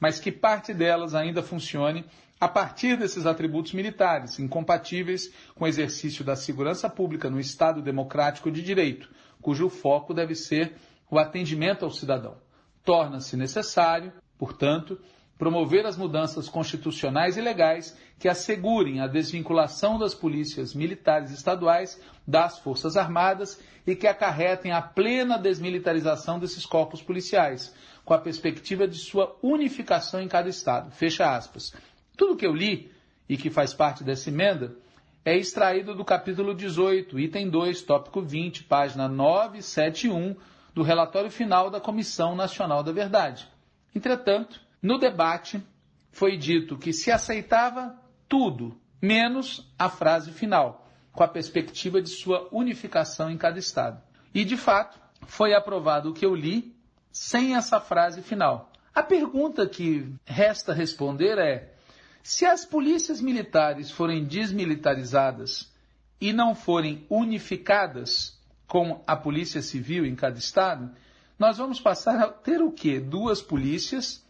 mas 0.00 0.18
que 0.18 0.32
parte 0.32 0.74
delas 0.74 1.14
ainda 1.14 1.42
funcione 1.42 2.04
a 2.40 2.48
partir 2.48 2.96
desses 2.96 3.26
atributos 3.26 3.74
militares, 3.74 4.38
incompatíveis 4.38 5.32
com 5.54 5.64
o 5.64 5.68
exercício 5.68 6.24
da 6.24 6.34
segurança 6.34 6.88
pública 6.88 7.28
no 7.28 7.38
Estado 7.38 7.82
democrático 7.82 8.50
de 8.50 8.62
direito, 8.62 9.10
cujo 9.42 9.68
foco 9.68 10.14
deve 10.14 10.34
ser 10.34 10.74
o 11.10 11.18
atendimento 11.18 11.84
ao 11.84 11.90
cidadão. 11.90 12.38
Torna-se 12.82 13.36
necessário, 13.36 14.10
portanto, 14.38 14.98
promover 15.40 15.86
as 15.86 15.96
mudanças 15.96 16.50
constitucionais 16.50 17.38
e 17.38 17.40
legais 17.40 17.96
que 18.18 18.28
assegurem 18.28 19.00
a 19.00 19.06
desvinculação 19.06 19.98
das 19.98 20.14
polícias 20.14 20.74
militares 20.74 21.30
estaduais 21.30 21.98
das 22.26 22.58
Forças 22.58 22.94
Armadas 22.94 23.58
e 23.86 23.96
que 23.96 24.06
acarretem 24.06 24.70
a 24.70 24.82
plena 24.82 25.38
desmilitarização 25.38 26.38
desses 26.38 26.66
corpos 26.66 27.00
policiais, 27.00 27.74
com 28.04 28.12
a 28.12 28.18
perspectiva 28.18 28.86
de 28.86 28.98
sua 28.98 29.34
unificação 29.42 30.20
em 30.20 30.28
cada 30.28 30.50
estado. 30.50 30.90
Fecha 30.90 31.34
aspas. 31.34 31.72
Tudo 32.18 32.36
que 32.36 32.46
eu 32.46 32.54
li 32.54 32.92
e 33.26 33.38
que 33.38 33.48
faz 33.48 33.72
parte 33.72 34.04
dessa 34.04 34.28
emenda 34.28 34.76
é 35.24 35.34
extraído 35.38 35.94
do 35.94 36.04
capítulo 36.04 36.54
18, 36.54 37.18
item 37.18 37.48
2, 37.48 37.80
tópico 37.80 38.20
20, 38.20 38.64
página 38.64 39.08
971 39.08 40.36
do 40.74 40.82
relatório 40.82 41.30
final 41.30 41.70
da 41.70 41.80
Comissão 41.80 42.36
Nacional 42.36 42.82
da 42.82 42.92
Verdade. 42.92 43.48
Entretanto, 43.94 44.68
no 44.82 44.98
debate, 44.98 45.62
foi 46.10 46.36
dito 46.36 46.78
que 46.78 46.92
se 46.92 47.10
aceitava 47.10 47.98
tudo, 48.28 48.80
menos 49.00 49.70
a 49.78 49.88
frase 49.88 50.32
final, 50.32 50.88
com 51.12 51.22
a 51.22 51.28
perspectiva 51.28 52.00
de 52.00 52.10
sua 52.10 52.48
unificação 52.52 53.30
em 53.30 53.36
cada 53.36 53.58
estado. 53.58 54.02
E, 54.34 54.44
de 54.44 54.56
fato, 54.56 54.98
foi 55.26 55.54
aprovado 55.54 56.10
o 56.10 56.14
que 56.14 56.24
eu 56.24 56.34
li 56.34 56.74
sem 57.12 57.56
essa 57.56 57.80
frase 57.80 58.22
final. 58.22 58.70
A 58.94 59.02
pergunta 59.02 59.68
que 59.68 60.12
resta 60.24 60.72
responder 60.72 61.38
é: 61.38 61.74
se 62.22 62.46
as 62.46 62.64
polícias 62.64 63.20
militares 63.20 63.90
forem 63.90 64.24
desmilitarizadas 64.24 65.72
e 66.20 66.32
não 66.32 66.54
forem 66.54 67.06
unificadas 67.08 68.38
com 68.66 69.02
a 69.06 69.16
polícia 69.16 69.62
civil 69.62 70.04
em 70.04 70.14
cada 70.14 70.38
estado, 70.38 70.90
nós 71.38 71.58
vamos 71.58 71.80
passar 71.80 72.20
a 72.20 72.28
ter 72.28 72.60
o 72.62 72.70
quê? 72.70 73.00
Duas 73.00 73.42
polícias 73.42 74.24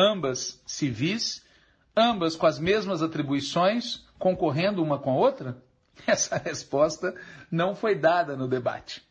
ambas 0.00 0.62
civis, 0.66 1.44
ambas 1.94 2.34
com 2.34 2.46
as 2.46 2.58
mesmas 2.58 3.02
atribuições, 3.02 4.06
concorrendo 4.18 4.82
uma 4.82 4.98
com 4.98 5.10
a 5.10 5.16
outra? 5.16 5.62
Essa 6.06 6.38
resposta 6.38 7.14
não 7.50 7.74
foi 7.74 7.94
dada 7.94 8.36
no 8.36 8.48
debate. 8.48 9.02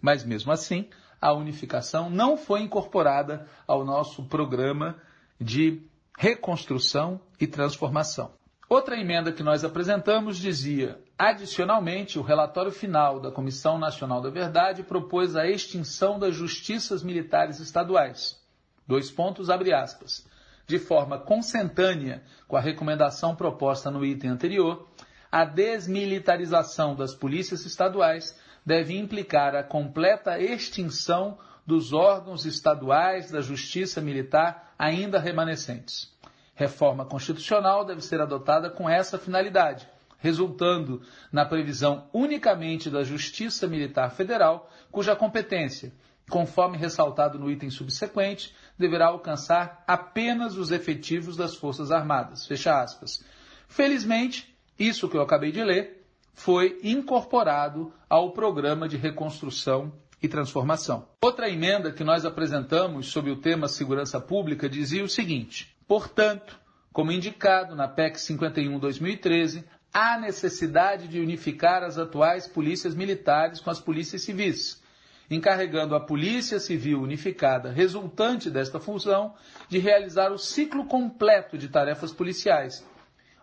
Mas 0.00 0.24
mesmo 0.24 0.52
assim, 0.52 0.88
a 1.20 1.32
unificação 1.32 2.10
não 2.10 2.36
foi 2.36 2.60
incorporada 2.60 3.48
ao 3.66 3.84
nosso 3.84 4.24
programa 4.24 4.96
de 5.40 5.82
reconstrução 6.18 7.20
e 7.40 7.46
transformação. 7.46 8.32
Outra 8.68 8.98
emenda 8.98 9.32
que 9.32 9.42
nós 9.42 9.64
apresentamos 9.64 10.38
dizia: 10.38 11.00
adicionalmente, 11.18 12.18
o 12.18 12.22
relatório 12.22 12.72
final 12.72 13.20
da 13.20 13.30
Comissão 13.30 13.78
Nacional 13.78 14.20
da 14.20 14.30
Verdade 14.30 14.82
propôs 14.82 15.36
a 15.36 15.46
extinção 15.46 16.18
das 16.18 16.34
justiças 16.34 17.02
militares 17.02 17.60
estaduais. 17.60 18.38
Dois 18.86 19.10
pontos, 19.10 19.48
abre 19.48 19.72
aspas. 19.72 20.26
De 20.66 20.78
forma 20.78 21.18
consentânea 21.18 22.22
com 22.48 22.56
a 22.56 22.60
recomendação 22.60 23.36
proposta 23.36 23.90
no 23.90 24.04
item 24.04 24.30
anterior, 24.30 24.88
a 25.30 25.44
desmilitarização 25.44 26.94
das 26.94 27.14
polícias 27.14 27.66
estaduais 27.66 28.38
deve 28.64 28.96
implicar 28.96 29.54
a 29.54 29.62
completa 29.62 30.40
extinção 30.40 31.38
dos 31.66 31.92
órgãos 31.92 32.46
estaduais 32.46 33.30
da 33.30 33.40
justiça 33.40 34.00
militar 34.00 34.74
ainda 34.78 35.18
remanescentes. 35.18 36.12
Reforma 36.54 37.04
constitucional 37.04 37.84
deve 37.84 38.00
ser 38.00 38.20
adotada 38.20 38.70
com 38.70 38.88
essa 38.88 39.18
finalidade, 39.18 39.88
resultando 40.18 41.02
na 41.32 41.44
previsão 41.44 42.08
unicamente 42.12 42.88
da 42.88 43.02
Justiça 43.02 43.66
Militar 43.66 44.12
Federal, 44.12 44.70
cuja 44.90 45.16
competência 45.16 45.92
conforme 46.28 46.78
ressaltado 46.78 47.38
no 47.38 47.50
item 47.50 47.70
subsequente, 47.70 48.54
deverá 48.78 49.06
alcançar 49.06 49.84
apenas 49.86 50.56
os 50.56 50.70
efetivos 50.70 51.36
das 51.36 51.54
Forças 51.54 51.90
Armadas. 51.90 52.46
Fecha 52.46 52.80
aspas. 52.80 53.24
Felizmente, 53.68 54.54
isso 54.78 55.08
que 55.08 55.16
eu 55.16 55.22
acabei 55.22 55.52
de 55.52 55.62
ler 55.62 56.04
foi 56.32 56.80
incorporado 56.82 57.92
ao 58.08 58.32
programa 58.32 58.88
de 58.88 58.96
reconstrução 58.96 59.92
e 60.20 60.28
transformação. 60.28 61.06
Outra 61.20 61.48
emenda 61.48 61.92
que 61.92 62.02
nós 62.02 62.24
apresentamos 62.24 63.08
sobre 63.08 63.30
o 63.30 63.36
tema 63.36 63.68
segurança 63.68 64.20
pública 64.20 64.68
dizia 64.68 65.04
o 65.04 65.08
seguinte: 65.08 65.76
portanto, 65.86 66.58
como 66.92 67.12
indicado 67.12 67.76
na 67.76 67.86
PEC 67.86 68.16
51/2013, 68.18 69.64
há 69.92 70.18
necessidade 70.18 71.06
de 71.06 71.20
unificar 71.20 71.84
as 71.84 71.98
atuais 71.98 72.48
polícias 72.48 72.94
militares 72.94 73.60
com 73.60 73.70
as 73.70 73.78
polícias 73.78 74.22
civis 74.22 74.82
encarregando 75.30 75.94
a 75.94 76.00
Polícia 76.00 76.58
Civil 76.58 77.00
Unificada, 77.00 77.70
resultante 77.70 78.50
desta 78.50 78.78
fusão, 78.78 79.34
de 79.68 79.78
realizar 79.78 80.30
o 80.32 80.38
ciclo 80.38 80.86
completo 80.86 81.56
de 81.56 81.68
tarefas 81.68 82.12
policiais, 82.12 82.86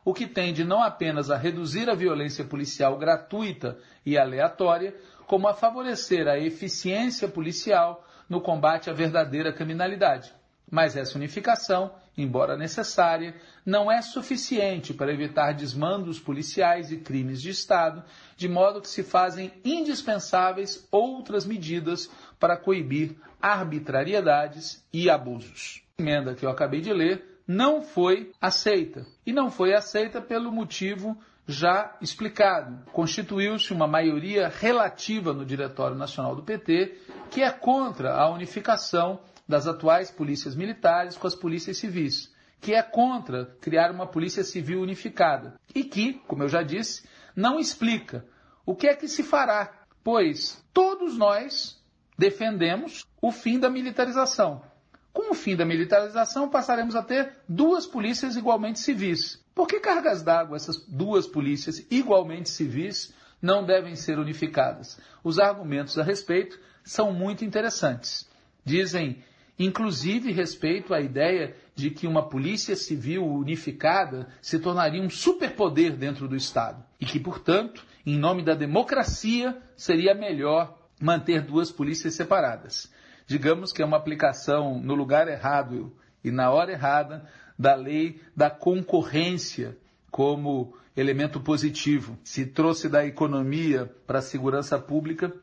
o 0.04 0.14
que 0.14 0.28
tende 0.28 0.64
não 0.64 0.82
apenas 0.82 1.30
a 1.30 1.38
reduzir 1.38 1.90
a 1.90 1.96
violência 1.96 2.44
policial 2.44 2.98
gratuita 2.98 3.78
e 4.06 4.18
aleatória, 4.18 4.96
como 5.28 5.48
a 5.48 5.54
favorecer 5.54 6.28
a 6.28 6.38
eficiência 6.38 7.28
policial 7.28 8.06
no 8.28 8.42
combate 8.42 8.90
à 8.90 8.94
verdadeira 8.94 9.54
criminalidade. 9.54 10.34
Mas 10.70 10.96
essa 10.96 11.18
unificação, 11.18 11.92
embora 12.18 12.58
necessária, 12.58 13.36
não 13.66 13.92
é 13.92 14.02
suficiente 14.02 14.94
para 14.94 15.14
evitar 15.14 15.54
desmandos 15.54 16.20
policiais 16.20 16.92
e 16.92 16.98
crimes 16.98 17.42
de 17.42 17.50
Estado, 17.50 18.04
de 18.36 18.50
modo 18.50 18.82
que 18.82 18.90
se 18.90 19.04
fazem 19.04 19.52
indispensáveis 19.64 20.88
outras 20.92 21.46
medidas 21.46 22.10
para 22.40 22.58
coibir 22.58 23.16
arbitrariedades 23.42 24.86
e 24.92 25.10
abusos. 25.10 25.82
A 25.98 26.02
emenda 26.02 26.36
que 26.36 26.46
eu 26.46 26.50
acabei 26.50 26.82
de 26.82 26.92
ler 26.92 27.42
não 27.48 27.82
foi 27.82 28.32
aceita. 28.40 29.06
E 29.26 29.34
não 29.34 29.50
foi 29.50 29.74
aceita 29.74 30.22
pelo 30.22 30.52
motivo 30.52 31.18
já 31.48 31.96
explicado. 32.02 32.86
Constituiu-se 32.92 33.74
uma 33.74 33.88
maioria 33.88 34.48
relativa 34.48 35.34
no 35.34 35.46
Diretório 35.46 35.98
Nacional 35.98 36.36
do 36.36 36.44
PT 36.44 36.98
que 37.30 37.42
é 37.42 37.52
contra 37.52 38.14
a 38.14 38.30
unificação 38.30 39.20
das 39.52 39.68
atuais 39.68 40.10
polícias 40.10 40.56
militares 40.56 41.18
com 41.18 41.28
as 41.28 41.36
polícias 41.36 41.78
civis, 41.78 42.34
que 42.62 42.74
é 42.74 42.82
contra 42.82 43.46
criar 43.60 43.92
uma 43.92 44.08
polícia 44.08 44.44
civil 44.44 44.82
unificada 44.82 45.60
e 45.76 45.84
que, 45.84 46.14
como 46.26 46.44
eu 46.44 46.48
já 46.48 46.64
disse, 46.64 47.06
não 47.36 47.60
explica 47.60 48.26
o 48.66 48.74
que 48.74 48.88
é 48.88 48.96
que 48.96 49.10
se 49.10 49.24
fará, 49.24 49.84
pois 50.04 50.64
todos 50.74 51.18
nós 51.18 51.78
defendemos 52.18 53.06
o 53.22 53.32
fim 53.32 53.60
da 53.60 53.70
militarização. 53.70 54.64
Com 55.12 55.32
o 55.32 55.36
fim 55.36 55.58
da 55.58 55.66
militarização, 55.66 56.50
passaremos 56.50 56.96
a 56.96 57.04
ter 57.04 57.36
duas 57.48 57.86
polícias 57.86 58.38
igualmente 58.38 58.80
civis. 58.80 59.44
Por 59.54 59.68
que 59.68 59.82
cargas 59.82 60.24
d'água 60.24 60.56
essas 60.56 60.78
duas 60.88 61.28
polícias 61.28 61.86
igualmente 61.92 62.50
civis 62.50 63.14
não 63.42 63.66
devem 63.66 63.98
ser 63.98 64.18
unificadas? 64.18 64.98
Os 65.22 65.40
argumentos 65.40 66.00
a 66.00 66.04
respeito 66.04 66.58
são 66.86 67.12
muito 67.12 67.44
interessantes. 67.44 68.30
Dizem 68.64 69.22
inclusive 69.66 70.32
respeito 70.32 70.94
à 70.94 71.02
ideia 71.02 71.56
de 71.76 71.90
que 71.92 72.08
uma 72.08 72.28
polícia 72.28 72.76
civil 72.76 73.26
unificada 73.26 74.28
se 74.42 74.60
tornaria 74.60 75.02
um 75.02 75.10
superpoder 75.10 75.96
dentro 75.96 76.28
do 76.28 76.36
Estado 76.36 76.84
e 77.00 77.06
que, 77.06 77.20
portanto, 77.20 77.86
em 78.06 78.18
nome 78.18 78.44
da 78.44 78.54
democracia, 78.54 79.58
seria 79.76 80.14
melhor 80.14 80.78
manter 81.00 81.42
duas 81.42 81.72
polícias 81.72 82.16
separadas. 82.16 82.92
Digamos 83.28 83.72
que 83.72 83.82
é 83.82 83.86
uma 83.86 83.98
aplicação 83.98 84.80
no 84.80 84.96
lugar 84.96 85.28
errado 85.28 85.96
e 86.24 86.32
na 86.32 86.52
hora 86.52 86.72
errada 86.72 87.28
da 87.58 87.76
lei 87.76 88.22
da 88.36 88.50
concorrência 88.50 89.78
como 90.10 90.76
elemento 90.96 91.40
positivo. 91.40 92.18
Se 92.24 92.46
trouxe 92.46 92.90
da 92.90 93.06
economia 93.06 93.92
para 94.06 94.20
a 94.20 94.22
segurança 94.22 94.78
pública 94.78 95.34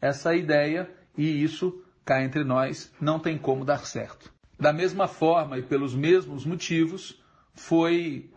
essa 0.00 0.34
ideia 0.34 0.90
e 1.16 1.42
isso 1.42 1.82
cá 2.06 2.22
entre 2.22 2.44
nós, 2.44 2.90
não 3.00 3.18
tem 3.18 3.36
como 3.36 3.64
dar 3.64 3.84
certo. 3.84 4.32
Da 4.58 4.72
mesma 4.72 5.08
forma 5.08 5.58
e 5.58 5.62
pelos 5.62 5.92
mesmos 5.92 6.46
motivos, 6.46 7.20
foi 7.52 8.30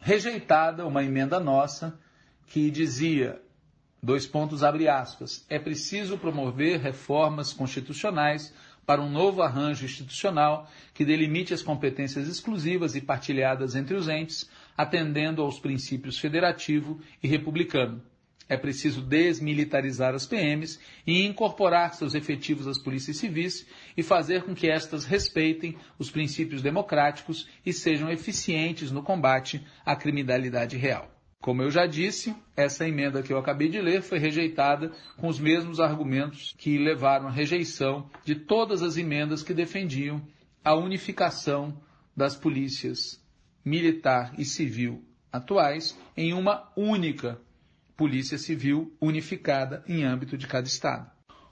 rejeitada 0.00 0.84
uma 0.84 1.04
emenda 1.04 1.38
nossa 1.38 1.98
que 2.48 2.68
dizia, 2.68 3.40
dois 4.02 4.26
pontos 4.26 4.64
abre 4.64 4.88
aspas, 4.88 5.46
é 5.48 5.58
preciso 5.58 6.18
promover 6.18 6.80
reformas 6.80 7.52
constitucionais 7.52 8.52
para 8.84 9.00
um 9.00 9.08
novo 9.08 9.40
arranjo 9.40 9.84
institucional 9.84 10.68
que 10.92 11.04
delimite 11.04 11.54
as 11.54 11.62
competências 11.62 12.28
exclusivas 12.28 12.96
e 12.96 13.00
partilhadas 13.00 13.76
entre 13.76 13.94
os 13.94 14.08
entes, 14.08 14.50
atendendo 14.76 15.40
aos 15.40 15.60
princípios 15.60 16.18
federativo 16.18 17.00
e 17.22 17.28
republicano. 17.28 18.02
É 18.52 18.56
preciso 18.58 19.00
desmilitarizar 19.00 20.14
as 20.14 20.26
PMs 20.26 20.78
e 21.06 21.24
incorporar 21.24 21.94
seus 21.94 22.14
efetivos 22.14 22.66
às 22.66 22.76
polícias 22.76 23.16
civis 23.16 23.66
e 23.96 24.02
fazer 24.02 24.42
com 24.42 24.54
que 24.54 24.68
estas 24.68 25.06
respeitem 25.06 25.74
os 25.98 26.10
princípios 26.10 26.60
democráticos 26.60 27.48
e 27.64 27.72
sejam 27.72 28.10
eficientes 28.10 28.90
no 28.90 29.02
combate 29.02 29.66
à 29.86 29.96
criminalidade 29.96 30.76
real. 30.76 31.10
Como 31.40 31.62
eu 31.62 31.70
já 31.70 31.86
disse, 31.86 32.36
essa 32.54 32.86
emenda 32.86 33.22
que 33.22 33.32
eu 33.32 33.38
acabei 33.38 33.70
de 33.70 33.80
ler 33.80 34.02
foi 34.02 34.18
rejeitada 34.18 34.92
com 35.16 35.28
os 35.28 35.40
mesmos 35.40 35.80
argumentos 35.80 36.54
que 36.58 36.76
levaram 36.76 37.28
à 37.28 37.30
rejeição 37.30 38.10
de 38.22 38.34
todas 38.34 38.82
as 38.82 38.98
emendas 38.98 39.42
que 39.42 39.54
defendiam 39.54 40.20
a 40.62 40.74
unificação 40.74 41.82
das 42.14 42.36
polícias 42.36 43.18
militar 43.64 44.34
e 44.36 44.44
civil 44.44 45.02
atuais 45.32 45.98
em 46.14 46.34
uma 46.34 46.70
única 46.76 47.40
Polícia 48.02 48.36
Civil 48.36 48.92
unificada 49.00 49.84
em 49.86 50.02
âmbito 50.02 50.36
de 50.36 50.48
cada 50.48 50.66
Estado. 50.66 51.08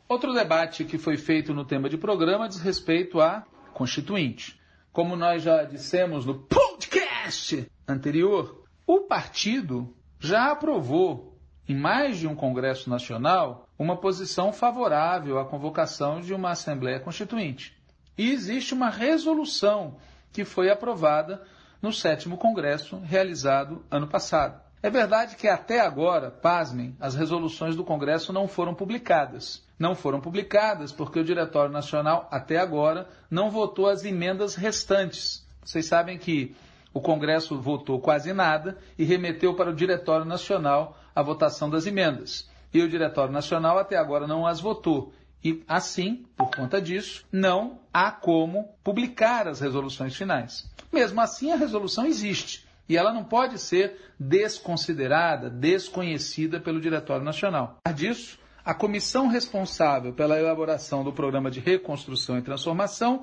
Outro 0.09 0.35
debate 0.35 0.85
que 0.85 0.99
foi 0.99 1.17
feito 1.17 1.55
no 1.55 1.65
tema 1.65 1.89
de 1.89 1.97
programa 1.97 2.49
diz 2.49 2.59
respeito 2.59 3.21
à 3.21 3.47
Constituinte. 3.73 4.61
Como 4.91 5.15
nós 5.15 5.45
já 5.45 5.63
dissemos 5.63 6.27
no 6.27 6.41
podcast 6.41 7.71
anterior, 7.87 8.65
o 8.85 9.03
partido 9.03 9.95
já 10.19 10.51
aprovou, 10.51 11.39
em 11.69 11.77
mais 11.77 12.19
de 12.19 12.27
um 12.27 12.35
Congresso 12.35 12.91
Nacional, 12.91 13.69
uma 13.79 13.97
posição 13.97 14.53
favorável 14.53 15.39
à 15.39 15.45
convocação 15.45 16.21
de 16.21 16.35
uma 16.35 16.51
Assembleia 16.51 16.99
Constituinte. 16.99 17.81
E 18.19 18.33
existe 18.33 18.75
uma 18.75 18.91
resolução 18.91 19.99
que 20.33 20.45
foi 20.45 20.69
aprovada 20.69 21.47
no 21.81 21.93
sétimo 21.93 22.37
Congresso, 22.37 22.99
realizado 22.99 23.87
ano 23.89 24.09
passado. 24.09 24.69
É 24.83 24.89
verdade 24.89 25.37
que 25.37 25.47
até 25.47 25.81
agora, 25.81 26.31
pasmem, 26.31 26.97
as 26.99 27.15
resoluções 27.15 27.77
do 27.77 27.85
Congresso 27.85 28.33
não 28.33 28.49
foram 28.49 28.75
publicadas. 28.75 29.63
Não 29.79 29.95
foram 29.95 30.21
publicadas 30.21 30.91
porque 30.91 31.21
o 31.21 31.25
Diretório 31.25 31.71
Nacional, 31.71 32.27
até 32.31 32.57
agora, 32.57 33.07
não 33.31 33.51
votou 33.51 33.89
as 33.89 34.05
emendas 34.05 34.55
restantes. 34.55 35.47
Vocês 35.63 35.87
sabem 35.87 36.17
que 36.17 36.57
o 36.95 37.01
Congresso 37.01 37.61
votou 37.61 38.01
quase 38.01 38.33
nada 38.33 38.79
e 38.99 39.05
remeteu 39.05 39.55
para 39.55 39.71
o 39.71 39.75
Diretório 39.75 40.25
Nacional 40.25 40.99
a 41.15 41.23
votação 41.23 41.69
das 41.69 41.87
emendas. 41.87 42.49
E 42.73 42.81
o 42.81 42.89
Diretório 42.89 43.33
Nacional 43.33 43.79
até 43.79 43.97
agora 43.97 44.27
não 44.27 44.47
as 44.47 44.61
votou. 44.61 45.13
E 45.45 45.63
assim, 45.69 46.25
por 46.37 46.51
conta 46.51 46.81
disso, 46.81 47.25
não 47.31 47.81
há 47.93 48.11
como 48.11 48.69
publicar 48.83 49.47
as 49.47 49.61
resoluções 49.61 50.17
finais. 50.17 50.71
Mesmo 50.93 51.21
assim, 51.21 51.53
a 51.53 51.57
resolução 51.57 52.07
existe. 52.07 52.67
E 52.91 52.97
ela 52.97 53.13
não 53.13 53.23
pode 53.23 53.57
ser 53.57 53.97
desconsiderada, 54.19 55.49
desconhecida 55.49 56.59
pelo 56.59 56.81
Diretório 56.81 57.25
Nacional. 57.25 57.79
Disso, 57.95 58.37
a 58.65 58.75
comissão 58.75 59.29
responsável 59.29 60.13
pela 60.13 60.37
elaboração 60.37 61.05
do 61.05 61.13
programa 61.13 61.53
de 61.53 61.61
reconstrução 61.61 62.37
e 62.37 62.43
transformação 62.43 63.23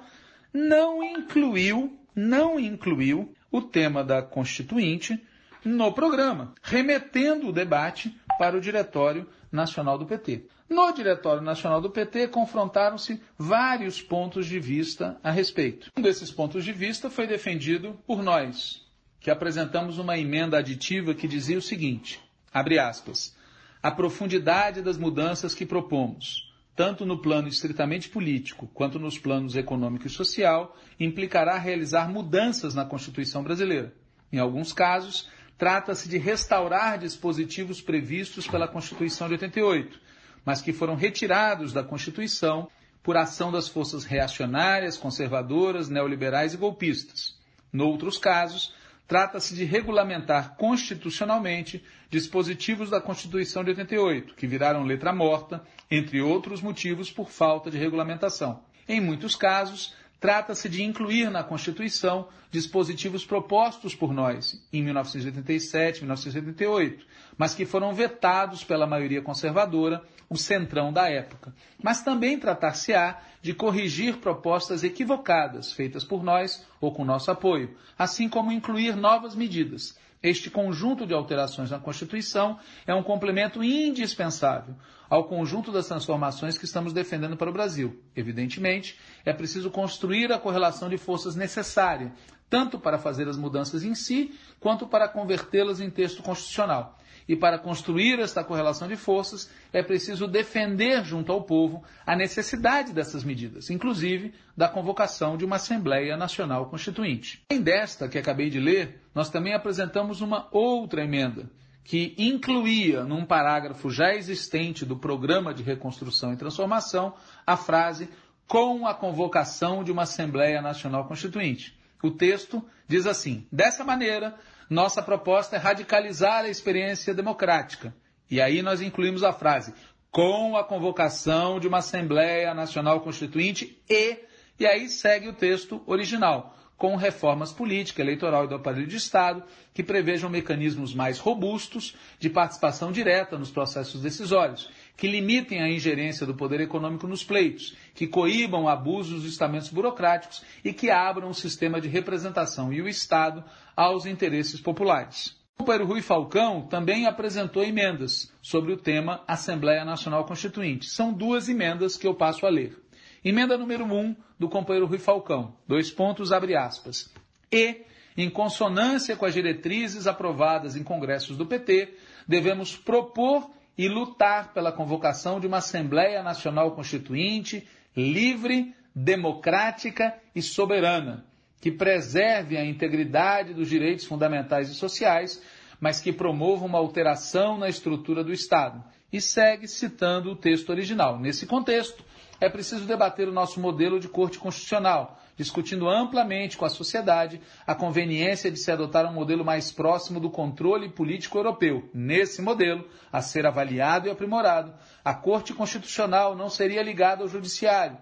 não 0.53 1.03
incluiu, 1.03 1.99
não 2.15 2.57
incluiu 2.57 3.35
o 3.51 3.61
tema 3.61 4.05
da 4.05 4.21
Constituinte 4.21 5.21
no 5.65 5.91
programa, 5.91 6.53
remetendo 6.63 7.49
o 7.49 7.53
debate 7.53 8.17
para 8.39 8.55
o 8.55 8.61
Diretório 8.61 9.27
Nacional 9.51 9.97
do 9.97 10.05
PT. 10.05 10.45
No 10.69 10.93
Diretório 10.93 11.41
Nacional 11.41 11.81
do 11.81 11.89
PT 11.89 12.29
confrontaram-se 12.29 13.21
vários 13.37 14.01
pontos 14.01 14.45
de 14.45 14.61
vista 14.61 15.19
a 15.21 15.29
respeito. 15.29 15.91
Um 15.97 16.01
desses 16.01 16.31
pontos 16.31 16.63
de 16.63 16.71
vista 16.71 17.09
foi 17.09 17.27
defendido 17.27 17.99
por 18.07 18.23
nós, 18.23 18.86
que 19.27 19.31
apresentamos 19.31 19.97
uma 19.97 20.17
emenda 20.17 20.57
aditiva 20.57 21.13
que 21.13 21.27
dizia 21.27 21.57
o 21.57 21.61
seguinte: 21.61 22.17
abre 22.53 22.79
aspas, 22.79 23.35
a 23.83 23.91
profundidade 23.91 24.81
das 24.81 24.97
mudanças 24.97 25.53
que 25.53 25.65
propomos, 25.65 26.49
tanto 26.73 27.05
no 27.05 27.21
plano 27.21 27.49
estritamente 27.49 28.07
político 28.07 28.71
quanto 28.73 28.97
nos 28.97 29.19
planos 29.19 29.57
econômico 29.57 30.07
e 30.07 30.09
social, 30.09 30.77
implicará 30.97 31.57
realizar 31.57 32.09
mudanças 32.09 32.73
na 32.73 32.85
Constituição 32.85 33.43
brasileira. 33.43 33.93
Em 34.31 34.39
alguns 34.39 34.71
casos, 34.71 35.27
trata-se 35.57 36.07
de 36.07 36.17
restaurar 36.17 36.97
dispositivos 36.97 37.81
previstos 37.81 38.47
pela 38.47 38.65
Constituição 38.65 39.27
de 39.27 39.33
88, 39.33 39.99
mas 40.45 40.61
que 40.61 40.71
foram 40.71 40.95
retirados 40.95 41.73
da 41.73 41.83
Constituição 41.83 42.69
por 43.03 43.17
ação 43.17 43.51
das 43.51 43.67
forças 43.67 44.05
reacionárias, 44.05 44.95
conservadoras, 44.95 45.89
neoliberais 45.89 46.53
e 46.53 46.57
golpistas. 46.57 47.35
Noutros 47.73 48.17
casos, 48.17 48.73
Trata-se 49.07 49.55
de 49.55 49.63
regulamentar 49.63 50.55
constitucionalmente 50.57 51.81
dispositivos 52.09 52.89
da 52.89 52.99
Constituição 52.99 53.63
de 53.63 53.69
88, 53.69 54.35
que 54.35 54.45
viraram 54.45 54.83
letra 54.83 55.13
morta, 55.13 55.63
entre 55.89 56.21
outros 56.21 56.61
motivos 56.61 57.09
por 57.09 57.29
falta 57.29 57.71
de 57.71 57.77
regulamentação. 57.77 58.61
Em 58.87 58.99
muitos 58.99 59.35
casos, 59.35 59.93
trata-se 60.19 60.67
de 60.67 60.83
incluir 60.83 61.29
na 61.29 61.43
Constituição 61.43 62.27
dispositivos 62.51 63.25
propostos 63.25 63.93
por 63.95 64.13
nós 64.13 64.61
em 64.73 64.81
1987, 64.83 66.01
1988, 66.01 67.05
mas 67.37 67.53
que 67.53 67.65
foram 67.65 67.93
vetados 67.93 68.63
pela 68.63 68.87
maioria 68.87 69.21
conservadora 69.21 70.03
o 70.29 70.37
centrão 70.37 70.91
da 70.91 71.09
época. 71.09 71.53
Mas 71.81 72.03
também 72.03 72.37
tratar-se-á 72.39 73.21
de 73.41 73.53
corrigir 73.53 74.17
propostas 74.17 74.83
equivocadas 74.83 75.71
feitas 75.71 76.03
por 76.03 76.23
nós 76.23 76.65
ou 76.81 76.91
com 76.91 77.05
nosso 77.05 77.31
apoio, 77.31 77.75
assim 77.97 78.27
como 78.27 78.51
incluir 78.51 78.95
novas 78.95 79.35
medidas. 79.35 79.97
Este 80.21 80.49
conjunto 80.49 81.05
de 81.05 81.13
alterações 81.13 81.69
na 81.69 81.79
Constituição 81.79 82.59
é 82.85 82.93
um 82.93 83.03
complemento 83.03 83.63
indispensável 83.63 84.75
ao 85.09 85.25
conjunto 85.25 85.71
das 85.71 85.87
transformações 85.87 86.57
que 86.57 86.65
estamos 86.65 86.91
defendendo 86.91 87.37
para 87.37 87.49
o 87.49 87.53
Brasil. 87.53 88.01
Evidentemente, 88.15 88.99
é 89.23 89.31
preciso 89.31 89.69
construir 89.71 90.31
a 90.33 90.39
correlação 90.39 90.89
de 90.89 90.97
forças 90.97 91.35
necessária, 91.35 92.11
tanto 92.49 92.79
para 92.79 92.97
fazer 92.97 93.27
as 93.27 93.37
mudanças 93.37 93.83
em 93.83 93.95
si, 93.95 94.37
quanto 94.59 94.87
para 94.87 95.07
convertê-las 95.07 95.79
em 95.79 95.89
texto 95.89 96.23
constitucional. 96.23 96.97
E 97.27 97.35
para 97.35 97.59
construir 97.59 98.19
esta 98.19 98.43
correlação 98.43 98.87
de 98.87 98.95
forças, 98.95 99.49
é 99.73 99.83
preciso 99.83 100.27
defender 100.27 101.03
junto 101.03 101.31
ao 101.31 101.43
povo 101.43 101.83
a 102.05 102.15
necessidade 102.15 102.93
dessas 102.93 103.23
medidas, 103.23 103.69
inclusive 103.69 104.33
da 104.55 104.69
convocação 104.69 105.35
de 105.35 105.43
uma 105.43 105.57
Assembleia 105.57 106.15
Nacional 106.15 106.69
Constituinte. 106.69 107.43
Além 107.49 107.61
desta 107.61 108.07
que 108.07 108.17
acabei 108.17 108.49
de 108.49 108.59
ler, 108.59 109.01
nós 109.13 109.29
também 109.29 109.53
apresentamos 109.53 110.21
uma 110.21 110.47
outra 110.51 111.03
emenda, 111.03 111.49
que 111.83 112.15
incluía 112.17 113.03
num 113.03 113.25
parágrafo 113.25 113.89
já 113.89 114.13
existente 114.13 114.85
do 114.85 114.97
Programa 114.97 115.53
de 115.53 115.63
Reconstrução 115.63 116.33
e 116.33 116.37
Transformação 116.37 117.13
a 117.45 117.57
frase 117.57 118.09
com 118.47 118.87
a 118.87 118.93
convocação 118.93 119.83
de 119.83 119.91
uma 119.91 120.03
Assembleia 120.03 120.61
Nacional 120.61 121.05
Constituinte. 121.05 121.77
O 122.01 122.11
texto 122.11 122.63
diz 122.87 123.05
assim: 123.05 123.45
dessa 123.51 123.83
maneira, 123.83 124.35
nossa 124.69 125.01
proposta 125.01 125.55
é 125.55 125.59
radicalizar 125.59 126.45
a 126.45 126.49
experiência 126.49 127.13
democrática. 127.13 127.93
E 128.29 128.41
aí 128.41 128.61
nós 128.61 128.81
incluímos 128.81 129.23
a 129.23 129.31
frase 129.31 129.73
com 130.11 130.57
a 130.57 130.63
convocação 130.63 131.59
de 131.59 131.67
uma 131.67 131.77
Assembleia 131.77 132.53
Nacional 132.53 133.01
Constituinte 133.01 133.81
e, 133.89 134.19
e 134.59 134.65
aí 134.65 134.89
segue 134.89 135.27
o 135.27 135.33
texto 135.33 135.81
original, 135.85 136.55
com 136.75 136.95
reformas 136.95 137.51
política, 137.51 138.01
eleitoral 138.01 138.45
e 138.45 138.47
do 138.47 138.55
aparelho 138.55 138.87
de 138.87 138.97
Estado, 138.97 139.43
que 139.73 139.83
prevejam 139.83 140.29
mecanismos 140.29 140.93
mais 140.93 141.19
robustos 141.19 141.95
de 142.19 142.29
participação 142.29 142.91
direta 142.91 143.37
nos 143.37 143.51
processos 143.51 144.01
decisórios, 144.01 144.69
que 144.97 145.07
limitem 145.07 145.61
a 145.61 145.69
ingerência 145.69 146.25
do 146.25 146.33
poder 146.33 146.59
econômico 146.59 147.07
nos 147.07 147.23
pleitos, 147.23 147.77
que 147.93 148.07
coíbam 148.07 148.67
abusos 148.67 149.21
dos 149.21 149.31
estamentos 149.31 149.69
burocráticos 149.69 150.43
e 150.65 150.73
que 150.73 150.89
abram 150.89 151.29
o 151.29 151.35
sistema 151.35 151.79
de 151.79 151.87
representação 151.87 152.73
e 152.73 152.81
o 152.81 152.89
Estado 152.89 153.43
aos 153.75 154.07
interesses 154.07 154.59
populares. 154.59 155.37
O 155.53 155.59
companheiro 155.59 155.87
Rui 155.87 156.01
Falcão 156.01 156.67
também 156.67 157.05
apresentou 157.05 157.63
emendas 157.63 158.31
sobre 158.41 158.73
o 158.73 158.77
tema 158.77 159.23
Assembleia 159.27 159.85
Nacional 159.85 160.25
Constituinte. 160.25 160.87
São 160.87 161.13
duas 161.13 161.47
emendas 161.47 161.95
que 161.95 162.07
eu 162.07 162.15
passo 162.15 162.45
a 162.45 162.49
ler. 162.49 162.77
Emenda 163.23 163.57
número 163.57 163.85
1 163.85 163.95
um, 163.95 164.15
do 164.39 164.49
companheiro 164.49 164.87
Rui 164.87 164.99
Falcão, 164.99 165.55
dois 165.67 165.91
pontos, 165.91 166.31
abre 166.31 166.55
aspas. 166.55 167.11
E, 167.51 167.81
em 168.15 168.29
consonância 168.29 169.15
com 169.15 169.25
as 169.25 169.33
diretrizes 169.33 170.07
aprovadas 170.07 170.75
em 170.75 170.83
congressos 170.83 171.37
do 171.37 171.45
PT, 171.45 171.93
devemos 172.27 172.75
propor 172.75 173.56
e 173.77 173.87
lutar 173.87 174.53
pela 174.53 174.71
convocação 174.71 175.39
de 175.39 175.47
uma 175.47 175.57
Assembleia 175.57 176.23
Nacional 176.23 176.71
Constituinte 176.71 177.67
livre, 177.95 178.73
democrática 178.93 180.15
e 180.35 180.41
soberana, 180.41 181.25
que 181.59 181.71
preserve 181.71 182.57
a 182.57 182.65
integridade 182.65 183.53
dos 183.53 183.69
direitos 183.69 184.05
fundamentais 184.05 184.69
e 184.69 184.75
sociais, 184.75 185.41
mas 185.79 185.99
que 185.99 186.13
promova 186.13 186.65
uma 186.65 186.77
alteração 186.77 187.57
na 187.57 187.69
estrutura 187.69 188.23
do 188.23 188.31
Estado. 188.31 188.83
E 189.11 189.21
segue 189.21 189.67
citando 189.67 190.31
o 190.31 190.35
texto 190.35 190.69
original. 190.69 191.19
Nesse 191.19 191.45
contexto, 191.45 192.03
é 192.41 192.49
preciso 192.49 192.85
debater 192.85 193.27
o 193.27 193.33
nosso 193.33 193.59
modelo 193.59 193.99
de 193.99 194.07
corte 194.07 194.37
constitucional, 194.37 195.19
discutindo 195.37 195.87
amplamente 195.87 196.57
com 196.57 196.65
a 196.65 196.69
sociedade 196.69 197.39
a 197.65 197.75
conveniência 197.75 198.49
de 198.51 198.57
se 198.57 198.71
adotar 198.71 199.05
um 199.05 199.13
modelo 199.13 199.45
mais 199.45 199.71
próximo 199.71 200.19
do 200.19 200.29
controle 200.31 200.89
político 200.89 201.37
europeu. 201.37 201.87
Nesse 201.93 202.41
modelo, 202.41 202.85
a 203.13 203.21
ser 203.21 203.45
avaliado 203.45 204.07
e 204.07 204.11
aprimorado, 204.11 204.73
a 205.05 205.13
Corte 205.13 205.53
Constitucional 205.53 206.35
não 206.35 206.49
seria 206.49 206.81
ligada 206.81 207.21
ao 207.21 207.29
Judiciário, 207.29 207.97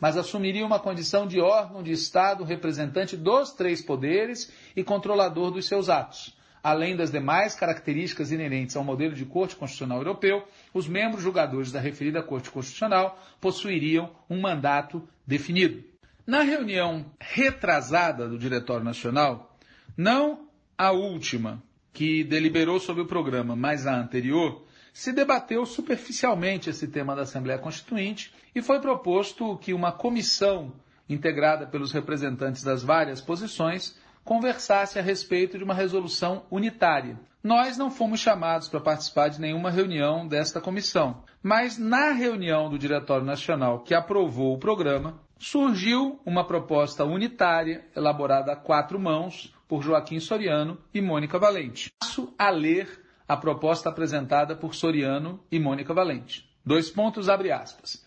mas 0.00 0.16
assumiria 0.16 0.64
uma 0.64 0.80
condição 0.80 1.26
de 1.26 1.40
órgão 1.40 1.82
de 1.82 1.92
Estado 1.92 2.42
representante 2.42 3.16
dos 3.16 3.52
três 3.52 3.82
poderes 3.82 4.50
e 4.74 4.82
controlador 4.82 5.50
dos 5.50 5.66
seus 5.66 5.88
atos. 5.90 6.36
Além 6.62 6.96
das 6.96 7.10
demais 7.10 7.54
características 7.54 8.32
inerentes 8.32 8.76
ao 8.76 8.82
modelo 8.82 9.14
de 9.14 9.24
Corte 9.24 9.54
Constitucional 9.54 9.98
Europeu, 9.98 10.44
os 10.74 10.88
membros 10.88 11.22
julgadores 11.22 11.70
da 11.70 11.80
referida 11.80 12.22
Corte 12.22 12.50
Constitucional 12.50 13.18
possuiriam 13.40 14.10
um 14.28 14.40
mandato 14.40 15.06
definido. 15.26 15.84
Na 16.28 16.42
reunião 16.42 17.06
retrasada 17.18 18.28
do 18.28 18.38
Diretório 18.38 18.84
Nacional, 18.84 19.56
não 19.96 20.46
a 20.76 20.90
última, 20.92 21.62
que 21.90 22.22
deliberou 22.22 22.78
sobre 22.78 23.02
o 23.02 23.06
programa, 23.06 23.56
mas 23.56 23.86
a 23.86 23.98
anterior, 23.98 24.62
se 24.92 25.10
debateu 25.10 25.64
superficialmente 25.64 26.68
esse 26.68 26.86
tema 26.86 27.16
da 27.16 27.22
Assembleia 27.22 27.58
Constituinte 27.58 28.30
e 28.54 28.60
foi 28.60 28.78
proposto 28.78 29.56
que 29.56 29.72
uma 29.72 29.90
comissão 29.90 30.74
integrada 31.08 31.66
pelos 31.66 31.92
representantes 31.92 32.62
das 32.62 32.82
várias 32.82 33.22
posições 33.22 33.98
conversasse 34.22 34.98
a 34.98 35.02
respeito 35.02 35.56
de 35.56 35.64
uma 35.64 35.72
resolução 35.72 36.44
unitária. 36.50 37.18
Nós 37.42 37.78
não 37.78 37.90
fomos 37.90 38.20
chamados 38.20 38.68
para 38.68 38.80
participar 38.80 39.28
de 39.28 39.40
nenhuma 39.40 39.70
reunião 39.70 40.28
desta 40.28 40.60
comissão, 40.60 41.22
mas 41.42 41.78
na 41.78 42.10
reunião 42.10 42.68
do 42.68 42.78
Diretório 42.78 43.24
Nacional 43.24 43.80
que 43.80 43.94
aprovou 43.94 44.52
o 44.52 44.58
programa, 44.58 45.26
surgiu 45.38 46.20
uma 46.26 46.44
proposta 46.44 47.04
unitária, 47.04 47.84
elaborada 47.94 48.52
a 48.52 48.56
quatro 48.56 48.98
mãos, 48.98 49.54
por 49.68 49.82
Joaquim 49.82 50.18
Soriano 50.18 50.78
e 50.92 51.00
Mônica 51.00 51.38
Valente. 51.38 51.90
Passo 52.00 52.34
a 52.38 52.50
ler 52.50 53.04
a 53.28 53.36
proposta 53.36 53.90
apresentada 53.90 54.56
por 54.56 54.74
Soriano 54.74 55.40
e 55.52 55.60
Mônica 55.60 55.92
Valente. 55.92 56.48
Dois 56.64 56.90
pontos, 56.90 57.28
abre 57.28 57.52
aspas. 57.52 58.04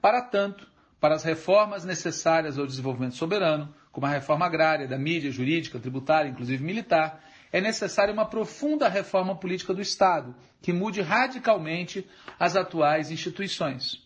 Para 0.00 0.22
tanto, 0.22 0.66
para 0.98 1.14
as 1.14 1.22
reformas 1.22 1.84
necessárias 1.84 2.58
ao 2.58 2.66
desenvolvimento 2.66 3.14
soberano, 3.16 3.72
como 3.92 4.06
a 4.06 4.10
reforma 4.10 4.46
agrária, 4.46 4.88
da 4.88 4.98
mídia, 4.98 5.30
jurídica, 5.30 5.78
tributária, 5.78 6.30
inclusive 6.30 6.64
militar, 6.64 7.22
é 7.52 7.60
necessária 7.60 8.14
uma 8.14 8.24
profunda 8.24 8.88
reforma 8.88 9.36
política 9.36 9.74
do 9.74 9.82
Estado, 9.82 10.34
que 10.62 10.72
mude 10.72 11.02
radicalmente 11.02 12.08
as 12.40 12.56
atuais 12.56 13.10
instituições. 13.10 14.02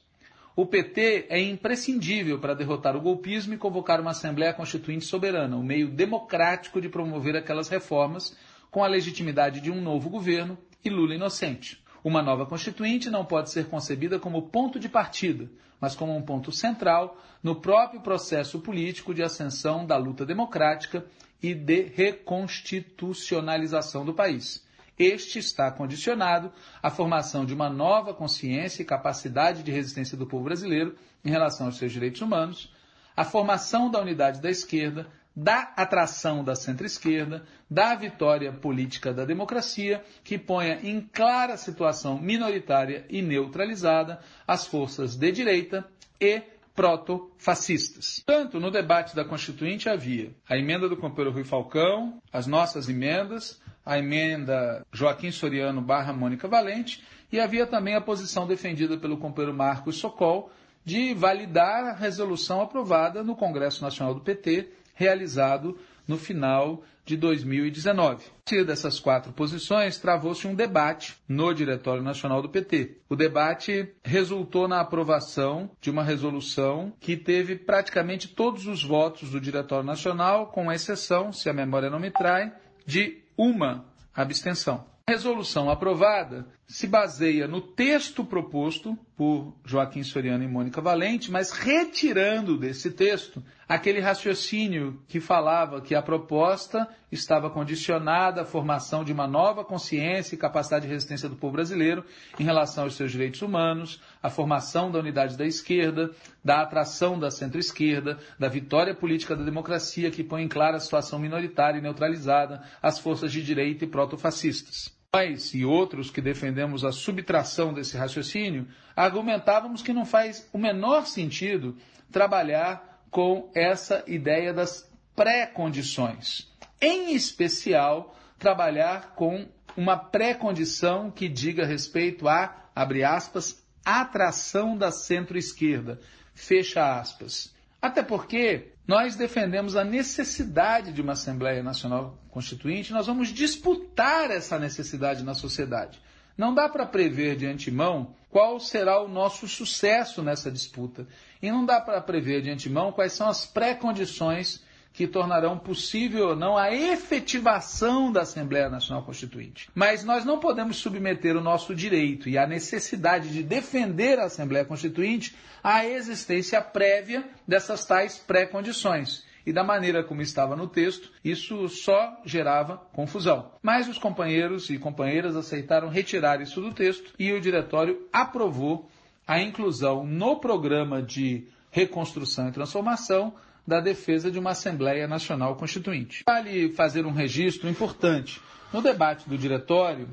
O 0.56 0.64
PT 0.64 1.26
é 1.28 1.38
imprescindível 1.38 2.38
para 2.38 2.54
derrotar 2.54 2.96
o 2.96 3.00
golpismo 3.02 3.52
e 3.52 3.58
convocar 3.58 4.00
uma 4.00 4.12
Assembleia 4.12 4.54
Constituinte 4.54 5.04
soberana, 5.04 5.54
o 5.54 5.60
um 5.60 5.62
meio 5.62 5.90
democrático 5.90 6.80
de 6.80 6.88
promover 6.88 7.36
aquelas 7.36 7.68
reformas 7.68 8.34
com 8.70 8.82
a 8.82 8.86
legitimidade 8.86 9.60
de 9.60 9.70
um 9.70 9.82
novo 9.82 10.08
governo 10.08 10.56
e 10.82 10.88
Lula 10.88 11.14
inocente. 11.14 11.84
Uma 12.02 12.22
nova 12.22 12.46
Constituinte 12.46 13.10
não 13.10 13.22
pode 13.22 13.50
ser 13.50 13.66
concebida 13.66 14.18
como 14.18 14.48
ponto 14.48 14.80
de 14.80 14.88
partida, 14.88 15.50
mas 15.78 15.94
como 15.94 16.16
um 16.16 16.22
ponto 16.22 16.50
central 16.50 17.20
no 17.42 17.56
próprio 17.56 18.00
processo 18.00 18.58
político 18.58 19.12
de 19.12 19.22
ascensão 19.22 19.84
da 19.84 19.98
luta 19.98 20.24
democrática 20.24 21.04
e 21.42 21.52
de 21.52 21.82
reconstitucionalização 21.82 24.06
do 24.06 24.14
país. 24.14 24.65
Este 24.98 25.38
está 25.38 25.70
condicionado 25.70 26.50
à 26.82 26.90
formação 26.90 27.44
de 27.44 27.52
uma 27.52 27.68
nova 27.68 28.14
consciência 28.14 28.82
e 28.82 28.86
capacidade 28.86 29.62
de 29.62 29.70
resistência 29.70 30.16
do 30.16 30.26
povo 30.26 30.44
brasileiro 30.44 30.96
em 31.24 31.30
relação 31.30 31.66
aos 31.66 31.76
seus 31.76 31.92
direitos 31.92 32.22
humanos, 32.22 32.72
à 33.16 33.24
formação 33.24 33.90
da 33.90 34.00
unidade 34.00 34.40
da 34.40 34.50
esquerda, 34.50 35.06
da 35.34 35.72
atração 35.76 36.42
da 36.42 36.54
centro-esquerda, 36.54 37.44
da 37.68 37.94
vitória 37.94 38.50
política 38.50 39.12
da 39.12 39.26
democracia, 39.26 40.02
que 40.24 40.38
ponha 40.38 40.80
em 40.82 41.00
clara 41.00 41.58
situação 41.58 42.18
minoritária 42.18 43.04
e 43.10 43.20
neutralizada 43.20 44.18
as 44.46 44.66
forças 44.66 45.14
de 45.14 45.30
direita 45.30 45.86
e 46.18 46.42
proto-fascistas. 46.74 48.22
Tanto 48.24 48.58
no 48.58 48.70
debate 48.70 49.14
da 49.14 49.24
Constituinte 49.24 49.88
havia 49.88 50.34
a 50.48 50.56
emenda 50.56 50.88
do 50.88 50.96
companheiro 50.96 51.32
Rui 51.32 51.44
Falcão, 51.44 52.20
as 52.32 52.46
nossas 52.46 52.88
emendas, 52.88 53.60
a 53.86 53.98
emenda 53.98 54.84
Joaquim 54.92 55.30
Soriano 55.30 55.80
barra 55.80 56.12
Mônica 56.12 56.48
Valente, 56.48 57.02
e 57.30 57.38
havia 57.40 57.66
também 57.66 57.94
a 57.94 58.00
posição 58.00 58.46
defendida 58.46 58.98
pelo 58.98 59.16
companheiro 59.16 59.56
Marcos 59.56 59.96
Socol 59.96 60.50
de 60.84 61.14
validar 61.14 61.84
a 61.84 61.92
resolução 61.94 62.60
aprovada 62.60 63.22
no 63.22 63.34
Congresso 63.34 63.82
Nacional 63.82 64.14
do 64.14 64.20
PT, 64.20 64.68
realizado 64.94 65.78
no 66.06 66.16
final 66.16 66.82
de 67.04 67.16
2019. 67.16 68.24
A 68.24 68.50
partir 68.50 68.64
dessas 68.64 69.00
quatro 69.00 69.32
posições, 69.32 69.98
travou-se 69.98 70.46
um 70.46 70.54
debate 70.54 71.16
no 71.28 71.52
Diretório 71.52 72.02
Nacional 72.02 72.40
do 72.40 72.48
PT. 72.48 72.98
O 73.08 73.16
debate 73.16 73.92
resultou 74.04 74.68
na 74.68 74.80
aprovação 74.80 75.70
de 75.80 75.90
uma 75.90 76.04
resolução 76.04 76.92
que 77.00 77.16
teve 77.16 77.56
praticamente 77.56 78.28
todos 78.28 78.66
os 78.66 78.84
votos 78.84 79.30
do 79.30 79.40
Diretório 79.40 79.84
Nacional, 79.84 80.48
com 80.48 80.72
exceção, 80.72 81.32
se 81.32 81.48
a 81.48 81.52
memória 81.52 81.90
não 81.90 82.00
me 82.00 82.10
trai, 82.10 82.52
de 82.84 83.25
uma 83.36 83.84
abstenção. 84.14 84.84
Resolução 85.08 85.70
aprovada 85.70 86.46
se 86.68 86.88
baseia 86.88 87.46
no 87.46 87.60
texto 87.60 88.24
proposto 88.24 88.98
por 89.16 89.54
Joaquim 89.64 90.02
Soriano 90.02 90.42
e 90.42 90.48
Mônica 90.48 90.80
Valente, 90.80 91.30
mas 91.30 91.52
retirando 91.52 92.58
desse 92.58 92.90
texto 92.90 93.42
aquele 93.68 94.00
raciocínio 94.00 95.00
que 95.06 95.20
falava 95.20 95.80
que 95.80 95.94
a 95.94 96.02
proposta 96.02 96.88
estava 97.10 97.48
condicionada 97.48 98.42
à 98.42 98.44
formação 98.44 99.04
de 99.04 99.12
uma 99.12 99.28
nova 99.28 99.64
consciência 99.64 100.34
e 100.34 100.38
capacidade 100.38 100.86
de 100.86 100.92
resistência 100.92 101.28
do 101.28 101.36
povo 101.36 101.52
brasileiro 101.52 102.04
em 102.38 102.42
relação 102.42 102.82
aos 102.82 102.96
seus 102.96 103.12
direitos 103.12 103.42
humanos, 103.42 104.02
a 104.20 104.28
formação 104.28 104.90
da 104.90 104.98
unidade 104.98 105.36
da 105.36 105.46
esquerda, 105.46 106.10
da 106.44 106.62
atração 106.62 107.16
da 107.16 107.30
centro-esquerda, 107.30 108.18
da 108.40 108.48
vitória 108.48 108.94
política 108.94 109.36
da 109.36 109.44
democracia 109.44 110.10
que 110.10 110.24
põe 110.24 110.42
em 110.42 110.48
clara 110.48 110.78
a 110.78 110.80
situação 110.80 111.20
minoritária 111.20 111.78
e 111.78 111.82
neutralizada 111.82 112.60
às 112.82 112.98
forças 112.98 113.30
de 113.30 113.42
direita 113.42 113.84
e 113.84 113.88
proto-fascistas. 113.88 114.95
Nós 115.16 115.54
e 115.54 115.64
outros 115.64 116.10
que 116.10 116.20
defendemos 116.20 116.84
a 116.84 116.92
subtração 116.92 117.72
desse 117.72 117.96
raciocínio 117.96 118.68
argumentávamos 118.94 119.80
que 119.80 119.94
não 119.94 120.04
faz 120.04 120.46
o 120.52 120.58
menor 120.58 121.06
sentido 121.06 121.74
trabalhar 122.12 123.00
com 123.10 123.50
essa 123.54 124.04
ideia 124.06 124.52
das 124.52 124.86
pré-condições. 125.14 126.52
Em 126.78 127.14
especial, 127.14 128.14
trabalhar 128.38 129.14
com 129.14 129.48
uma 129.74 129.96
pré-condição 129.96 131.10
que 131.10 131.30
diga 131.30 131.64
respeito 131.64 132.28
a, 132.28 132.54
abre 132.74 133.02
aspas, 133.02 133.64
atração 133.82 134.76
da 134.76 134.90
centro-esquerda, 134.90 135.98
fecha 136.34 137.00
aspas. 137.00 137.54
Até 137.80 138.02
porque 138.02 138.74
nós 138.86 139.16
defendemos 139.16 139.74
a 139.74 139.84
necessidade 139.84 140.92
de 140.92 141.02
uma 141.02 141.12
Assembleia 141.14 141.62
Nacional 141.62 142.16
Constituinte, 142.30 142.92
nós 142.92 143.06
vamos 143.06 143.28
disputar 143.28 144.30
essa 144.30 144.58
necessidade 144.58 145.24
na 145.24 145.34
sociedade. 145.34 146.00
Não 146.36 146.54
dá 146.54 146.68
para 146.68 146.86
prever 146.86 147.36
de 147.36 147.46
antemão 147.46 148.14
qual 148.30 148.60
será 148.60 149.02
o 149.02 149.08
nosso 149.08 149.48
sucesso 149.48 150.22
nessa 150.22 150.50
disputa. 150.50 151.06
E 151.40 151.50
não 151.50 151.64
dá 151.64 151.80
para 151.80 152.00
prever 152.00 152.42
de 152.42 152.50
antemão 152.50 152.92
quais 152.92 153.14
são 153.14 153.28
as 153.28 153.46
pré-condições 153.46 154.62
que 154.96 155.06
tornarão 155.06 155.58
possível 155.58 156.28
ou 156.28 156.36
não 156.36 156.56
a 156.56 156.72
efetivação 156.74 158.10
da 158.10 158.22
Assembleia 158.22 158.70
Nacional 158.70 159.04
Constituinte. 159.04 159.68
Mas 159.74 160.02
nós 160.02 160.24
não 160.24 160.40
podemos 160.40 160.78
submeter 160.78 161.36
o 161.36 161.42
nosso 161.42 161.74
direito 161.74 162.30
e 162.30 162.38
a 162.38 162.46
necessidade 162.46 163.28
de 163.28 163.42
defender 163.42 164.18
a 164.18 164.24
Assembleia 164.24 164.64
Constituinte 164.64 165.36
à 165.62 165.84
existência 165.84 166.62
prévia 166.62 167.28
dessas 167.46 167.84
tais 167.84 168.16
pré-condições. 168.16 169.22
E 169.44 169.52
da 169.52 169.62
maneira 169.62 170.02
como 170.02 170.22
estava 170.22 170.56
no 170.56 170.66
texto, 170.66 171.12
isso 171.22 171.68
só 171.68 172.18
gerava 172.24 172.78
confusão. 172.94 173.50
Mas 173.62 173.86
os 173.88 173.98
companheiros 173.98 174.70
e 174.70 174.78
companheiras 174.78 175.36
aceitaram 175.36 175.90
retirar 175.90 176.40
isso 176.40 176.62
do 176.62 176.72
texto 176.72 177.12
e 177.18 177.34
o 177.34 177.40
diretório 177.40 178.08
aprovou 178.10 178.88
a 179.26 179.38
inclusão 179.42 180.06
no 180.06 180.36
programa 180.36 181.02
de 181.02 181.46
reconstrução 181.70 182.48
e 182.48 182.52
transformação 182.52 183.34
da 183.66 183.80
defesa 183.80 184.30
de 184.30 184.38
uma 184.38 184.50
Assembleia 184.50 185.08
Nacional 185.08 185.56
Constituinte. 185.56 186.22
Vale 186.26 186.70
fazer 186.72 187.04
um 187.04 187.12
registro 187.12 187.68
importante. 187.68 188.40
No 188.72 188.80
debate 188.80 189.28
do 189.28 189.36
diretório, 189.36 190.08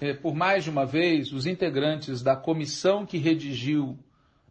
eh, 0.00 0.14
por 0.14 0.34
mais 0.34 0.64
de 0.64 0.70
uma 0.70 0.84
vez, 0.84 1.32
os 1.32 1.46
integrantes 1.46 2.22
da 2.22 2.34
comissão 2.34 3.06
que 3.06 3.18
redigiu 3.18 3.96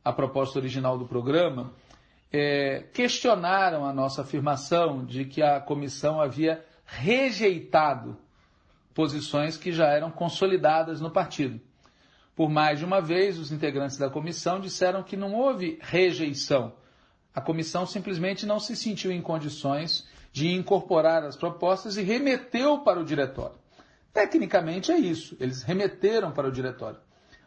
a 0.04 0.14
proposta 0.14 0.60
original 0.60 0.98
do 0.98 1.06
programa 1.06 1.74
eh, 2.32 2.86
questionaram 2.94 3.86
a 3.86 3.94
nossa 3.94 4.22
afirmação 4.22 5.04
de 5.06 5.26
que 5.26 5.42
a 5.42 5.60
comissão 5.60 6.22
havia 6.22 6.64
rejeitado 6.86 8.18
posições 8.94 9.58
que 9.58 9.72
já 9.72 9.88
eram 9.88 10.10
consolidadas 10.10 11.02
no 11.02 11.12
partido. 11.12 11.60
Por 12.36 12.50
mais 12.50 12.80
de 12.80 12.86
uma 12.86 13.02
vez, 13.02 13.38
os 13.38 13.52
integrantes 13.52 13.98
da 13.98 14.10
comissão 14.10 14.60
disseram 14.60 15.04
que 15.04 15.18
não 15.18 15.34
houve 15.34 15.78
rejeição 15.82 16.74
a 17.38 17.42
comissão 17.42 17.86
simplesmente 17.86 18.48
não 18.48 18.60
se 18.60 18.76
sentiu 18.76 19.12
em 19.12 19.22
condições 19.22 20.08
de 20.32 20.52
incorporar 20.52 21.24
as 21.24 21.36
propostas 21.36 21.96
e 21.96 22.02
remeteu 22.02 22.80
para 22.80 23.00
o 23.00 23.06
diretório. 23.06 23.60
Tecnicamente 24.12 24.92
é 24.92 24.98
isso, 24.98 25.38
eles 25.40 25.62
remeteram 25.62 26.32
para 26.32 26.48
o 26.48 26.52
diretório. 26.52 27.00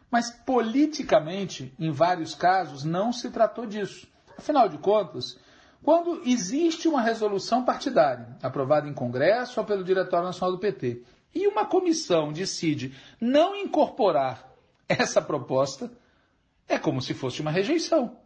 Mas 0.09 0.31
politicamente, 0.31 1.75
em 1.77 1.91
vários 1.91 2.33
casos, 2.33 2.85
não 2.85 3.11
se 3.11 3.29
tratou 3.31 3.65
disso. 3.65 4.07
Afinal 4.37 4.69
de 4.69 4.77
contas, 4.77 5.37
quando 5.83 6.21
existe 6.25 6.87
uma 6.87 7.01
resolução 7.01 7.65
partidária, 7.65 8.37
aprovada 8.41 8.87
em 8.87 8.93
Congresso 8.93 9.59
ou 9.59 9.65
pelo 9.65 9.83
Diretório 9.83 10.27
Nacional 10.27 10.53
do 10.53 10.61
PT, 10.61 11.03
e 11.35 11.47
uma 11.47 11.65
comissão 11.65 12.31
decide 12.31 12.95
não 13.19 13.53
incorporar 13.57 14.53
essa 14.87 15.21
proposta, 15.21 15.91
é 16.65 16.79
como 16.79 17.01
se 17.01 17.13
fosse 17.13 17.41
uma 17.41 17.51
rejeição. 17.51 18.21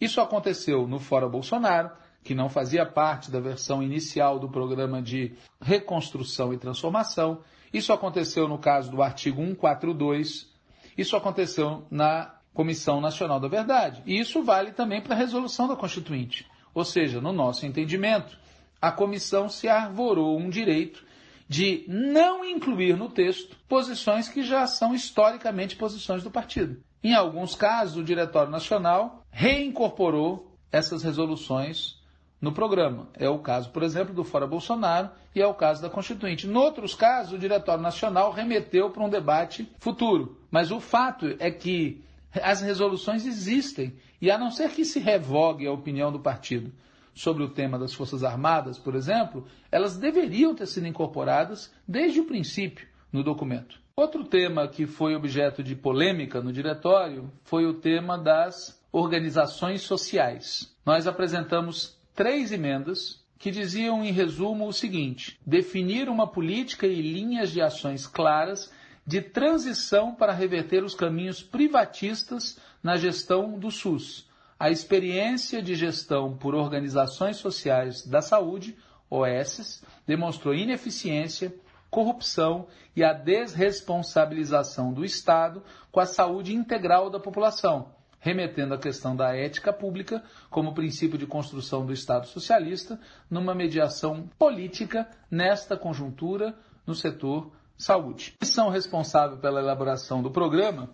Isso 0.00 0.20
aconteceu 0.20 0.86
no 0.86 0.98
Fora 0.98 1.28
Bolsonaro, 1.28 1.90
que 2.22 2.34
não 2.34 2.48
fazia 2.48 2.86
parte 2.86 3.30
da 3.30 3.38
versão 3.38 3.82
inicial 3.82 4.38
do 4.38 4.48
programa 4.48 5.00
de 5.02 5.34
reconstrução 5.60 6.52
e 6.52 6.58
transformação. 6.58 7.40
Isso 7.72 7.92
aconteceu 7.92 8.48
no 8.48 8.58
caso 8.58 8.90
do 8.90 9.02
artigo 9.02 9.42
142. 9.42 10.48
Isso 10.96 11.16
aconteceu 11.16 11.86
na 11.90 12.34
Comissão 12.54 13.00
Nacional 13.00 13.40
da 13.40 13.48
Verdade. 13.48 14.02
E 14.06 14.18
isso 14.18 14.42
vale 14.42 14.72
também 14.72 15.02
para 15.02 15.14
a 15.14 15.18
resolução 15.18 15.68
da 15.68 15.76
Constituinte. 15.76 16.46
Ou 16.72 16.84
seja, 16.84 17.20
no 17.20 17.32
nosso 17.32 17.66
entendimento, 17.66 18.38
a 18.80 18.90
comissão 18.90 19.48
se 19.48 19.68
arvorou 19.68 20.38
um 20.38 20.48
direito 20.48 21.04
de 21.48 21.84
não 21.88 22.44
incluir 22.44 22.96
no 22.96 23.08
texto 23.08 23.56
posições 23.68 24.28
que 24.28 24.42
já 24.42 24.66
são 24.66 24.94
historicamente 24.94 25.76
posições 25.76 26.22
do 26.22 26.30
partido. 26.30 26.82
Em 27.04 27.12
alguns 27.12 27.54
casos, 27.54 27.98
o 27.98 28.02
Diretório 28.02 28.50
Nacional 28.50 29.22
reincorporou 29.30 30.56
essas 30.72 31.02
resoluções 31.02 32.02
no 32.40 32.50
programa. 32.50 33.08
É 33.12 33.28
o 33.28 33.40
caso, 33.40 33.68
por 33.68 33.82
exemplo, 33.82 34.14
do 34.14 34.24
Fora 34.24 34.46
Bolsonaro 34.46 35.10
e 35.34 35.40
é 35.42 35.46
o 35.46 35.52
caso 35.52 35.82
da 35.82 35.90
Constituinte. 35.90 36.46
Em 36.46 36.56
outros 36.56 36.94
casos, 36.94 37.34
o 37.34 37.38
Diretório 37.38 37.82
Nacional 37.82 38.32
remeteu 38.32 38.88
para 38.88 39.04
um 39.04 39.10
debate 39.10 39.70
futuro. 39.78 40.40
Mas 40.50 40.70
o 40.70 40.80
fato 40.80 41.36
é 41.38 41.50
que 41.50 42.02
as 42.42 42.62
resoluções 42.62 43.26
existem 43.26 43.94
e, 44.18 44.30
a 44.30 44.38
não 44.38 44.50
ser 44.50 44.70
que 44.70 44.82
se 44.82 44.98
revogue 44.98 45.66
a 45.66 45.72
opinião 45.72 46.10
do 46.10 46.20
partido 46.20 46.72
sobre 47.14 47.42
o 47.42 47.50
tema 47.50 47.78
das 47.78 47.92
Forças 47.92 48.24
Armadas, 48.24 48.78
por 48.78 48.94
exemplo, 48.94 49.46
elas 49.70 49.98
deveriam 49.98 50.54
ter 50.54 50.66
sido 50.66 50.86
incorporadas 50.86 51.70
desde 51.86 52.20
o 52.20 52.24
princípio 52.24 52.88
no 53.12 53.22
documento. 53.22 53.83
Outro 53.96 54.24
tema 54.24 54.66
que 54.66 54.88
foi 54.88 55.14
objeto 55.14 55.62
de 55.62 55.76
polêmica 55.76 56.40
no 56.40 56.52
diretório 56.52 57.30
foi 57.44 57.64
o 57.64 57.74
tema 57.74 58.18
das 58.18 58.76
organizações 58.90 59.82
sociais. 59.82 60.74
Nós 60.84 61.06
apresentamos 61.06 61.96
três 62.12 62.50
emendas 62.50 63.22
que 63.38 63.52
diziam, 63.52 64.04
em 64.04 64.10
resumo, 64.10 64.66
o 64.66 64.72
seguinte: 64.72 65.38
definir 65.46 66.08
uma 66.08 66.26
política 66.26 66.88
e 66.88 67.00
linhas 67.00 67.52
de 67.52 67.62
ações 67.62 68.04
claras 68.04 68.72
de 69.06 69.22
transição 69.22 70.12
para 70.12 70.32
reverter 70.32 70.82
os 70.82 70.96
caminhos 70.96 71.40
privatistas 71.40 72.58
na 72.82 72.96
gestão 72.96 73.56
do 73.56 73.70
SUS. 73.70 74.28
A 74.58 74.70
experiência 74.70 75.62
de 75.62 75.76
gestão 75.76 76.36
por 76.36 76.56
organizações 76.56 77.36
sociais 77.36 78.04
da 78.04 78.20
saúde, 78.20 78.76
OS, 79.08 79.84
demonstrou 80.04 80.52
ineficiência 80.52 81.54
corrupção 81.94 82.66
e 82.96 83.04
a 83.04 83.12
desresponsabilização 83.12 84.92
do 84.92 85.04
Estado 85.04 85.62
com 85.92 86.00
a 86.00 86.06
saúde 86.06 86.52
integral 86.52 87.08
da 87.08 87.20
população, 87.20 87.94
remetendo 88.18 88.74
à 88.74 88.78
questão 88.78 89.14
da 89.14 89.32
ética 89.32 89.72
pública 89.72 90.20
como 90.50 90.74
princípio 90.74 91.16
de 91.16 91.24
construção 91.24 91.86
do 91.86 91.92
Estado 91.92 92.26
socialista 92.26 92.98
numa 93.30 93.54
mediação 93.54 94.28
política 94.36 95.08
nesta 95.30 95.76
conjuntura 95.76 96.56
no 96.84 96.96
setor 96.96 97.52
saúde. 97.78 98.34
A 98.34 98.38
comissão 98.40 98.70
responsável 98.70 99.38
pela 99.38 99.60
elaboração 99.60 100.20
do 100.20 100.32
programa 100.32 100.90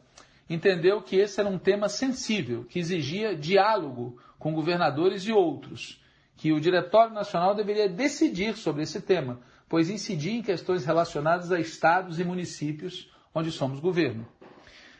entendeu 0.50 1.00
que 1.00 1.16
esse 1.16 1.40
era 1.40 1.48
um 1.48 1.58
tema 1.58 1.88
sensível, 1.88 2.66
que 2.66 2.78
exigia 2.78 3.34
diálogo 3.34 4.18
com 4.38 4.52
governadores 4.52 5.22
e 5.22 5.32
outros, 5.32 5.98
que 6.36 6.52
o 6.52 6.60
Diretório 6.60 7.14
Nacional 7.14 7.54
deveria 7.54 7.88
decidir 7.88 8.54
sobre 8.58 8.82
esse 8.82 9.00
tema, 9.00 9.40
pois 9.70 9.88
incidir 9.88 10.32
em 10.32 10.42
questões 10.42 10.84
relacionadas 10.84 11.52
a 11.52 11.60
estados 11.60 12.18
e 12.18 12.24
municípios 12.24 13.08
onde 13.32 13.52
somos 13.52 13.78
governo. 13.78 14.26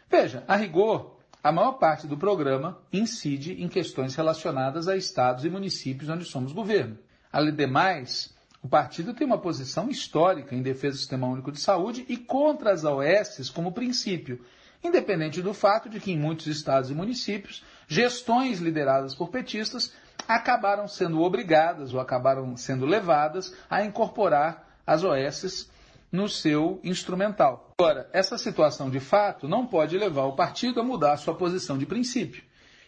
Veja, 0.08 0.44
a 0.46 0.54
rigor, 0.54 1.18
a 1.42 1.50
maior 1.50 1.72
parte 1.72 2.06
do 2.06 2.16
programa 2.16 2.78
incide 2.92 3.60
em 3.60 3.68
questões 3.68 4.14
relacionadas 4.14 4.86
a 4.86 4.96
estados 4.96 5.44
e 5.44 5.50
municípios 5.50 6.08
onde 6.08 6.24
somos 6.24 6.52
governo. 6.52 6.96
Além 7.32 7.52
demais, 7.52 8.32
o 8.62 8.68
partido 8.68 9.12
tem 9.12 9.26
uma 9.26 9.38
posição 9.38 9.90
histórica 9.90 10.54
em 10.54 10.62
defesa 10.62 10.94
do 10.94 11.00
Sistema 11.00 11.26
Único 11.26 11.50
de 11.50 11.58
Saúde 11.58 12.06
e 12.08 12.16
contra 12.16 12.70
as 12.72 12.84
OS 12.84 13.50
como 13.50 13.72
princípio, 13.72 14.40
independente 14.84 15.42
do 15.42 15.52
fato 15.52 15.88
de 15.88 15.98
que 15.98 16.12
em 16.12 16.18
muitos 16.18 16.46
estados 16.46 16.90
e 16.90 16.94
municípios, 16.94 17.64
gestões 17.88 18.60
lideradas 18.60 19.16
por 19.16 19.30
petistas 19.30 19.92
acabaram 20.28 20.86
sendo 20.88 21.20
obrigadas 21.20 21.92
ou 21.92 22.00
acabaram 22.00 22.56
sendo 22.56 22.86
levadas 22.86 23.54
a 23.68 23.84
incorporar 23.84 24.68
as 24.86 25.04
OS 25.04 25.70
no 26.10 26.28
seu 26.28 26.80
instrumental. 26.82 27.72
Agora, 27.78 28.08
essa 28.12 28.36
situação 28.36 28.90
de 28.90 29.00
fato 29.00 29.48
não 29.48 29.66
pode 29.66 29.96
levar 29.96 30.24
o 30.24 30.34
partido 30.34 30.80
a 30.80 30.84
mudar 30.84 31.12
a 31.12 31.16
sua 31.16 31.34
posição 31.34 31.78
de 31.78 31.86
princípio. 31.86 32.42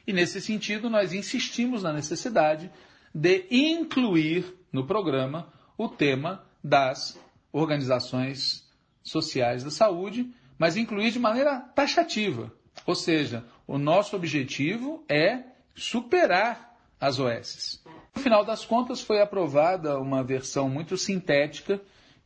E 0.07 0.12
nesse 0.12 0.41
sentido, 0.41 0.91
nós 0.91 1.12
insistimos 1.12 1.83
na 1.83 1.93
necessidade 1.93 2.70
de 3.14 3.47
incluir 3.51 4.53
no 4.72 4.87
programa 4.87 5.53
o 5.78 5.89
tema 5.89 6.45
das 6.62 7.18
organizações 7.53 8.68
sociais 9.03 9.62
da 9.62 9.70
saúde, 9.70 10.33
mas 10.59 10.76
incluir 10.76 11.11
de 11.11 11.18
maneira 11.18 11.61
taxativa. 11.61 12.53
Ou 12.87 12.95
seja, 12.95 13.45
o 13.66 13.78
nosso 13.78 14.16
objetivo 14.16 15.05
é 15.09 15.45
superar 15.74 16.72
as 17.03 17.18
OS. 17.18 17.82
No 18.14 18.22
final 18.22 18.44
das 18.44 18.64
contas, 18.64 19.00
foi 19.00 19.20
aprovada 19.20 19.98
uma 19.98 20.22
versão 20.22 20.68
muito 20.68 20.96
sintética 20.96 21.80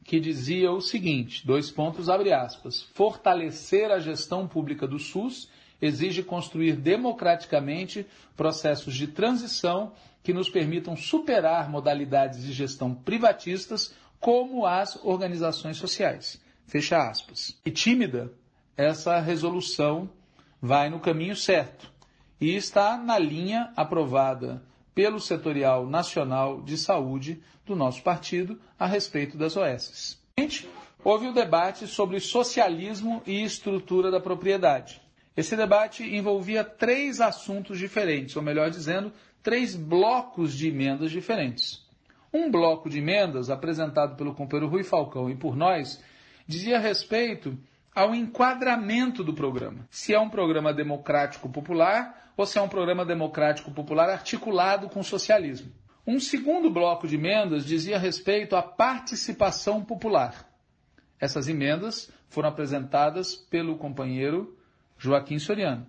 que 0.04 0.20
dizia 0.20 0.70
o 0.70 0.82
seguinte: 0.82 1.46
dois 1.46 1.70
pontos, 1.70 2.10
abre 2.10 2.30
aspas. 2.30 2.82
Fortalecer 2.92 3.90
a 3.90 3.98
gestão 3.98 4.46
pública 4.46 4.86
do 4.86 4.98
SUS 4.98 5.48
exige 5.80 6.22
construir 6.22 6.76
democraticamente 6.76 8.06
processos 8.36 8.94
de 8.94 9.06
transição 9.06 9.94
que 10.22 10.34
nos 10.34 10.50
permitam 10.50 10.94
superar 10.94 11.70
modalidades 11.70 12.44
de 12.44 12.52
gestão 12.52 12.94
privatistas 12.94 13.94
como 14.20 14.66
as 14.66 15.02
organizações 15.02 15.78
sociais. 15.78 16.38
Fecha 16.66 16.98
aspas. 16.98 17.58
E 17.64 17.70
tímida, 17.70 18.30
essa 18.76 19.18
resolução 19.20 20.10
vai 20.60 20.90
no 20.90 21.00
caminho 21.00 21.36
certo 21.36 21.95
e 22.40 22.54
está 22.54 22.96
na 22.96 23.18
linha 23.18 23.72
aprovada 23.76 24.62
pelo 24.94 25.20
Setorial 25.20 25.86
Nacional 25.86 26.62
de 26.62 26.76
Saúde 26.76 27.42
do 27.64 27.76
nosso 27.76 28.02
partido 28.02 28.58
a 28.78 28.86
respeito 28.86 29.36
das 29.36 29.56
OS. 29.56 30.18
Houve 31.04 31.28
o 31.28 31.32
debate 31.32 31.86
sobre 31.86 32.18
socialismo 32.18 33.22
e 33.26 33.42
estrutura 33.44 34.10
da 34.10 34.20
propriedade. 34.20 35.00
Esse 35.36 35.54
debate 35.54 36.02
envolvia 36.02 36.64
três 36.64 37.20
assuntos 37.20 37.78
diferentes, 37.78 38.34
ou 38.36 38.42
melhor 38.42 38.70
dizendo, 38.70 39.12
três 39.42 39.76
blocos 39.76 40.54
de 40.54 40.68
emendas 40.68 41.10
diferentes. 41.10 41.84
Um 42.32 42.50
bloco 42.50 42.88
de 42.88 42.98
emendas, 42.98 43.50
apresentado 43.50 44.16
pelo 44.16 44.34
companheiro 44.34 44.70
Rui 44.70 44.82
Falcão 44.82 45.30
e 45.30 45.36
por 45.36 45.54
nós, 45.54 46.02
dizia 46.46 46.78
respeito 46.78 47.56
ao 47.96 48.14
enquadramento 48.14 49.24
do 49.24 49.32
programa. 49.32 49.88
Se 49.90 50.12
é 50.12 50.20
um 50.20 50.28
programa 50.28 50.70
democrático 50.74 51.48
popular 51.48 52.30
ou 52.36 52.44
se 52.44 52.58
é 52.58 52.60
um 52.60 52.68
programa 52.68 53.06
democrático 53.06 53.70
popular 53.70 54.10
articulado 54.10 54.90
com 54.90 55.00
o 55.00 55.04
socialismo. 55.04 55.72
Um 56.06 56.20
segundo 56.20 56.70
bloco 56.70 57.08
de 57.08 57.14
emendas 57.14 57.64
dizia 57.64 57.98
respeito 57.98 58.54
à 58.54 58.62
participação 58.62 59.82
popular. 59.82 60.46
Essas 61.18 61.48
emendas 61.48 62.12
foram 62.28 62.50
apresentadas 62.50 63.34
pelo 63.34 63.78
companheiro 63.78 64.54
Joaquim 64.98 65.38
Soriano. 65.38 65.86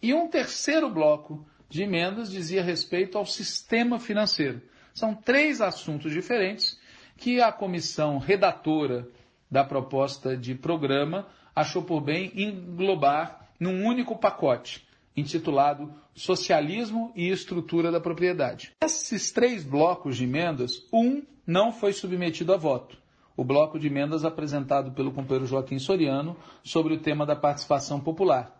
E 0.00 0.14
um 0.14 0.28
terceiro 0.28 0.88
bloco 0.88 1.44
de 1.68 1.82
emendas 1.82 2.30
dizia 2.30 2.62
respeito 2.62 3.18
ao 3.18 3.26
sistema 3.26 3.98
financeiro. 3.98 4.62
São 4.94 5.12
três 5.12 5.60
assuntos 5.60 6.12
diferentes 6.12 6.80
que 7.16 7.42
a 7.42 7.50
comissão 7.50 8.18
redatora 8.18 9.08
da 9.50 9.64
proposta 9.64 10.36
de 10.36 10.54
programa 10.54 11.26
achou 11.58 11.82
por 11.82 12.00
bem 12.00 12.30
englobar 12.36 13.48
num 13.58 13.84
único 13.84 14.16
pacote, 14.16 14.86
intitulado 15.16 15.92
Socialismo 16.14 17.12
e 17.16 17.28
Estrutura 17.28 17.90
da 17.90 18.00
Propriedade. 18.00 18.72
Esses 18.80 19.32
três 19.32 19.64
blocos 19.64 20.16
de 20.16 20.24
emendas, 20.24 20.86
um 20.92 21.22
não 21.44 21.72
foi 21.72 21.92
submetido 21.92 22.54
a 22.54 22.56
voto. 22.56 22.96
O 23.36 23.42
bloco 23.42 23.76
de 23.76 23.88
emendas 23.88 24.24
apresentado 24.24 24.92
pelo 24.92 25.10
companheiro 25.10 25.46
Joaquim 25.46 25.80
Soriano 25.80 26.36
sobre 26.62 26.94
o 26.94 27.00
tema 27.00 27.26
da 27.26 27.34
participação 27.34 27.98
popular. 28.00 28.54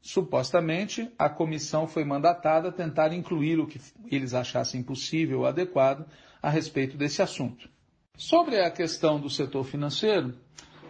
Supostamente, 0.00 1.10
a 1.18 1.28
comissão 1.28 1.86
foi 1.86 2.04
mandatada 2.04 2.70
a 2.70 2.72
tentar 2.72 3.12
incluir 3.12 3.60
o 3.60 3.66
que 3.66 3.78
eles 4.10 4.32
achassem 4.32 4.82
possível 4.82 5.40
ou 5.40 5.46
adequado 5.46 6.06
a 6.42 6.48
respeito 6.48 6.96
desse 6.96 7.20
assunto. 7.20 7.68
Sobre 8.16 8.58
a 8.60 8.70
questão 8.70 9.20
do 9.20 9.28
setor 9.30 9.64
financeiro, 9.64 10.34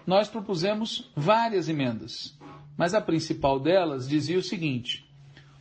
nós 0.06 0.28
propusemos 0.28 1.10
várias 1.14 1.68
emendas, 1.68 2.38
mas 2.76 2.94
a 2.94 3.00
principal 3.00 3.60
delas 3.60 4.08
dizia 4.08 4.38
o 4.38 4.42
seguinte: 4.42 5.08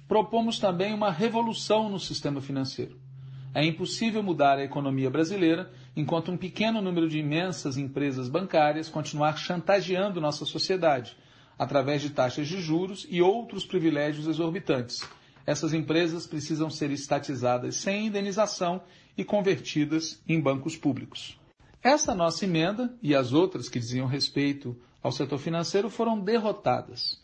propomos 0.07 0.59
também 0.59 0.93
uma 0.93 1.11
revolução 1.11 1.89
no 1.89 1.99
sistema 1.99 2.41
financeiro. 2.41 2.99
É 3.53 3.65
impossível 3.65 4.23
mudar 4.23 4.57
a 4.57 4.63
economia 4.63 5.09
brasileira 5.09 5.71
enquanto 5.95 6.31
um 6.31 6.37
pequeno 6.37 6.81
número 6.81 7.09
de 7.09 7.19
imensas 7.19 7.77
empresas 7.77 8.29
bancárias 8.29 8.87
continuar 8.87 9.37
chantageando 9.37 10.21
nossa 10.21 10.45
sociedade 10.45 11.17
através 11.59 12.01
de 12.01 12.09
taxas 12.09 12.47
de 12.47 12.61
juros 12.61 13.05
e 13.09 13.21
outros 13.21 13.65
privilégios 13.65 14.25
exorbitantes. 14.25 15.07
Essas 15.45 15.73
empresas 15.73 16.25
precisam 16.25 16.69
ser 16.69 16.91
estatizadas 16.91 17.75
sem 17.75 18.07
indenização 18.07 18.81
e 19.17 19.23
convertidas 19.23 20.21
em 20.27 20.39
bancos 20.39 20.77
públicos. 20.77 21.37
Essa 21.83 22.13
nossa 22.13 22.45
emenda 22.45 22.93
e 23.01 23.15
as 23.15 23.33
outras 23.33 23.67
que 23.67 23.79
diziam 23.79 24.05
respeito 24.05 24.77
ao 25.01 25.11
setor 25.11 25.39
financeiro 25.39 25.89
foram 25.89 26.19
derrotadas. 26.19 27.19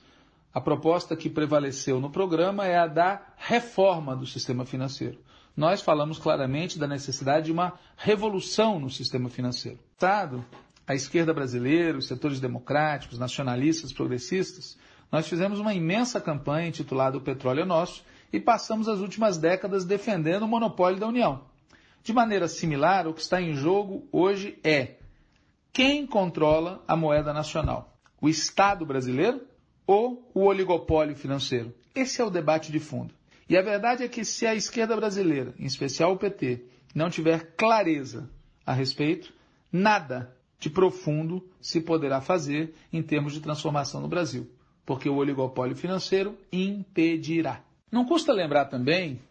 A 0.52 0.60
proposta 0.60 1.16
que 1.16 1.30
prevaleceu 1.30 2.00
no 2.00 2.10
programa 2.10 2.66
é 2.66 2.76
a 2.78 2.88
da 2.88 3.22
reforma 3.38 4.16
do 4.16 4.26
sistema 4.26 4.66
financeiro. 4.66 5.20
Nós 5.56 5.82
falamos 5.82 6.18
claramente 6.18 6.80
da 6.80 6.88
necessidade 6.88 7.48
de 7.48 7.52
uma 7.52 7.74
revolução 7.96 8.80
no 8.80 8.90
sistema 8.90 9.30
financeiro. 9.30 9.78
O 9.78 9.94
Estado, 9.94 10.46
a 10.88 10.96
esquerda 10.96 11.34
brasileira, 11.34 11.98
os 11.98 12.08
setores 12.08 12.40
democráticos, 12.40 13.20
nacionalistas, 13.20 13.94
progressistas, 13.94 14.78
nós 15.12 15.28
fizemos 15.28 15.60
uma 15.60 15.74
imensa 15.74 16.20
campanha 16.20 16.68
intitulada 16.68 17.18
O 17.18 17.22
Petróleo 17.22 17.62
é 17.62 17.66
Nosso 17.66 18.04
e 18.34 18.40
passamos 18.40 18.88
as 18.88 19.00
últimas 19.00 19.38
décadas 19.38 19.86
defendendo 19.86 20.44
o 20.44 20.48
monopólio 20.48 21.00
da 21.00 21.08
União. 21.08 21.42
De 22.04 22.14
maneira 22.14 22.48
similar, 22.48 23.08
o 23.08 23.14
que 23.14 23.22
está 23.22 23.42
em 23.42 23.54
jogo 23.54 24.08
hoje 24.12 24.58
é 24.64 24.96
quem 25.74 26.08
controla 26.08 26.84
a 26.88 26.96
moeda 26.96 27.32
nacional? 27.34 27.96
O 28.20 28.28
Estado 28.28 28.86
brasileiro 28.86 29.42
ou 29.86 30.28
o 30.34 30.46
oligopólio 30.46 31.16
financeiro? 31.16 31.74
Esse 31.94 32.22
é 32.22 32.26
o 32.26 32.30
debate 32.30 32.72
de 32.72 32.80
fundo. 32.80 33.14
E 33.50 33.56
a 33.56 33.62
verdade 33.62 34.04
é 34.04 34.08
que 34.08 34.26
se 34.26 34.46
a 34.46 34.56
esquerda 34.56 34.96
brasileira, 34.96 35.54
em 35.60 35.66
especial 35.66 36.14
o 36.14 36.18
PT, 36.18 36.66
não 36.96 37.10
tiver 37.10 37.56
clareza 37.56 38.30
a 38.66 38.74
respeito, 38.74 39.32
nada 39.72 40.36
de 40.60 40.70
profundo 40.70 41.48
se 41.62 41.80
poderá 41.80 42.20
fazer 42.22 42.74
em 42.92 43.04
termos 43.04 43.34
de 43.34 43.40
transformação 43.40 44.02
no 44.02 44.08
Brasil, 44.08 44.50
porque 44.86 45.08
o 45.08 45.16
oligopólio 45.16 45.76
financeiro 45.76 46.36
impedirá. 46.52 47.62
Não 47.92 48.06
custa 48.06 48.34
lembrar 48.34 48.66
também 48.66 49.22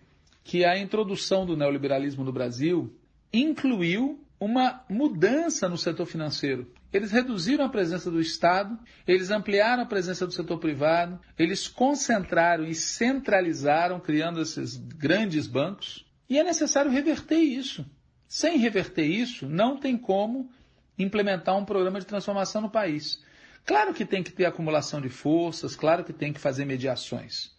que 0.47 0.64
a 0.64 0.78
introdução 0.78 1.44
do 1.44 1.57
neoliberalismo 1.57 2.22
no 2.22 2.32
Brasil 2.32 2.97
incluiu 3.32 4.24
uma 4.38 4.84
mudança 4.88 5.68
no 5.68 5.76
setor 5.76 6.07
financeiro. 6.07 6.70
Eles 6.92 7.11
reduziram 7.11 7.64
a 7.64 7.68
presença 7.68 8.12
do 8.12 8.20
Estado, 8.20 8.78
eles 9.09 9.32
ampliaram 9.32 9.82
a 9.82 9.86
presença 9.86 10.24
do 10.24 10.32
setor 10.32 10.59
privado, 10.59 11.18
eles 11.36 11.66
concentraram 11.66 12.64
e 12.64 12.76
centralizaram, 12.76 13.99
criando 13.99 14.40
esses 14.40 14.76
grandes 14.76 15.49
bancos. 15.49 16.07
E 16.30 16.38
é 16.38 16.44
necessário 16.44 16.92
reverter 16.92 17.40
isso. 17.40 17.84
Sem 18.28 18.57
reverter 18.57 19.05
isso, 19.05 19.49
não 19.49 19.76
tem 19.76 19.99
como 19.99 20.49
implementar 20.97 21.59
um 21.59 21.64
programa 21.64 21.99
de 21.99 22.07
transformação 22.07 22.62
no 22.62 22.70
país. 22.70 23.20
Claro 23.64 23.92
que 23.92 24.05
tem 24.05 24.22
que 24.22 24.30
ter 24.30 24.44
acumulação 24.44 25.01
de 25.01 25.09
forças, 25.09 25.74
claro 25.74 26.05
que 26.05 26.12
tem 26.12 26.32
que 26.32 26.38
fazer 26.38 26.64
mediações. 26.64 27.51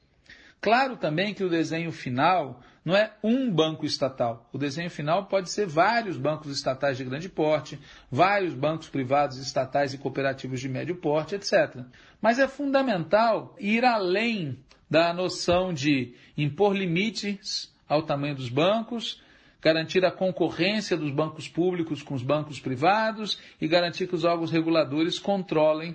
Claro 0.61 0.97
também 0.97 1.33
que 1.33 1.43
o 1.43 1.49
desenho 1.49 1.91
final 1.91 2.61
não 2.87 2.95
é 2.95 3.11
um 3.21 3.51
banco 3.51 3.85
estatal. 3.85 4.49
O 4.53 4.57
desenho 4.57 4.89
final 4.89 5.25
pode 5.25 5.51
ser 5.51 5.67
vários 5.67 6.15
bancos 6.15 6.49
estatais 6.49 6.95
de 6.95 7.03
grande 7.03 7.27
porte, 7.27 7.77
vários 8.09 8.53
bancos 8.53 8.87
privados 8.87 9.37
estatais 9.39 9.93
e 9.93 9.97
cooperativos 9.97 10.61
de 10.61 10.69
médio 10.69 10.95
porte, 10.95 11.35
etc. 11.35 11.81
Mas 12.21 12.39
é 12.39 12.47
fundamental 12.47 13.53
ir 13.59 13.83
além 13.83 14.57
da 14.89 15.13
noção 15.13 15.73
de 15.73 16.13
impor 16.37 16.73
limites 16.73 17.69
ao 17.89 18.03
tamanho 18.03 18.35
dos 18.35 18.47
bancos, 18.47 19.21
garantir 19.61 20.05
a 20.05 20.11
concorrência 20.11 20.95
dos 20.95 21.11
bancos 21.11 21.49
públicos 21.49 22.01
com 22.01 22.13
os 22.13 22.23
bancos 22.23 22.57
privados 22.57 23.37
e 23.59 23.67
garantir 23.67 24.07
que 24.07 24.15
os 24.15 24.23
órgãos 24.23 24.49
reguladores 24.49 25.19
controlem 25.19 25.93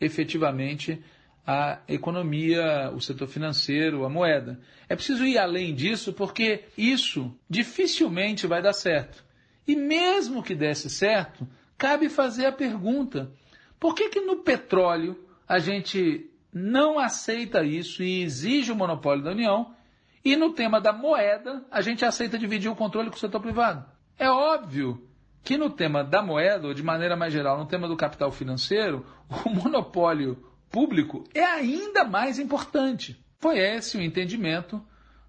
efetivamente 0.00 1.00
a 1.46 1.78
economia, 1.86 2.90
o 2.92 3.00
setor 3.00 3.28
financeiro, 3.28 4.04
a 4.04 4.08
moeda. 4.08 4.58
É 4.88 4.96
preciso 4.96 5.24
ir 5.24 5.38
além 5.38 5.74
disso 5.74 6.12
porque 6.12 6.64
isso 6.76 7.32
dificilmente 7.48 8.46
vai 8.46 8.60
dar 8.60 8.72
certo. 8.72 9.24
E 9.66 9.76
mesmo 9.76 10.42
que 10.42 10.54
desse 10.54 10.90
certo, 10.90 11.46
cabe 11.78 12.08
fazer 12.08 12.46
a 12.46 12.52
pergunta: 12.52 13.30
por 13.78 13.94
que, 13.94 14.08
que 14.08 14.20
no 14.20 14.38
petróleo 14.38 15.16
a 15.48 15.58
gente 15.58 16.28
não 16.52 16.98
aceita 16.98 17.62
isso 17.62 18.02
e 18.02 18.22
exige 18.22 18.72
o 18.72 18.76
monopólio 18.76 19.22
da 19.22 19.30
União, 19.30 19.74
e 20.24 20.34
no 20.34 20.52
tema 20.52 20.80
da 20.80 20.92
moeda 20.92 21.64
a 21.70 21.80
gente 21.80 22.04
aceita 22.04 22.38
dividir 22.38 22.68
o 22.68 22.76
controle 22.76 23.10
com 23.10 23.16
o 23.16 23.20
setor 23.20 23.40
privado? 23.40 23.84
É 24.18 24.28
óbvio 24.28 25.06
que 25.44 25.56
no 25.56 25.70
tema 25.70 26.02
da 26.02 26.22
moeda, 26.22 26.66
ou 26.66 26.74
de 26.74 26.82
maneira 26.82 27.14
mais 27.14 27.32
geral, 27.32 27.56
no 27.56 27.66
tema 27.66 27.86
do 27.86 27.96
capital 27.96 28.32
financeiro, 28.32 29.06
o 29.44 29.50
monopólio 29.50 30.45
público 30.70 31.24
é 31.34 31.44
ainda 31.44 32.04
mais 32.04 32.38
importante. 32.38 33.16
Foi 33.38 33.58
esse 33.58 33.96
o 33.96 34.02
entendimento 34.02 34.82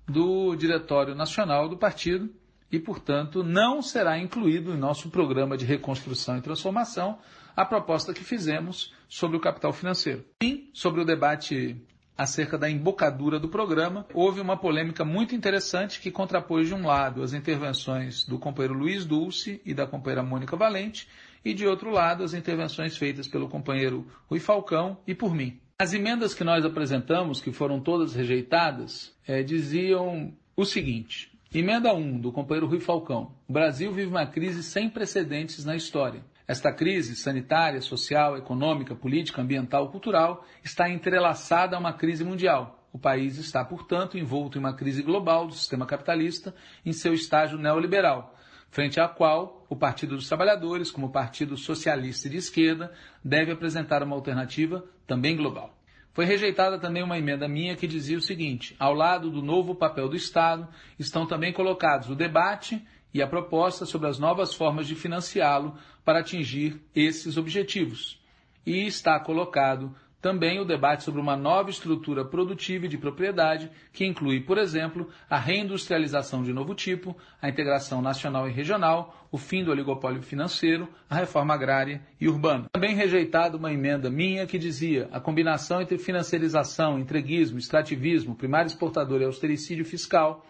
do 0.07 0.55
Diretório 0.55 1.13
Nacional 1.13 1.67
do 1.67 1.77
Partido 1.77 2.29
e, 2.71 2.79
portanto, 2.79 3.43
não 3.43 3.81
será 3.81 4.17
incluído 4.17 4.73
em 4.73 4.77
nosso 4.77 5.09
programa 5.09 5.57
de 5.57 5.65
reconstrução 5.65 6.37
e 6.37 6.41
transformação 6.41 7.19
a 7.55 7.65
proposta 7.65 8.13
que 8.13 8.23
fizemos 8.23 8.93
sobre 9.09 9.35
o 9.37 9.39
capital 9.39 9.73
financeiro. 9.73 10.23
E 10.41 10.69
sobre 10.73 11.01
o 11.01 11.05
debate 11.05 11.75
acerca 12.17 12.57
da 12.57 12.69
embocadura 12.69 13.39
do 13.39 13.47
programa, 13.47 14.05
houve 14.13 14.41
uma 14.41 14.57
polêmica 14.57 15.05
muito 15.05 15.35
interessante 15.35 16.01
que 16.01 16.09
contrapôs 16.09 16.67
de 16.67 16.73
um 16.73 16.85
lado 16.85 17.21
as 17.21 17.33
intervenções 17.33 18.25
do 18.25 18.39
companheiro 18.39 18.73
Luiz 18.73 19.05
Dulce 19.05 19.61
e 19.63 19.73
da 19.73 19.85
companheira 19.85 20.23
Mônica 20.23 20.57
Valente 20.57 21.07
e 21.45 21.53
de 21.53 21.67
outro 21.67 21.91
lado 21.91 22.23
as 22.23 22.33
intervenções 22.33 22.97
feitas 22.97 23.27
pelo 23.27 23.47
companheiro 23.47 24.07
Rui 24.29 24.39
Falcão 24.39 24.97
e 25.05 25.13
por 25.13 25.33
mim. 25.33 25.59
As 25.79 25.93
emendas 25.93 26.33
que 26.33 26.43
nós 26.43 26.65
apresentamos, 26.65 27.39
que 27.39 27.51
foram 27.51 27.79
todas 27.79 28.15
rejeitadas, 28.15 29.15
é, 29.27 29.43
diziam 29.43 30.33
o 30.55 30.65
seguinte: 30.65 31.31
Emenda 31.53 31.93
1 31.93 32.19
do 32.19 32.31
companheiro 32.31 32.67
Rui 32.67 32.79
Falcão. 32.79 33.31
O 33.47 33.53
Brasil 33.53 33.93
vive 33.93 34.09
uma 34.09 34.25
crise 34.25 34.63
sem 34.63 34.89
precedentes 34.89 35.63
na 35.63 35.75
história. 35.75 36.21
Esta 36.47 36.71
crise 36.71 37.13
sanitária, 37.17 37.81
social, 37.81 38.37
econômica, 38.37 38.95
política, 38.95 39.41
ambiental, 39.41 39.91
cultural 39.91 40.45
está 40.63 40.89
entrelaçada 40.89 41.75
a 41.75 41.79
uma 41.79 41.91
crise 41.91 42.23
mundial. 42.23 42.87
O 42.93 42.97
país 42.97 43.37
está, 43.37 43.65
portanto, 43.65 44.17
envolto 44.17 44.57
em 44.57 44.61
uma 44.61 44.73
crise 44.73 45.03
global 45.03 45.45
do 45.45 45.53
sistema 45.53 45.85
capitalista 45.85 46.55
em 46.85 46.93
seu 46.93 47.13
estágio 47.13 47.57
neoliberal, 47.57 48.33
frente 48.71 48.97
à 48.97 49.09
qual 49.09 49.65
o 49.67 49.75
Partido 49.75 50.15
dos 50.15 50.29
Trabalhadores, 50.29 50.89
como 50.89 51.11
Partido 51.11 51.57
Socialista 51.57 52.29
de 52.29 52.37
Esquerda, 52.37 52.93
deve 53.21 53.51
apresentar 53.51 54.01
uma 54.01 54.15
alternativa 54.15 54.85
também 55.05 55.35
global. 55.35 55.77
Foi 56.13 56.23
rejeitada 56.23 56.79
também 56.79 57.03
uma 57.03 57.19
emenda 57.19 57.47
minha 57.47 57.75
que 57.75 57.85
dizia 57.85 58.17
o 58.17 58.21
seguinte: 58.21 58.73
ao 58.79 58.93
lado 58.93 59.29
do 59.29 59.41
novo 59.41 59.75
papel 59.75 60.07
do 60.07 60.15
Estado 60.15 60.67
estão 60.97 61.27
também 61.27 61.51
colocados 61.51 62.09
o 62.09 62.15
debate 62.15 62.83
e 63.13 63.21
a 63.21 63.27
proposta 63.27 63.85
sobre 63.85 64.07
as 64.07 64.19
novas 64.19 64.53
formas 64.53 64.87
de 64.87 64.95
financiá-lo 64.95 65.75
para 66.03 66.19
atingir 66.19 66.81
esses 66.95 67.37
objetivos. 67.37 68.19
E 68.65 68.85
está 68.85 69.19
colocado 69.19 69.95
também 70.21 70.59
o 70.59 70.65
debate 70.65 71.03
sobre 71.03 71.21
uma 71.21 71.37
nova 71.37 71.69
estrutura 71.69 72.25
produtiva 72.25 72.85
e 72.85 72.89
de 72.89 72.97
propriedade, 72.97 73.69
que 73.93 74.05
inclui, 74.05 74.41
por 74.41 74.57
exemplo, 74.57 75.09
a 75.29 75.37
reindustrialização 75.37 76.43
de 76.43 76.51
novo 76.51 76.73
tipo, 76.73 77.15
a 77.41 77.47
integração 77.47 78.01
nacional 78.01 78.47
e 78.47 78.51
regional, 78.51 79.27
o 79.31 79.37
fim 79.37 79.63
do 79.63 79.71
oligopólio 79.71 80.21
financeiro, 80.21 80.89
a 81.09 81.15
reforma 81.15 81.53
agrária 81.53 82.01
e 82.19 82.27
urbana. 82.27 82.65
Também 82.71 82.95
rejeitada 82.95 83.57
uma 83.57 83.71
emenda 83.71 84.09
minha 84.09 84.47
que 84.47 84.57
dizia 84.57 85.07
a 85.11 85.19
combinação 85.19 85.81
entre 85.81 85.97
financiarização, 85.97 86.99
entreguismo, 86.99 87.59
extrativismo, 87.59 88.35
primário 88.35 88.67
exportador 88.67 89.21
e 89.21 89.25
austericídio 89.25 89.85
fiscal, 89.85 90.45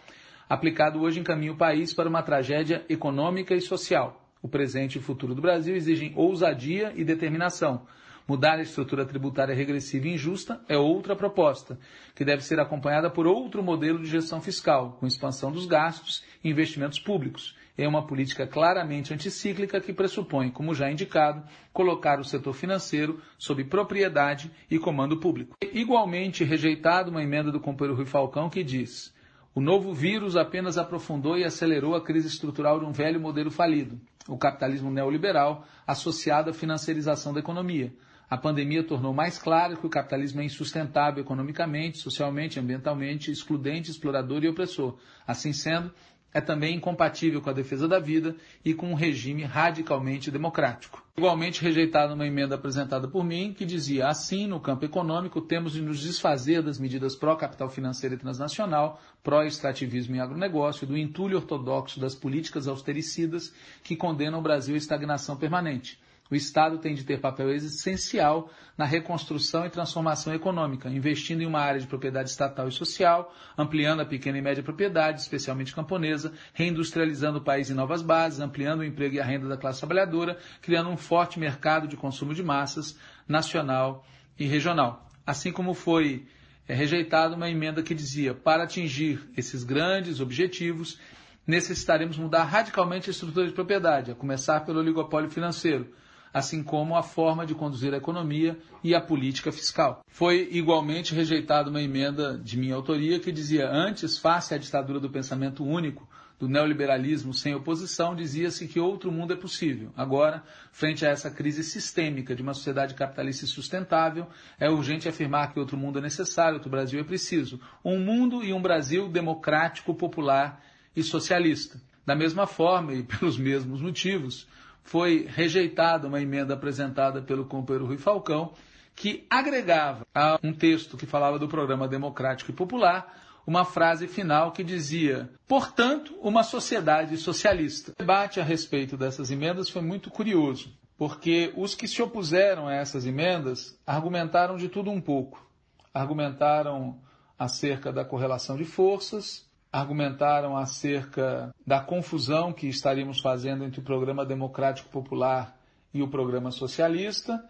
aplicado 0.49 1.01
hoje 1.01 1.19
encaminha 1.19 1.51
o 1.51 1.57
país 1.57 1.93
para 1.93 2.09
uma 2.09 2.23
tragédia 2.23 2.85
econômica 2.89 3.55
e 3.55 3.61
social. 3.61 4.23
O 4.41 4.47
presente 4.47 4.95
e 4.95 4.99
o 4.99 5.01
futuro 5.01 5.33
do 5.33 5.41
Brasil 5.41 5.75
exigem 5.75 6.13
ousadia 6.15 6.93
e 6.95 7.03
determinação 7.03 7.81
Mudar 8.27 8.59
a 8.59 8.61
estrutura 8.61 9.05
tributária 9.05 9.55
regressiva 9.55 10.05
e 10.05 10.13
injusta 10.15 10.59
é 10.67 10.77
outra 10.77 11.15
proposta, 11.15 11.79
que 12.13 12.25
deve 12.25 12.43
ser 12.43 12.59
acompanhada 12.59 13.09
por 13.09 13.25
outro 13.25 13.63
modelo 13.63 13.99
de 13.99 14.09
gestão 14.09 14.41
fiscal, 14.41 14.97
com 14.99 15.07
expansão 15.07 15.49
dos 15.49 15.65
gastos 15.65 16.25
e 16.43 16.49
investimentos 16.49 16.99
públicos. 16.99 17.55
É 17.77 17.87
uma 17.87 18.05
política 18.05 18.45
claramente 18.45 19.13
anticíclica 19.13 19.79
que 19.79 19.93
pressupõe, 19.93 20.49
como 20.49 20.75
já 20.75 20.91
indicado, 20.91 21.41
colocar 21.71 22.19
o 22.19 22.23
setor 22.25 22.51
financeiro 22.51 23.21
sob 23.37 23.63
propriedade 23.63 24.51
e 24.69 24.77
comando 24.77 25.21
público. 25.21 25.55
Igualmente 25.71 26.43
rejeitado 26.43 27.09
uma 27.09 27.23
emenda 27.23 27.49
do 27.49 27.61
companheiro 27.61 27.95
Rui 27.95 28.05
Falcão 28.05 28.49
que 28.49 28.61
diz: 28.61 29.15
o 29.57 29.59
novo 29.59 29.91
vírus 29.91 30.37
apenas 30.37 30.77
aprofundou 30.77 31.35
e 31.35 31.43
acelerou 31.43 31.95
a 31.95 32.03
crise 32.03 32.27
estrutural 32.27 32.79
de 32.79 32.85
um 32.85 32.91
velho 32.91 33.19
modelo 33.19 33.49
falido, 33.49 33.99
o 34.27 34.37
capitalismo 34.37 34.91
neoliberal 34.91 35.65
associado 35.87 36.51
à 36.51 36.53
financiarização 36.53 37.33
da 37.33 37.39
economia. 37.39 37.91
A 38.29 38.37
pandemia 38.37 38.83
tornou 38.83 39.15
mais 39.15 39.39
claro 39.39 39.75
que 39.75 39.87
o 39.87 39.89
capitalismo 39.89 40.41
é 40.41 40.43
insustentável 40.43 41.23
economicamente, 41.23 41.97
socialmente, 41.97 42.59
ambientalmente, 42.59 43.31
excludente, 43.31 43.89
explorador 43.89 44.43
e 44.43 44.47
opressor. 44.47 44.95
Assim 45.25 45.51
sendo, 45.51 45.91
é 46.34 46.41
também 46.41 46.75
incompatível 46.75 47.41
com 47.41 47.49
a 47.49 47.53
defesa 47.53 47.88
da 47.88 47.99
vida 47.99 48.36
e 48.63 48.73
com 48.73 48.91
um 48.91 48.95
regime 48.95 49.43
radicalmente 49.43 50.30
democrático. 50.30 51.03
Igualmente 51.17 51.63
rejeitado 51.63 52.13
uma 52.13 52.28
emenda 52.28 52.55
apresentada 52.55 53.07
por 53.07 53.23
mim, 53.23 53.51
que 53.51 53.65
dizia 53.65 54.07
assim, 54.07 54.45
no 54.45 54.59
campo 54.59 54.86
econômico, 54.86 55.41
temos 55.41 55.73
de 55.73 55.82
nos 55.82 55.99
desfazer 55.99 56.61
das 56.61 56.78
medidas 56.78 57.15
pró-capital 57.15 57.69
financeiro 57.69 58.15
e 58.15 58.19
transnacional, 58.19 59.01
pró-extrativismo 59.23 60.15
e 60.15 60.19
agronegócio, 60.19 60.86
do 60.86 60.97
entulho 60.97 61.38
ortodoxo 61.38 61.99
das 61.99 62.13
políticas 62.13 62.67
austericidas 62.67 63.51
que 63.84 63.95
condenam 63.95 64.39
o 64.39 64.43
Brasil 64.43 64.75
à 64.75 64.78
estagnação 64.78 65.36
permanente. 65.38 65.99
O 66.30 66.36
Estado 66.36 66.78
tem 66.78 66.93
de 66.93 67.05
ter 67.05 67.21
papel 67.21 67.49
essencial 67.55 68.49
na 68.78 68.86
reconstrução 68.86 69.65
e 69.65 69.69
transformação 69.69 70.34
econômica, 70.34 70.89
investindo 70.89 71.41
em 71.41 71.45
uma 71.45 71.59
área 71.59 71.80
de 71.80 71.88
propriedade 71.88 72.30
estatal 72.30 72.67
e 72.67 72.71
social, 72.71 73.34
ampliando 73.57 74.01
a 74.01 74.05
pequena 74.05 74.38
e 74.38 74.41
média 74.41 74.61
propriedade, 74.61 75.21
especialmente 75.21 75.73
camponesa, 75.73 76.34
reindustrializando 76.53 77.39
o 77.39 77.43
país 77.43 77.69
em 77.69 77.73
novas 77.73 78.01
bases, 78.01 78.41
ampliando 78.41 78.82
o 78.82 78.84
emprego 78.84 79.15
e 79.15 79.19
a 79.21 79.25
renda 79.25 79.47
da 79.47 79.57
classe 79.57 79.80
trabalhadora, 79.80 80.38
criando 80.61 80.89
um 80.89 80.97
forte 80.97 81.39
mercado 81.39 81.88
de 81.88 81.95
consumo 81.95 82.34
de 82.34 82.43
massas 82.43 82.97
nacional 83.28 84.05
e 84.38 84.45
regional. 84.45 85.09
Assim 85.25 85.51
como 85.51 85.73
foi 85.73 86.28
é, 86.67 86.73
rejeitada 86.73 87.36
uma 87.36 87.49
emenda 87.49 87.82
que 87.82 87.95
dizia, 87.95 88.34
para 88.34 88.63
atingir 88.63 89.25
esses 89.38 89.63
grandes 89.63 90.19
objetivos, 90.19 90.99
necessitaremos 91.45 92.17
mudar 92.17 92.43
radicalmente 92.43 93.09
a 93.09 93.11
estrutura 93.11 93.47
de 93.47 93.53
propriedade, 93.53 94.11
a 94.11 94.15
começar 94.15 94.59
pelo 94.65 94.80
oligopólio 94.80 95.30
financeiro 95.30 95.89
assim 96.38 96.63
como 96.63 96.95
a 96.95 97.03
forma 97.03 97.45
de 97.45 97.55
conduzir 97.55 97.93
a 97.93 97.97
economia 97.97 98.57
e 98.83 98.93
a 98.93 99.01
política 99.01 99.51
fiscal. 99.51 100.01
Foi 100.07 100.47
igualmente 100.51 101.15
rejeitada 101.15 101.69
uma 101.69 101.81
emenda 101.81 102.38
de 102.38 102.57
minha 102.57 102.75
autoria 102.75 103.19
que 103.19 103.31
dizia 103.31 103.69
antes, 103.69 104.17
face 104.17 104.53
à 104.53 104.57
ditadura 104.57 104.99
do 104.99 105.09
pensamento 105.09 105.63
único, 105.63 106.07
do 106.39 106.47
neoliberalismo 106.47 107.33
sem 107.33 107.55
oposição, 107.55 108.15
dizia-se 108.15 108.67
que 108.67 108.79
outro 108.79 109.11
mundo 109.11 109.33
é 109.33 109.35
possível. 109.35 109.91
Agora, 109.97 110.43
frente 110.71 111.03
a 111.03 111.09
essa 111.09 111.31
crise 111.31 111.63
sistêmica 111.63 112.35
de 112.35 112.43
uma 112.43 112.53
sociedade 112.53 112.93
capitalista 112.93 113.45
insustentável, 113.45 114.27
é 114.59 114.69
urgente 114.69 115.09
afirmar 115.09 115.51
que 115.51 115.59
outro 115.59 115.75
mundo 115.75 115.97
é 115.97 116.01
necessário, 116.01 116.55
outro 116.55 116.69
Brasil 116.69 116.99
é 116.99 117.03
preciso. 117.03 117.59
Um 117.83 117.99
mundo 117.99 118.43
e 118.43 118.53
um 118.53 118.61
Brasil 118.61 119.09
democrático, 119.09 119.95
popular 119.95 120.63
e 120.95 121.01
socialista. 121.01 121.81
Da 122.05 122.15
mesma 122.15 122.45
forma 122.45 122.93
e 122.93 123.01
pelos 123.03 123.38
mesmos 123.38 123.81
motivos, 123.81 124.47
foi 124.88 125.27
rejeitada 125.27 126.07
uma 126.07 126.22
emenda 126.22 126.53
apresentada 126.53 127.22
pelo 127.22 127.45
companheiro 127.45 127.85
Rui 127.85 127.97
Falcão, 127.97 128.53
que 128.95 129.27
agregava 129.30 130.07
a 130.15 130.39
um 130.41 130.53
texto 130.53 130.97
que 130.97 131.05
falava 131.05 131.38
do 131.38 131.47
programa 131.47 131.88
democrático 131.88 132.49
e 132.49 132.53
popular 132.53 133.15
uma 133.45 133.65
frase 133.65 134.07
final 134.07 134.53
que 134.53 134.64
dizia: 134.64 135.30
portanto, 135.45 136.18
uma 136.22 136.41
sociedade 136.41 137.18
socialista. 137.18 137.91
O 137.91 137.95
debate 137.99 138.39
a 138.39 138.43
respeito 138.43 138.95
dessas 138.97 139.30
emendas 139.30 139.69
foi 139.69 139.81
muito 139.81 140.09
curioso, 140.09 140.73
porque 140.97 141.53
os 141.55 141.76
que 141.76 141.88
se 141.88 142.01
opuseram 142.01 142.68
a 142.68 142.73
essas 142.73 143.05
emendas 143.05 143.77
argumentaram 143.85 144.55
de 144.55 144.69
tudo 144.69 144.89
um 144.89 145.01
pouco. 145.01 145.45
Argumentaram 145.93 146.97
acerca 147.38 147.91
da 147.91 148.05
correlação 148.05 148.55
de 148.55 148.65
forças, 148.65 149.47
argumentaram 149.72 150.57
acerca 150.57 151.53
da 151.65 151.80
confusão 151.80 152.53
que 152.53 152.68
estaríamos 152.68 153.19
fazendo 153.19 153.64
entre 153.64 153.80
o 153.80 153.84
programa 153.84 154.26
democrático 154.26 154.89
popular 154.89 155.57
e 155.94 156.02
o 156.02 156.07
programa 156.07 156.52
socialista, 156.52 157.44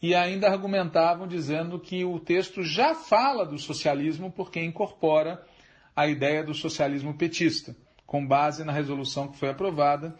e 0.00 0.14
ainda 0.14 0.48
argumentavam 0.48 1.26
dizendo 1.26 1.78
que 1.78 2.04
o 2.04 2.20
texto 2.20 2.62
já 2.62 2.94
fala 2.94 3.44
do 3.44 3.58
socialismo 3.58 4.30
porque 4.30 4.62
incorpora 4.62 5.42
a 5.94 6.06
ideia 6.06 6.44
do 6.44 6.54
socialismo 6.54 7.14
petista, 7.14 7.74
com 8.06 8.24
base 8.24 8.64
na 8.64 8.72
resolução 8.72 9.28
que 9.28 9.36
foi 9.36 9.50
aprovada 9.50 10.14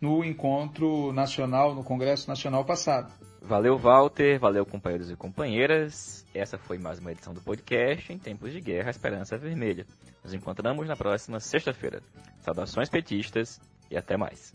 no 0.00 0.24
encontro 0.24 1.12
nacional, 1.12 1.74
no 1.74 1.84
Congresso 1.84 2.28
Nacional 2.28 2.64
passado. 2.64 3.12
Valeu, 3.44 3.76
Walter. 3.76 4.38
Valeu, 4.38 4.64
companheiros 4.64 5.10
e 5.10 5.16
companheiras. 5.16 6.24
Essa 6.32 6.56
foi 6.56 6.78
mais 6.78 6.98
uma 6.98 7.12
edição 7.12 7.34
do 7.34 7.40
podcast 7.40 8.12
Em 8.12 8.18
Tempos 8.18 8.52
de 8.52 8.60
Guerra, 8.60 8.90
Esperança 8.90 9.36
Vermelha. 9.36 9.84
Nos 10.22 10.32
encontramos 10.32 10.86
na 10.86 10.96
próxima 10.96 11.40
sexta-feira. 11.40 12.00
Saudações 12.40 12.88
petistas 12.88 13.60
e 13.90 13.96
até 13.96 14.16
mais. 14.16 14.54